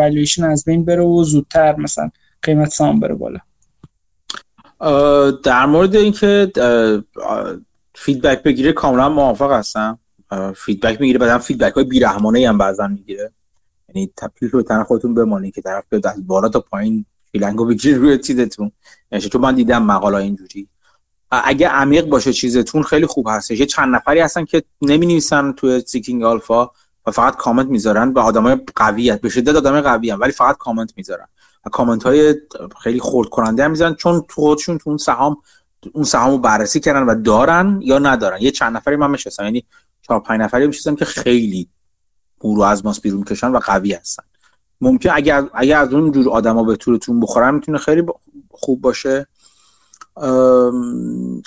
[0.44, 2.10] از بین بره و زودتر مثلا
[2.42, 3.40] قیمت سهام بره بالا.
[5.44, 6.52] در مورد اینکه
[7.96, 10.00] feedback بگیره کاملا موافق هستم.
[10.56, 13.32] فیدبک می‌گیره بعدم فیدبک های بیرحمانه هم بعضا می‌گیره.
[13.90, 17.98] یعنی تپیل رو تن خودتون بمانی که طرف به از بالا تا پایین فیلنگو بگیره
[17.98, 18.72] روی چیزتون.
[19.12, 20.68] یعنی تو من دیدم مقاله اینجوری.
[21.32, 23.60] اگه عمیق باشه چیزتون خیلی خوب هستش.
[23.60, 26.70] یه چند نفری هستن که نمی نویسن توی سیکینگ آلفا
[27.06, 31.28] و فقط کامنت می‌ذارن به آدمای قویت به شدت آدمای قوی ولی فقط کامنت می‌ذارن.
[31.66, 32.36] و کامنت های
[32.84, 35.38] خیلی خورد کننده هم می‌ذارن چون تو خودشون تو اون سهام
[35.94, 38.42] اون سهامو بررسی کردن و دارن یا ندارن.
[38.42, 39.66] یه چند نفری من میشستم یعنی
[40.02, 41.70] چهار پنج نفری میشستم که خیلی
[42.42, 44.24] رو از ماس بیرون کشن و قوی هستن.
[44.82, 48.04] ممکن اگر اگر از اون جور آدما به طورتون بخورن می‌تونه خیلی
[48.52, 49.28] خوب باشه.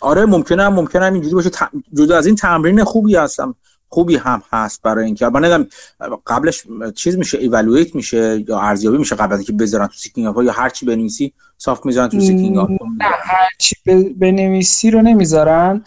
[0.03, 1.51] آره ممکنه ممکنه اینجوری باشه.
[1.95, 3.55] جدا از این تمرین خوبی هستم.
[3.95, 5.67] خوبی هم هست برای اینکه من
[6.27, 6.65] قبلش
[6.95, 10.69] چیز میشه ایوالویت میشه یا ارزیابی میشه قبل از اینکه بذارن تو سیکینگ یا هر
[10.69, 12.69] چی بنویسی صاف می‌ذارن تو Seeking نه
[13.01, 13.77] هر چی
[14.19, 15.85] بنویسی رو نمی‌ذارن.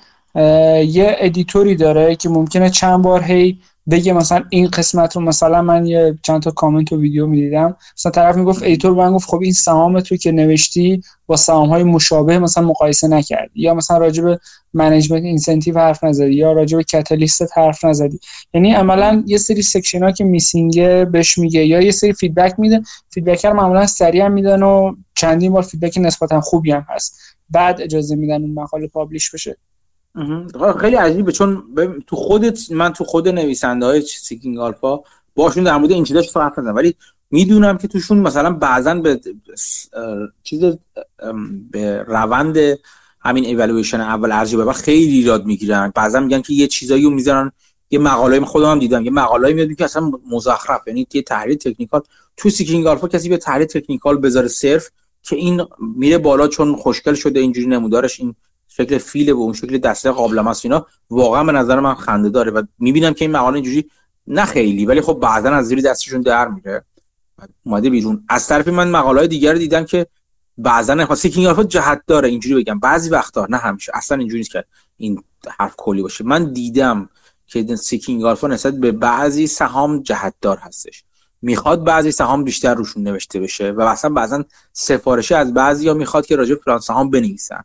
[0.86, 3.60] یه editor ی داره که ممکنه چند بار هی
[3.92, 7.76] بگه مثلا این قسمت رو مثلا من یه چند تا کامنت و ویدیو می‌دیدم.
[7.98, 11.70] مثلا طرف می‌گفت editor به من گفت خب این سهام تو که نوشتی با سهام
[11.70, 13.62] های مشابه مثلا مقایسه نکردی.
[13.62, 14.40] یا مثلا راجع به
[14.74, 18.20] management incentive حرف نزدی یا راجع به کاتالیست حرف نزدی.
[18.54, 22.60] یعنی عملا یه سری section ها که missing ه بهش میگه یا یه سری feedback
[22.60, 22.82] میده.
[23.10, 27.20] feedback ها معمولا سریع میدن و چندین بار feedback نسبتا خوبی هم هست.
[27.50, 29.58] بعد اجازه میدن اون مقاله publish بشه.
[30.80, 31.64] خیلی عجیبه چون
[32.08, 35.00] تو خودت من تو خود نویسنده های Seeking Alpha
[35.36, 36.76] باشون در مورد این چیزا حرف نزدم.
[36.76, 36.96] ولی
[37.32, 39.20] می‌دونم که توشون مثلا بعضا به
[40.44, 40.64] چیز
[41.72, 42.58] به روند
[43.20, 45.92] همین ایوالویشن اول ارزیابی و خیلی ایراد می‌گیرن.
[45.96, 47.52] بعضا میگن که یه چیزایی رو می‌ذارن
[47.90, 52.02] یه مقاله خودم هم دیدم یه مقاله میاد که اصلا مزخرف یعنی یه تحلیل technical.
[52.38, 54.90] تو Seeking Alpha کسی یه تحلیل technical بذاره صرف
[55.24, 55.62] که این
[55.96, 58.36] میره بالا چون خوشگل شده اینجوری نمودارش این
[58.78, 62.64] شکل فیل و اون شکل دسته قابلمه‌س اینا واقعا به نظر من خنده داره و
[62.80, 63.90] می‌بینم که این مقاله اینجوری
[64.28, 66.84] نه خیلی ولی خب بعدا از زیر دستشون در میره.
[67.64, 68.24] اومده بیرون.
[68.30, 70.08] از طرف من مقاله دیگر دیدم که
[70.58, 72.80] بعضا Seeking Alpha جهت داره اینجوری بگم.
[72.80, 74.64] بعضی وقتا نه همیشه اصلا اینجوری نیست که
[74.98, 75.24] این
[75.60, 76.24] حرف کلی باشه.
[76.24, 77.10] من دیدم
[77.48, 81.04] که سیکینگ آلفا نسبت به بعضی سهام جهت دار هستش.
[81.42, 86.26] می‌خواد بعضی سهام بیشتر روشون نوشته بشه و اصلا بعضا سفارشی از بعضی یا می‌خواد
[86.26, 87.64] که راجع به سهام بنویسن.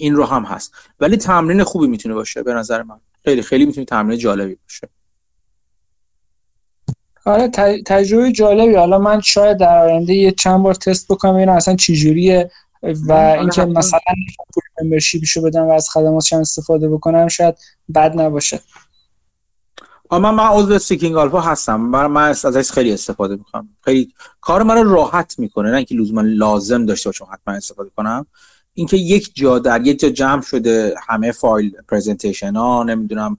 [0.00, 0.74] این رو هم هست.
[1.00, 3.00] ولی تمرین خوبی می‌تونه باشه به نظر من.
[3.24, 4.88] خیلی خیلی می‌تونه تمرین جالبی باشه.
[7.24, 7.48] آره
[7.86, 8.74] تجربه جالبی.
[8.74, 12.50] حالا من شاید در آینده یه چند بار تست بکنم ببینم اصلا چی جوریه
[12.82, 14.00] و اینکه مثلا
[14.54, 17.54] پول membership شو بدم و از خدماتش استفاده بکنم شاید
[17.94, 18.60] بد نباشه.
[20.10, 21.80] من من عضو Seeking Alpha هستم.
[21.80, 23.68] من, من ازش خیلی استفاده می‌کنم.
[23.84, 25.70] خیلی کار من رو راحت می‌کنه.
[25.70, 28.26] نه اینکه لزوما لازم داشته باشم حتما استفاده کنم.
[28.78, 33.38] اینکه یک جا در یک جا جمع شده همه فایل presentation ها نمی‌دونم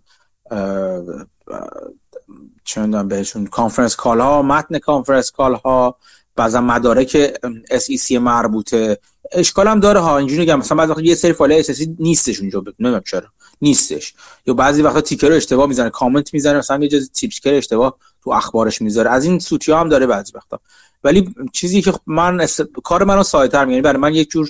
[2.78, 5.96] می‌دونم بهشون conference call ها متن conference call ها
[6.36, 7.34] بعضا مدارک
[7.72, 9.00] SEC مربوطه.
[9.32, 12.64] اشکال هم داره ها اینجوری میگم مثلا بعضی وقت یه سری فایل SEC نیستش اونجا
[12.80, 13.28] نمی‌دونم چرا
[13.62, 14.14] نیستش.
[14.46, 18.82] یا بعضی وقتا ticker اشتباه می‌زنه کامنت می‌زنه مثلا یه جز ticker اشتباه تو اخبارش
[18.82, 19.10] می‌ذاره.
[19.10, 20.60] از این سوتی هم داره بعضی وقتا.
[21.04, 22.62] ولی چیزی که من است...
[22.84, 24.50] کار منو ساده‌تر میگه برای من یک جور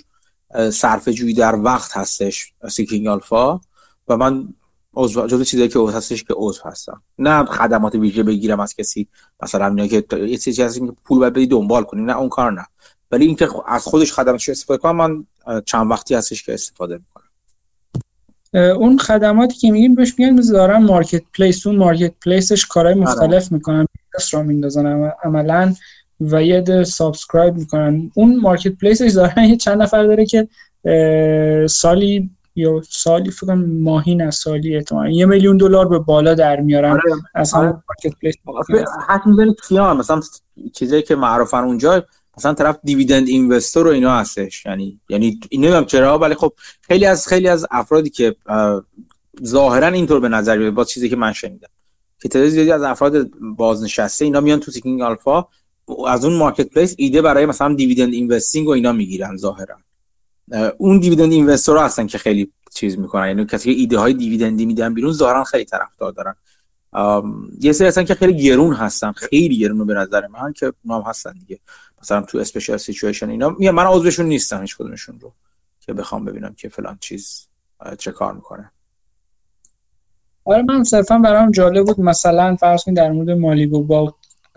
[0.71, 3.59] صرفه جویی در وقت هستش Seeking Alpha
[4.07, 4.47] و من
[4.93, 7.01] عضو جزو چیزایی که هستش که عضو هستم.
[7.19, 9.07] نه خدمات ویژه بگیرم از کسی
[9.43, 12.01] مثلا اینا که یه چیزی هست که پول باید بدی دنبال کنی.
[12.01, 12.65] نه اون کار نه.
[13.11, 15.25] ولی اینکه از خودش خدماتش استفاده کنم من
[15.65, 17.25] چند وقتی هستش که استفاده می‌کنم.
[18.53, 23.03] اون خدماتی که میگیم بهش میگن دارن marketplace اون marketplace ش کارهای آره.
[23.03, 23.85] مختلف می‌کنن.
[24.33, 25.11] را میندازن.
[25.23, 25.75] عملا
[26.21, 30.47] و یه عده subscribe می‌کنن اون marketplace ش دارن یه چند نفر داره که
[31.67, 36.91] سالی یا سالی فکر ماهی نه سالی احتمالاً یه میلیون دلار به بالا در میارن
[36.91, 37.03] آره.
[37.35, 37.67] از آره.
[37.67, 38.35] marketplace
[39.07, 39.29] حتی
[39.67, 40.21] کیان مثلا
[40.73, 42.05] چیزایی که معروفن اونجا
[42.37, 47.27] مثلا طرف dividend investor و اینا هستش یعنی یعنی نمی‌دونم چرا ولی خب خیلی از
[47.27, 48.35] خیلی از افرادی که
[49.45, 51.69] ظاهرا اینطور به نظر میاد با چیزی که من شنیدم
[52.21, 55.47] که تعداد زیادی از افراد بازنشسته اینا میان تو Seeking Alpha
[56.07, 59.75] از اون marketplace ایده برای مثلا dividend investing و اینا می‌گیرن ظاهرا.
[60.77, 63.27] اون dividend investor هستن که خیلی چیز می‌کنن.
[63.27, 66.35] یعنی کسی که ایده های dividend ی میدن بیرون ظاهرا خیلی طرفدار دارن.
[67.59, 69.11] یه سری هستن که خیلی گرون هستن.
[69.11, 71.59] خیلی گرون به نظر من که اونام هستن دیگه.
[72.01, 73.49] مثلا تو اسپیشال سیچویشن اینا.
[73.49, 75.33] من عضوشون نیستم هیچ کدومشون رو
[75.79, 77.47] که بخوام ببینم که فلان چیز
[77.97, 78.71] چه کار می‌کنه.
[80.45, 81.99] آره من صرفا برام جالب بود.
[81.99, 83.83] مثلا فرض کنید در مورد مالیگو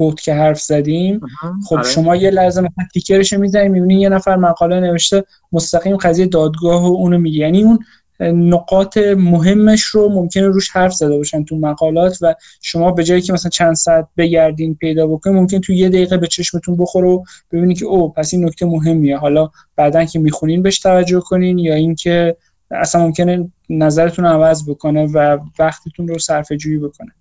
[0.03, 1.21] بوت که حرف زدیم
[1.69, 1.89] خب آره.
[1.89, 6.95] شما یه لحظه مثلا تیکرش می‌زنید می‌بینید یه نفر مقاله نوشته مستقیم قضیه دادگاه و
[6.95, 7.39] اونو میگه.
[7.39, 7.79] یعنی اون
[8.21, 13.33] نقاط مهمش رو ممکنه روش حرف زده باشن تو مقالات و شما به جایی که
[13.33, 17.79] مثلا چند ساعت بگردین پیدا بکنید ممکن تو یه دقیقه به چشمتون بخوره و ببینید
[17.79, 19.19] که او پس این نکته مهمیه.
[19.19, 22.37] حالا بعدا که می‌خونین بهش توجه کنین یا اینکه
[22.71, 27.13] اصلا ممکنه نظرتون عوض بکنه و وقتتون رو صرفه جویی بکنه.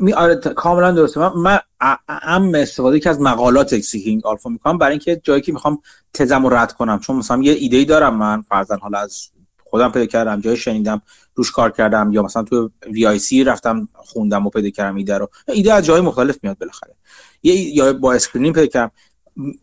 [0.00, 1.20] می آره کاملا درسته.
[1.20, 1.58] من, من
[2.08, 5.78] ام استفاده که از مقالات سیکینگ آلفا می‌کنم برای اینکه جایی که می‌خوام
[6.14, 6.98] تزم رو رد کنم.
[6.98, 9.30] چون مثلا یه ایده ای دارم من فرضاً حالا از
[9.64, 11.02] خودم پیدا کردم جای شنیدم
[11.34, 15.28] روش کار کردم یا مثلا تو VIC رفتم خوندم و پیدا کردم ایده رو.
[15.48, 16.94] ایده از جای مختلف میاد بالاخره.
[17.42, 18.90] یه یا با screening پیدا کردم.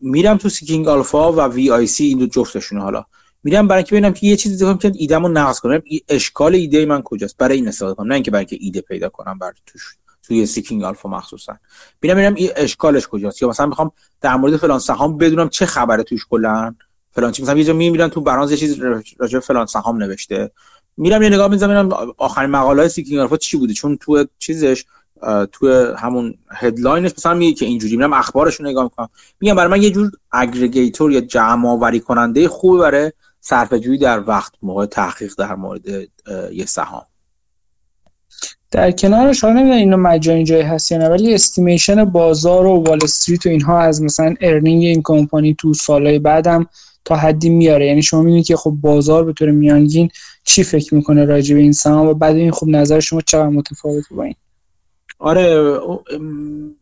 [0.00, 3.04] میرم تو Seeking Alpha و VIC این دو جفتشون حالا.
[3.46, 5.82] میرم برای اینکه ببینم که یه چیزی دیگه که ایدهمو نقض کنم.
[6.08, 8.06] اشکال ایده من کجاست؟ برای این استفاده کنم.
[8.06, 9.82] نه اینکه برای اینکه ایده پیدا کنم بر توش
[10.22, 11.56] توی Seeking Alpha مخصوصا.
[12.02, 13.42] ببینم ببینم این اشکالش کجاست.
[13.42, 13.90] یا مثلا می‌خوام
[14.20, 16.74] در مورد فلان سهام بدونم چه خبره توش کلا.
[17.10, 18.80] فلان چی مثلا یه جا میرن تو برنامه یه چیز
[19.18, 20.50] راجع فلان سهام نوشته.
[20.96, 24.84] میرم یه نگاه می‌زنم آخرین مقاله های Seeking Alpha چی بوده؟ چون تو چیزش
[25.52, 27.96] تو همون headline ش مثلا میگه که اینجوری.
[27.96, 29.08] میرم اخبارش رو نگاه می‌کنم.
[29.40, 33.12] میگم برای من یه جور aggregator یا جمع آوری کننده خوب برای
[33.48, 35.86] صرفه در وقت موقع تحقیق در مورد
[36.52, 37.02] یه سهام.
[38.70, 42.98] در کنارش حالا نمی‌دونم اینو مجانی جایی هست یا نه ولی estimation بازار و وال
[43.04, 46.66] استریت و اینها از مثلا earning این کمپانی تو سالهای بعدم
[47.04, 47.86] تا حدی میاره.
[47.86, 50.10] یعنی شما می‌بینید که خب بازار به طور میانگین
[50.44, 54.14] چی فکر می‌کنه راجع به این سهام و بعد این خب نظر شما چقدر متفاوته
[54.14, 54.34] با این؟
[55.18, 55.80] آره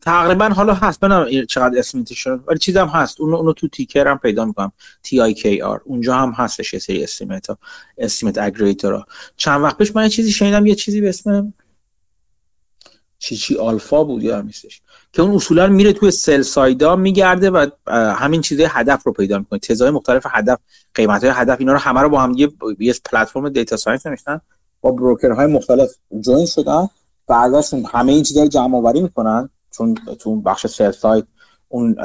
[0.01, 3.21] تقریبا حالا هست من چقدر اسمیتی شد ولی چیزم هست.
[3.21, 4.73] اونو, اونو تو TIKR هم پیدا می‌کنم.
[5.03, 7.59] TIKR اونجا هم هستش یه سری estimate ها
[7.99, 9.05] estimate aggregator
[9.37, 11.55] چند وقت پیش من یه چیزی شنیدم یه چیزی به اسم
[13.19, 14.83] چی چی آلفا بود یا نیستش
[15.13, 19.39] که اون اصولا میره توی sell side ا میگرده و همین چیزای هدف رو پیدا
[19.39, 19.59] می‌کنه.
[19.59, 20.59] تزای مختلف هدف
[20.95, 22.35] قیمت های هدف اینا رو همه رو با هم
[22.79, 24.41] یه پلتفرم data science نمیشن
[24.81, 25.91] با broker های مختلف
[26.21, 26.89] join شدن.
[27.29, 29.49] و ازشون همه این چیزا رو جمع آوری می‌کنن.
[29.71, 31.25] چون تو بخش sell side
[31.69, 31.97] اون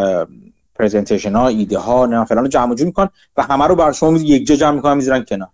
[0.76, 4.48] presentation ها ایده ها نه فلان جمع جور می‌کنن و همه رو بر شما یک
[4.48, 5.50] جا جمع می‌کنن می‌ذارن کنار.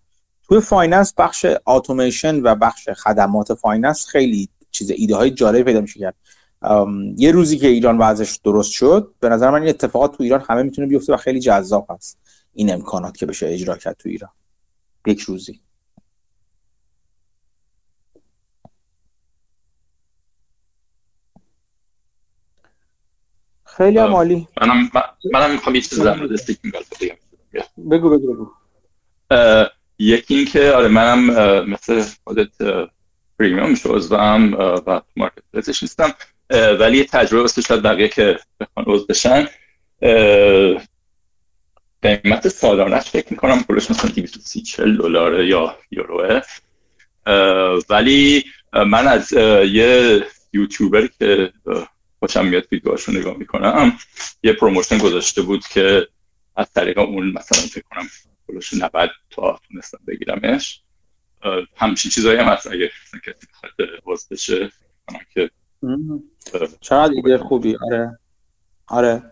[0.48, 6.00] توی finance بخش اتوماسیون و بخش خدمات finance خیلی چیز ایده های جالب پیدا میشه
[6.00, 6.16] کرد.
[7.18, 10.64] یه روزی که ایران وضعش درست شد به نظر من این اتفاقات تو ایران همه
[10.64, 12.18] می‌تونه بیفته و خیلی جذاب هست.
[12.54, 14.32] این امکانات که بشه اجرا کرد تو ایران.
[15.08, 15.62] یک روزی.
[23.78, 24.48] خیلی هم عالی.
[24.62, 24.92] منم
[25.34, 27.16] منم می‌خوام یه چیز در مورد Seeking بگم
[27.92, 28.34] بگو بگو.
[28.34, 28.52] بگو
[30.00, 31.20] یکی اینکه آره منم
[31.70, 32.52] مثل خودت
[33.40, 34.54] premium شم
[34.88, 36.14] و marketplace ش نیستم
[36.80, 39.48] ولی یه تجربه واسه شاید بقیه که بخوان عضو بشن.
[42.02, 46.42] قیمت سالانش فکر می‌کنم پولش مثلا 230 40 دلار یا یوروه.
[47.90, 50.24] ولی من از یه
[50.54, 51.54] یوتیوبر که
[52.26, 53.94] خوشم میاد ویدیوهاشو نگاه می‌کنم.
[54.44, 56.08] یه پروموشن گذاشته بود که
[56.56, 58.08] از طریق اون مثلا فکر کنم
[58.48, 60.82] پولش 90 تا تونستم بگیرمش.
[61.76, 62.92] همچین چیزایی هم هست اگه
[63.26, 63.72] کسی بخواد
[64.04, 64.72] باز بشه.
[65.34, 65.50] که
[66.82, 68.20] چقدر ایده خوبی؟ آره.
[68.88, 69.24] آره.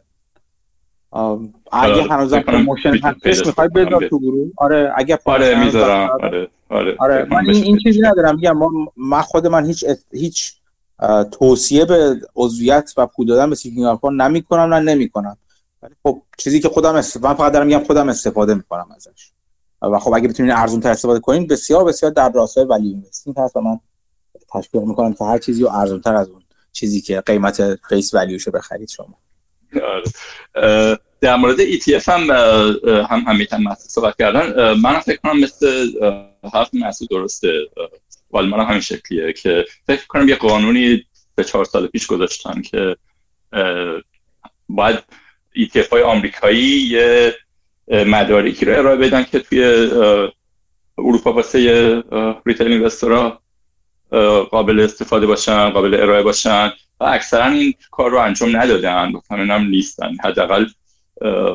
[1.72, 6.10] اگه هنوز پروموشن هستش می‌خوای بذار تو گروه؟ آره اگه آره می‌ذارم.
[6.10, 8.36] آره آره آره من این چیزی ندارم.
[8.36, 8.57] میگم
[8.98, 10.53] من خود من هیچ هیچ
[11.32, 15.38] توصیه به عضویت و پول دادن به Seeking Alpha نمی کنم نه نمی کنم
[15.82, 19.32] ولی خب چیزی که خودم استفاده من فقط دارم میگم خودم استفاده می‌کنم ازش.
[19.82, 23.56] و خب اگه بتونین ارزون تر استفاده کنین بسیار بسیار در راستای ولی investing هست
[23.56, 23.80] و من
[24.53, 28.37] تشویق می‌کنم که هر چیزی رو ارزون تر از اون چیزی که قیمت face value
[28.37, 29.18] شو بخرید شما.
[29.76, 30.99] آره.
[31.22, 32.32] در مورد ETF هم
[33.10, 34.74] هم همینطور مخصوص صحبت کردن.
[34.74, 35.91] من فکر کنم مثل
[36.53, 37.53] حرف محسوس درسته.
[38.34, 41.05] ولی من همین شکلیه که فکر کنم یه قانونی
[41.35, 42.95] به چهار سال پیش گذاشتن که
[44.69, 44.99] باید
[45.57, 47.35] ETF های آمریکایی یه
[47.88, 49.64] مدارکی رو ارائه بدن که توی
[50.97, 52.03] اروپا واسه
[52.45, 53.41] ریتیل اینوستورها
[54.51, 59.68] قابل استفاده باشن قابل ارائه باشن و اکثرا این کار رو انجام ندادن و هم
[59.68, 60.15] نیستن.
[60.23, 60.65] حداقل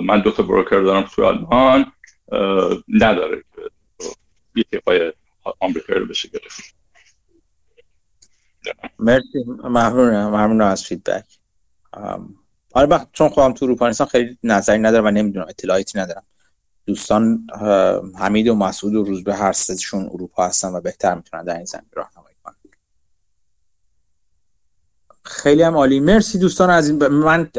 [0.02, 1.92] من دو تا بروکر دارم توی آلمان
[2.88, 3.44] نداره
[4.70, 5.12] که های
[5.60, 6.74] آمریکایی رو بشه گرفت.
[8.98, 9.44] مرسی.
[9.46, 11.38] ممنون ممنون از فیدبک
[12.72, 16.24] آره چون خودم تو اروپا نیستم خیلی نظری ندارم و نمی‌دونم اطلاعاتی ندارم.
[16.86, 17.46] دوستان
[18.18, 21.64] حمید و مسعود و روز به هر سهشون اروپا هستن و بهتر می‌تونن در این
[21.64, 22.54] زمین راهنمایی کنن.
[25.22, 26.00] خیلی هم عالی.
[26.00, 27.50] مرسی دوستان از این من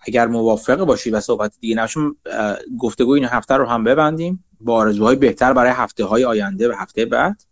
[0.00, 2.16] اگر موافقه باشی و صحبت دیگه نشون
[2.78, 4.44] گفتگو این هفته رو هم ببندیم.
[4.60, 7.42] با آرزوهای بهتر برای هفته های آینده و هفته بعد.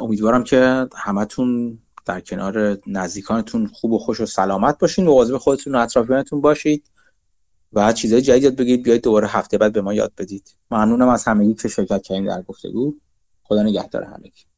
[0.00, 5.74] امیدوارم که همتون در کنار نزدیکانتون خوب و خوش و سلامت باشین و واظب خودتون
[5.74, 6.90] و اطرافیانتون باشید
[7.72, 10.56] و چیزای جدید یاد بگیرید بیاید دوباره هفته بعد به ما یاد بدید.
[10.70, 12.94] ممنونم از همگی که شرکت کردین در گفتگو.
[13.42, 14.49] خدا نگهدار همگی.